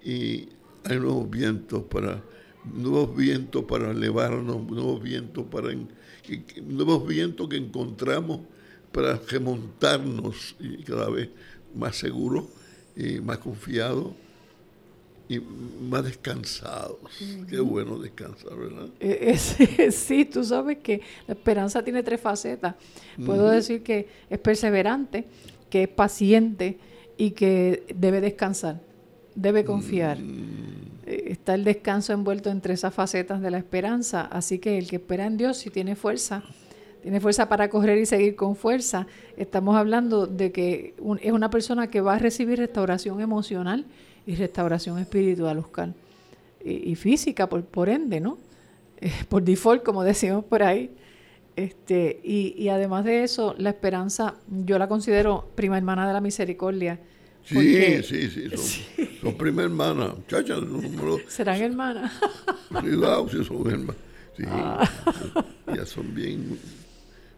y 0.03 0.49
hay 0.83 0.99
nuevos 0.99 1.31
vientos 1.31 1.85
para 1.85 2.21
nuevos 2.65 3.15
vientos 3.15 3.65
para 3.65 3.93
elevarnos, 3.93 4.61
nuevos 4.67 5.01
vientos 5.01 5.45
para 5.47 5.69
nuevos 6.63 7.07
vientos 7.07 7.49
que 7.49 7.57
encontramos 7.57 8.41
para 8.91 9.15
remontarnos 9.17 10.57
y 10.59 10.83
cada 10.83 11.11
vez 11.11 11.29
más 11.77 11.97
seguros 11.97 12.47
y 12.97 13.21
más 13.21 13.39
confiados 13.39 14.13
y 15.29 15.39
más 15.39 16.05
descansados. 16.05 16.99
Qué 17.49 17.61
bueno 17.61 17.99
descansar, 17.99 18.57
¿verdad? 18.57 18.89
Eh, 18.99 19.37
eh, 19.79 19.91
sí, 19.93 20.25
tú 20.25 20.43
sabes 20.43 20.79
que 20.79 21.01
la 21.29 21.35
esperanza 21.35 21.85
tiene 21.85 22.03
tres 22.03 22.21
facetas. 22.21 22.75
Puedo 23.25 23.49
decir 23.49 23.83
que 23.83 24.09
es 24.29 24.39
perseverante, 24.41 25.25
que 25.71 25.85
es 25.85 25.89
paciente 25.89 26.79
y 27.17 27.33
que 27.33 27.85
debe 27.95 28.21
descansar, 28.21 28.81
debe 29.35 29.65
confiar. 29.65 30.19
Mm. 30.19 31.05
Eh, 31.07 31.25
está 31.29 31.55
el 31.55 31.65
descanso 31.65 32.13
envuelto 32.13 32.51
entre 32.51 32.75
esas 32.75 32.95
facetas 32.95 33.41
de 33.41 33.51
la 33.51 33.59
esperanza, 33.59 34.23
así 34.23 34.59
que 34.59 34.79
el 34.79 34.89
que 34.89 34.97
espera 34.97 35.27
en 35.27 35.37
Dios 35.37 35.59
si 35.59 35.71
tiene 35.71 35.97
fuerza, 35.97 36.43
tiene 37.03 37.21
fuerza 37.21 37.49
para 37.49 37.69
correr 37.69 37.99
y 37.99 38.07
seguir 38.07 38.35
con 38.35 38.57
fuerza. 38.57 39.07
Estamos 39.37 39.77
hablando 39.77 40.27
de 40.27 40.53
que 40.53 40.95
es 41.21 41.33
una 41.33 41.51
persona 41.51 41.89
que 41.89 42.01
va 42.01 42.15
a 42.15 42.19
recibir 42.19 42.59
restauración 42.59 43.21
emocional 43.21 43.85
y 44.27 44.35
restauración 44.37 44.99
espiritual, 44.99 45.59
Oscar, 45.59 45.93
y, 46.65 46.95
física, 46.95 47.47
por, 47.47 47.63
por 47.63 47.91
ende, 47.91 48.21
¿no? 48.21 48.39
Eh, 49.03 49.13
por 49.29 49.43
default, 49.43 49.83
como 49.83 50.03
decimos 50.03 50.47
por 50.47 50.63
ahí. 50.63 50.91
Este, 51.57 52.21
y, 52.25 52.69
además 52.69 53.05
de 53.05 53.23
eso, 53.23 53.55
la 53.59 53.71
esperanza, 53.71 54.35
yo 54.49 54.79
la 54.79 54.89
considero 54.89 55.51
prima 55.55 55.77
hermana 55.77 56.07
de 56.07 56.13
la 56.13 56.21
misericordia. 56.21 56.99
Sí, 57.45 58.03
sí, 58.03 58.29
sí, 58.29 58.49
son, 59.21 59.35
prima 59.39 59.63
hermana, 59.63 60.15
muchachas. 60.17 60.61
¿Serán 61.29 61.61
hermanas? 61.61 62.13
Cuidado 62.81 63.29
si 63.29 63.45
son 63.45 63.71
hermanas. 63.71 63.97
Sí, 64.37 64.43
ah. 64.49 64.91
ya 65.77 65.87
son 65.87 66.13
bien, 66.13 66.59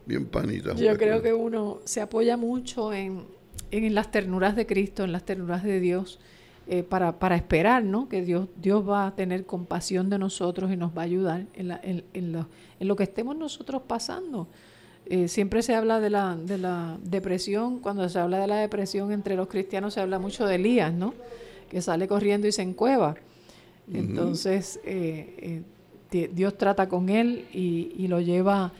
bien 0.07 0.25
panitas. 0.25 0.81
Yo 0.81 0.97
creo 0.97 1.21
que 1.21 1.35
uno 1.35 1.81
se 1.85 2.01
apoya 2.01 2.39
mucho 2.39 2.95
en, 2.95 3.25
en 3.71 3.95
las 3.95 4.11
ternuras 4.11 4.57
de 4.57 4.64
Cristo, 4.64 5.05
en 5.05 5.12
las 5.12 5.27
ternuras 5.27 5.62
de 5.62 5.79
Dios. 5.81 6.21
Eh, 6.69 6.83
para, 6.83 7.21
para, 7.21 7.37
esperar 7.37 7.85
¿no? 7.85 8.09
que 8.09 8.23
Dios, 8.23 8.49
Dios 8.57 8.89
va 8.89 9.07
a 9.07 9.14
tener 9.14 9.47
compasión 9.47 10.11
de 10.11 10.19
nosotros 10.19 10.73
y 10.73 10.77
nos 10.77 10.91
va 10.99 11.03
a 11.03 11.05
ayudar 11.05 11.45
en, 11.55 11.69
la, 11.69 11.79
en, 11.81 12.03
en, 12.12 12.33
lo, 12.33 12.49
en 12.81 12.89
lo, 12.89 12.97
que 12.97 13.05
estemos 13.05 13.37
nosotros 13.37 13.83
pasando. 13.87 14.49
Eh, 15.05 15.29
siempre 15.29 15.62
se 15.62 15.77
habla 15.77 16.01
de 16.01 16.11
la, 16.11 16.35
de 16.35 16.59
la 16.59 16.99
depresión, 17.05 17.79
cuando 17.79 18.09
se 18.09 18.19
habla 18.19 18.41
de 18.41 18.49
la 18.49 18.57
depresión 18.57 19.12
entre 19.12 19.37
los 19.37 19.47
cristianos 19.47 19.95
se 19.95 20.01
habla 20.01 20.19
mucho 20.19 20.45
de 20.45 20.57
Elías, 20.57 20.93
¿no? 20.93 21.14
que 21.71 21.81
sale 21.81 22.09
corriendo 22.09 22.49
y 22.49 22.53
se 22.53 22.62
encueva. 22.62 23.14
Entonces 23.93 24.81
eh, 24.83 25.62
Dios 26.11 26.59
trata 26.59 26.89
con 26.89 27.11
él 27.11 27.45
y, 27.53 27.93
y 27.97 28.09
lo 28.09 28.21
lleva 28.21 28.73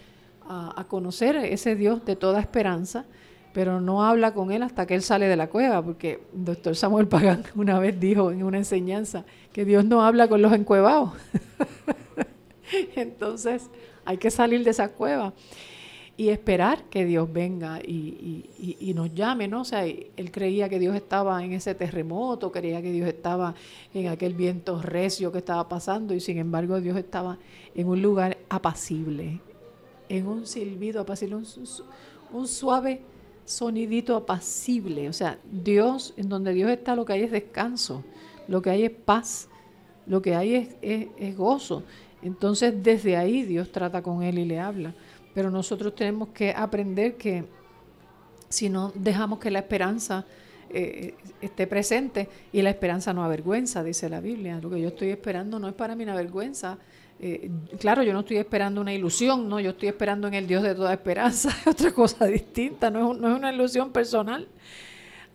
a, 0.43 0.81
a 0.81 0.85
conocer 0.89 1.37
ese 1.37 1.77
Dios 1.77 2.05
de 2.05 2.17
toda 2.17 2.41
esperanza 2.41 3.05
pero 3.57 3.81
no 3.81 4.05
habla 4.05 4.35
con 4.35 4.53
él 4.53 4.63
hasta 4.63 4.87
que 4.87 4.95
él 4.95 5.01
sale 5.01 5.29
de 5.29 5.35
la 5.35 5.49
cueva, 5.49 5.83
porque 5.83 6.21
el 6.35 6.45
doctor 6.45 6.77
Samuel 6.77 7.09
Pagán 7.09 7.43
una 7.55 7.79
vez 7.79 7.99
dijo 7.99 8.31
en 8.31 8.43
una 8.43 8.59
enseñanza 8.59 9.25
que 9.51 9.65
Dios 9.65 9.83
no 9.87 10.03
habla 10.03 10.29
con 10.29 10.43
los 10.43 10.53
encuevados. 10.53 11.13
Entonces 12.97 13.71
hay 14.05 14.19
que 14.19 14.31
salir 14.31 14.63
de 14.63 14.73
esa 14.73 14.91
cueva 14.91 15.33
y 16.19 16.29
esperar 16.29 16.85
que 16.91 17.07
Dios 17.07 17.33
venga 17.33 17.81
y, 17.81 18.93
nos 18.95 19.15
llame, 19.15 19.49
¿no? 19.49 19.63
O 19.63 19.65
sea, 19.65 19.87
él 19.87 20.31
creía 20.31 20.69
que 20.69 20.79
Dios 20.79 20.95
estaba 20.95 21.43
en 21.43 21.55
ese 21.55 21.75
terremoto, 21.75 22.53
creía 22.53 22.83
que 22.83 22.93
Dios 22.93 23.09
estaba 23.09 23.55
en 23.95 24.09
aquel 24.09 24.35
viento 24.35 24.83
recio 24.83 25.33
que 25.33 25.39
estaba 25.39 25.67
pasando 25.67 26.13
y 26.13 26.21
sin 26.21 26.37
embargo 26.37 26.79
Dios 26.79 26.99
estaba 26.99 27.39
en 27.75 27.89
un 27.89 28.03
lugar 28.03 28.37
apacible, 28.51 29.41
en 30.11 30.27
un 30.27 30.47
silbido 30.47 31.01
apacible, 31.01 31.37
un, 31.37 31.47
un 32.35 32.47
suave 32.47 33.16
sonidito 33.47 34.17
apacible. 34.17 35.09
O 35.09 35.13
sea, 35.15 35.39
Dios, 35.51 36.13
en 36.19 36.29
donde 36.29 36.53
Dios 36.53 36.71
está, 36.71 36.95
lo 36.95 37.07
que 37.07 37.15
hay 37.15 37.23
es 37.23 37.31
descanso, 37.31 38.05
lo 38.49 38.61
que 38.61 38.71
hay 38.71 38.85
es 38.85 38.91
paz, 38.91 39.49
lo 40.07 40.21
que 40.21 40.35
hay 40.35 40.55
es, 40.83 41.09
es, 41.19 41.37
gozo. 41.37 41.83
Entonces, 42.23 42.75
desde 42.83 43.17
ahí 43.17 43.45
Dios 43.45 43.73
trata 43.73 44.03
con 44.03 44.23
él 44.23 44.39
y 44.39 44.45
le 44.45 44.61
habla. 44.61 44.95
Pero 45.33 45.51
nosotros 45.51 45.95
tenemos 45.95 46.29
que 46.29 46.51
aprender 46.51 47.17
que 47.17 47.45
si 48.49 48.69
no 48.69 48.93
dejamos 48.95 49.39
que 49.39 49.51
la 49.51 49.61
esperanza 49.61 50.27
eh, 50.69 51.15
esté 51.41 51.67
presente, 51.67 52.29
y 52.53 52.63
la 52.63 52.71
esperanza 52.71 53.13
no 53.13 53.23
avergüenza, 53.25 53.85
dice 53.85 54.09
la 54.09 54.21
Biblia. 54.21 54.59
Lo 54.61 54.71
que 54.71 54.81
yo 54.81 54.89
estoy 54.89 55.11
esperando 55.11 55.59
no 55.59 55.69
es 55.69 55.75
para 55.75 55.95
mí 55.95 56.03
una 56.05 56.15
vergüenza, 56.15 56.79
eh, 57.19 57.51
claro, 57.79 58.03
yo 58.03 58.13
no 58.13 58.21
estoy 58.21 58.37
esperando 58.37 58.81
una 58.81 58.93
ilusión, 58.93 59.49
no, 59.49 59.59
yo 59.59 59.71
estoy 59.71 59.89
esperando 59.89 60.29
en 60.29 60.35
el 60.35 60.47
Dios 60.47 60.63
de 60.63 60.75
toda 60.75 60.93
esperanza, 60.93 61.49
es 61.61 61.67
otra 61.67 61.93
cosa 61.93 62.27
distinta, 62.27 62.91
no 62.91 63.13
es, 63.13 63.19
no 63.19 63.31
es 63.31 63.39
una 63.39 63.53
ilusión 63.53 63.91
personal. 63.91 64.49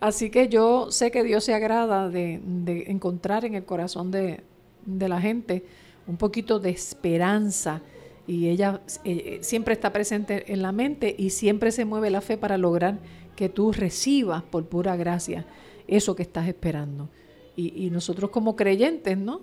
Así 0.02 0.30
que 0.30 0.48
yo 0.48 0.90
sé 0.90 1.12
que 1.12 1.22
Dios 1.22 1.44
se 1.44 1.54
agrada 1.54 2.08
de, 2.08 2.40
encontrar 2.88 3.44
en 3.44 3.54
el 3.54 3.64
corazón 3.64 4.10
de, 4.10 4.42
la 4.84 5.20
gente 5.20 5.64
un 6.08 6.16
poquito 6.16 6.58
de 6.58 6.70
esperanza 6.70 7.80
y 8.26 8.48
ella 8.48 8.80
eh, 9.04 9.38
siempre 9.42 9.74
está 9.74 9.92
presente 9.92 10.52
en 10.52 10.60
la 10.60 10.72
mente 10.72 11.14
y 11.16 11.30
siempre 11.30 11.70
se 11.70 11.84
mueve 11.84 12.10
la 12.10 12.20
fe 12.20 12.36
para 12.36 12.58
lograr 12.58 12.98
que 13.36 13.48
tú 13.48 13.70
recibas 13.70 14.42
por 14.42 14.66
pura 14.66 14.96
gracia 14.96 15.44
eso 15.86 16.16
que 16.16 16.22
estás 16.22 16.48
esperando. 16.48 17.08
Y, 17.54 17.90
nosotros 17.90 18.30
como 18.30 18.56
creyentes, 18.56 19.16
¿no? 19.16 19.42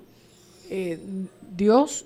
Eh, 0.70 1.00
Dios 1.56 2.06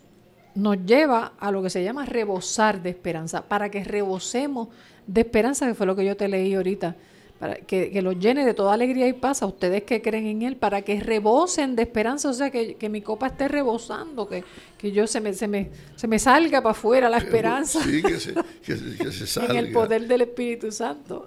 nos 0.55 0.85
lleva 0.85 1.33
a 1.39 1.51
lo 1.51 1.63
que 1.63 1.69
se 1.69 1.83
llama 1.83 2.05
rebosar 2.05 2.81
de 2.81 2.89
esperanza, 2.89 3.43
para 3.43 3.69
que 3.69 3.83
rebosemos 3.83 4.69
de 5.07 5.21
esperanza, 5.21 5.67
que 5.67 5.73
fue 5.73 5.85
lo 5.85 5.95
que 5.95 6.05
yo 6.05 6.15
te 6.15 6.27
leí 6.27 6.53
ahorita, 6.53 6.95
para 7.39 7.55
que, 7.55 7.91
que 7.91 8.01
los 8.01 8.17
llene 8.19 8.45
de 8.45 8.53
toda 8.53 8.73
alegría 8.73 9.07
y 9.07 9.13
paz 9.13 9.41
a 9.41 9.47
ustedes 9.47 9.83
que 9.83 10.01
creen 10.01 10.27
en 10.27 10.41
Él, 10.43 10.55
para 10.55 10.83
que 10.83 10.99
rebosen 10.99 11.75
de 11.75 11.83
esperanza, 11.83 12.29
o 12.29 12.33
sea, 12.33 12.51
que, 12.51 12.89
mi 12.89 13.01
copa 13.01 13.27
esté 13.27 13.47
rebosando, 13.47 14.27
que, 14.27 14.43
que 14.77 14.91
yo 14.91 15.07
se 15.07 15.19
me, 15.19 15.33
se, 15.33 15.47
me, 15.47 15.69
se 15.95 16.07
me 16.07 16.19
salga 16.19 16.61
para 16.61 16.71
afuera 16.71 17.09
la 17.09 17.17
esperanza. 17.17 17.81
Sí, 17.83 18.01
que 18.01 18.19
se, 18.19 18.33
que 18.61 19.11
se, 19.11 19.27
salga. 19.27 19.51
en 19.57 19.57
el 19.57 19.71
poder 19.73 20.07
del 20.07 20.21
Espíritu 20.21 20.71
Santo. 20.71 21.25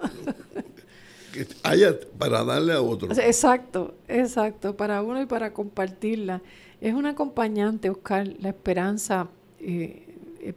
que 1.33 1.47
haya 1.65 1.95
para 2.17 2.45
darle 2.45 2.73
a 2.73 2.81
otro. 2.81 3.13
Exacto, 3.13 3.95
exacto, 4.09 4.77
para 4.77 5.03
uno 5.03 5.21
y 5.21 5.27
para 5.27 5.53
compartirla. 5.53 6.41
Es 6.81 6.95
un 6.95 7.07
acompañante, 7.07 7.91
Oscar, 7.91 8.29
la 8.39 8.51
esperanza. 8.51 9.29
Eh, 9.61 10.15
eh, 10.41 10.55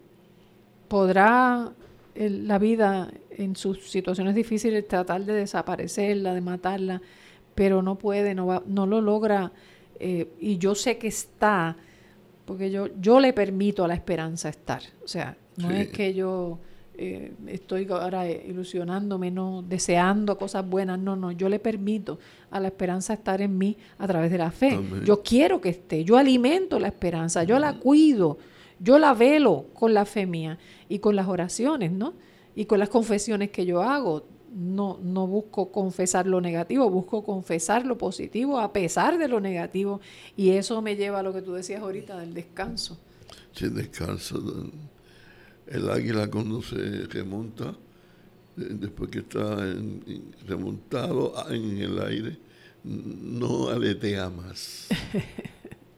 podrá 0.88 1.72
la 2.15 2.59
vida 2.59 3.09
en 3.30 3.55
sus 3.55 3.89
situaciones 3.89 4.36
difíciles 4.36 4.88
tratar 4.88 5.24
de 5.24 5.34
desaparecerla, 5.34 6.34
de 6.34 6.41
matarla, 6.41 7.01
pero 7.55 7.82
no 7.82 7.97
puede, 7.97 8.36
no, 8.36 8.47
va, 8.47 8.63
no 8.65 8.86
lo 8.86 8.99
logra. 8.99 9.51
Eh, 9.99 10.28
y 10.39 10.57
yo 10.57 10.76
sé 10.76 10.97
que 10.97 11.07
está, 11.07 11.78
porque 12.45 12.70
yo, 12.70 12.88
yo 12.99 13.20
le 13.20 13.32
permito 13.32 13.86
a 13.86 13.88
la 13.88 13.93
esperanza 13.93 14.49
estar. 14.49 14.82
O 15.03 15.07
sea, 15.07 15.38
no 15.57 15.72
es 15.72 15.89
que 15.89 16.13
yo 16.13 16.59
eh, 17.01 17.31
estoy 17.47 17.87
ahora 17.89 18.29
ilusionándome, 18.29 19.31
no 19.31 19.61
deseando 19.61 20.37
cosas 20.37 20.67
buenas, 20.69 20.99
no, 20.99 21.15
no, 21.15 21.31
yo 21.31 21.47
le 21.47 21.57
permito 21.57 22.19
a 22.51 22.59
la 22.59 22.67
esperanza 22.67 23.13
estar 23.13 23.41
en 23.41 23.57
mí 23.57 23.77
a 23.97 24.05
través 24.05 24.29
de 24.29 24.37
la 24.37 24.51
fe. 24.51 24.77
Yo 25.05 25.23
quiero 25.23 25.61
que 25.61 25.69
esté, 25.69 26.03
yo 26.03 26.17
alimento 26.17 26.77
la 26.77 26.89
esperanza, 26.89 27.45
yo 27.45 27.57
la 27.57 27.79
cuido, 27.79 28.37
yo 28.81 28.99
la 28.99 29.13
velo 29.13 29.67
con 29.73 29.93
la 29.93 30.03
fe 30.03 30.25
mía 30.25 30.57
y 30.89 30.99
con 30.99 31.15
las 31.15 31.29
oraciones, 31.29 31.93
¿no? 31.93 32.15
Y 32.53 32.65
con 32.65 32.79
las 32.79 32.89
confesiones 32.89 33.49
que 33.49 33.65
yo 33.65 33.81
hago. 33.81 34.25
No, 34.51 34.97
no 35.01 35.25
busco 35.25 35.71
confesar 35.71 36.27
lo 36.27 36.41
negativo, 36.41 36.89
busco 36.89 37.23
confesar 37.23 37.85
lo 37.85 37.97
positivo 37.97 38.59
a 38.59 38.73
pesar 38.73 39.17
de 39.17 39.29
lo 39.29 39.39
negativo. 39.39 40.01
Y 40.35 40.49
eso 40.49 40.81
me 40.81 40.97
lleva 40.97 41.19
a 41.19 41.23
lo 41.23 41.31
que 41.31 41.43
tú 41.43 41.53
decías 41.53 41.81
ahorita 41.81 42.19
del 42.19 42.33
descanso. 42.33 42.97
Sí, 43.53 43.69
descanso 43.69 44.41
el 45.70 45.89
águila 45.89 46.30
cuando 46.30 46.61
se 46.61 47.05
remonta, 47.07 47.76
después 48.55 49.09
que 49.09 49.20
está 49.20 49.57
remontado 50.47 51.34
en 51.49 51.78
el 51.78 52.01
aire, 52.01 52.38
no 52.84 53.70
aletea 53.70 54.30
más. 54.30 54.88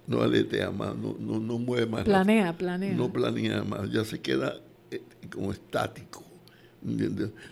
No 0.07 0.21
aletea 0.23 0.71
más, 0.71 0.93
no, 0.97 1.15
no, 1.17 1.57
mueve 1.57 1.85
más. 1.85 2.03
Planea, 2.03 2.57
planea. 2.57 2.93
No 2.93 3.13
planea 3.13 3.63
más, 3.63 3.89
ya 3.89 4.03
se 4.03 4.19
queda 4.19 4.59
eh, 4.89 5.01
como 5.31 5.53
estático. 5.53 6.25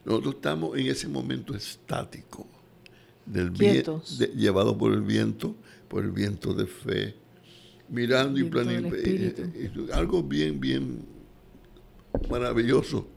Nosotros 0.03 0.35
estamos 0.35 0.77
en 0.77 0.87
ese 0.87 1.07
momento 1.07 1.55
estático, 1.55 2.45
del 3.25 3.51
viento, 3.51 4.03
llevado 4.35 4.77
por 4.77 4.91
el 4.91 5.03
viento, 5.03 5.55
por 5.87 6.03
el 6.03 6.11
viento 6.11 6.53
de 6.53 6.65
fe, 6.65 7.15
mirando 7.87 8.37
y 8.37 8.43
planeando. 8.43 8.93
Eh, 8.93 9.33
eh, 9.37 9.71
algo 9.93 10.21
bien, 10.21 10.59
bien 10.59 11.05
maravilloso 12.29 13.07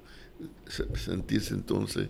sentirse 0.95 1.55
entonces 1.55 2.09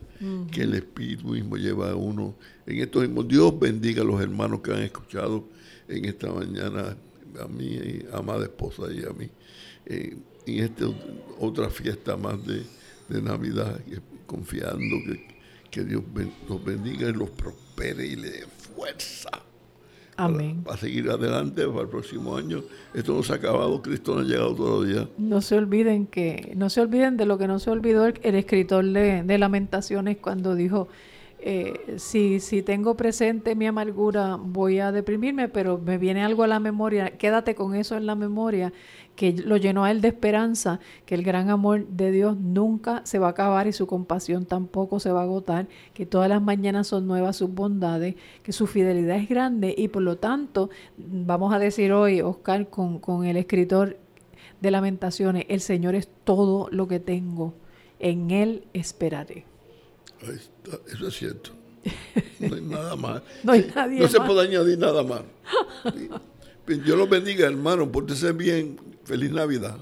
que 0.50 0.62
el 0.62 0.74
Espíritu 0.74 1.28
mismo 1.28 1.56
lleva 1.56 1.90
a 1.90 1.96
uno 1.96 2.34
en 2.66 2.78
estos 2.80 3.02
mismos. 3.02 3.28
Dios 3.28 3.58
bendiga 3.58 4.02
a 4.02 4.04
los 4.04 4.20
hermanos 4.20 4.60
que 4.60 4.72
han 4.72 4.82
escuchado 4.82 5.48
en 5.88 6.04
esta 6.04 6.32
mañana, 6.32 6.96
a 7.40 7.48
mi 7.48 8.00
amada 8.12 8.44
esposa 8.44 8.84
y 8.92 9.04
a 9.04 9.10
mí, 9.10 9.28
eh, 9.86 10.16
en 10.46 10.64
esta 10.64 10.86
otra 11.38 11.70
fiesta 11.70 12.16
más 12.16 12.38
de, 12.46 12.64
Navidad, 13.20 13.78
confiando 14.26 14.96
que, 15.04 15.28
que 15.70 15.84
Dios 15.84 16.02
los 16.48 16.64
bendiga 16.64 17.10
y 17.10 17.12
los 17.12 17.28
prospere 17.28 18.06
y 18.06 18.16
le 18.16 18.30
dé 18.30 18.46
fuerza 18.46 19.28
Amén. 20.16 20.62
Para, 20.62 20.76
seguir 20.76 21.08
adelante 21.10 21.66
para 21.66 21.82
el 21.82 21.88
próximo 21.88 22.36
año. 22.36 22.62
Esto 22.94 23.14
no 23.14 23.22
se 23.22 23.32
ha 23.32 23.36
acabado, 23.36 23.80
Cristo 23.80 24.14
no 24.14 24.20
ha 24.20 24.24
llegado 24.24 24.54
todavía. 24.54 25.08
No 25.18 25.40
se 25.40 25.56
olviden 25.56 26.06
que, 26.06 26.52
no 26.56 26.70
se 26.70 26.80
olviden 26.80 27.16
de 27.16 27.26
lo 27.26 27.38
que 27.38 27.46
no 27.46 27.58
se 27.58 27.70
olvidó 27.70 28.06
el, 28.06 28.34
escritor 28.34 28.84
de, 28.84 29.22
de, 29.22 29.38
Lamentaciones 29.38 30.18
cuando 30.18 30.54
dijo, 30.54 30.88
eh, 31.44 31.96
si, 31.96 32.38
si 32.38 32.62
tengo 32.62 32.96
presente 32.96 33.56
mi 33.56 33.66
amargura 33.66 34.36
voy 34.40 34.78
a 34.78 34.92
deprimirme, 34.92 35.48
pero 35.48 35.76
me 35.76 35.98
viene 35.98 36.22
algo 36.22 36.44
a 36.44 36.46
la 36.46 36.60
memoria, 36.60 37.16
quédate 37.18 37.56
con 37.56 37.74
eso 37.74 37.96
en 37.96 38.06
la 38.06 38.14
memoria 38.14 38.72
que 39.16 39.32
lo 39.32 39.56
llenó 39.56 39.84
a 39.84 39.90
él 39.90 40.00
de 40.00 40.08
esperanza, 40.08 40.80
que 41.06 41.14
el 41.14 41.22
gran 41.22 41.50
amor 41.50 41.86
de 41.86 42.10
Dios 42.10 42.36
nunca 42.36 43.02
se 43.04 43.18
va 43.18 43.28
a 43.28 43.30
acabar 43.30 43.66
y 43.66 43.72
su 43.72 43.86
compasión 43.86 44.46
tampoco 44.46 45.00
se 45.00 45.12
va 45.12 45.20
a 45.20 45.24
agotar, 45.24 45.68
que 45.94 46.06
todas 46.06 46.28
las 46.28 46.42
mañanas 46.42 46.86
son 46.86 47.06
nuevas 47.06 47.36
sus 47.36 47.52
bondades, 47.52 48.14
que 48.42 48.52
su 48.52 48.66
fidelidad 48.66 49.16
es 49.18 49.28
grande 49.28 49.74
y 49.76 49.88
por 49.88 50.02
lo 50.02 50.16
tanto, 50.16 50.70
vamos 50.96 51.54
a 51.54 51.58
decir 51.58 51.92
hoy, 51.92 52.20
Oscar, 52.20 52.68
con, 52.70 52.98
con 52.98 53.26
el 53.26 53.36
escritor 53.36 53.98
de 54.60 54.70
lamentaciones, 54.70 55.44
el 55.48 55.60
Señor 55.60 55.94
es 55.94 56.08
todo 56.24 56.68
lo 56.70 56.88
que 56.88 57.00
tengo, 57.00 57.54
en 57.98 58.30
Él 58.30 58.64
esperaré. 58.72 59.44
eso 60.86 61.08
es 61.08 61.14
cierto. 61.14 61.50
No 62.38 62.54
hay 62.54 62.60
nada 62.62 62.96
más. 62.96 63.22
no, 63.42 63.52
hay 63.52 63.70
nadie 63.74 64.00
no 64.00 64.08
se 64.08 64.20
puede 64.20 64.42
añadir 64.48 64.78
nada 64.78 65.02
más. 65.02 65.22
Dios 66.66 66.96
los 66.96 67.08
bendiga, 67.08 67.46
hermano, 67.46 67.90
pórtese 67.90 68.32
bien. 68.32 68.91
Feliz 69.04 69.30
Navidad. 69.32 69.78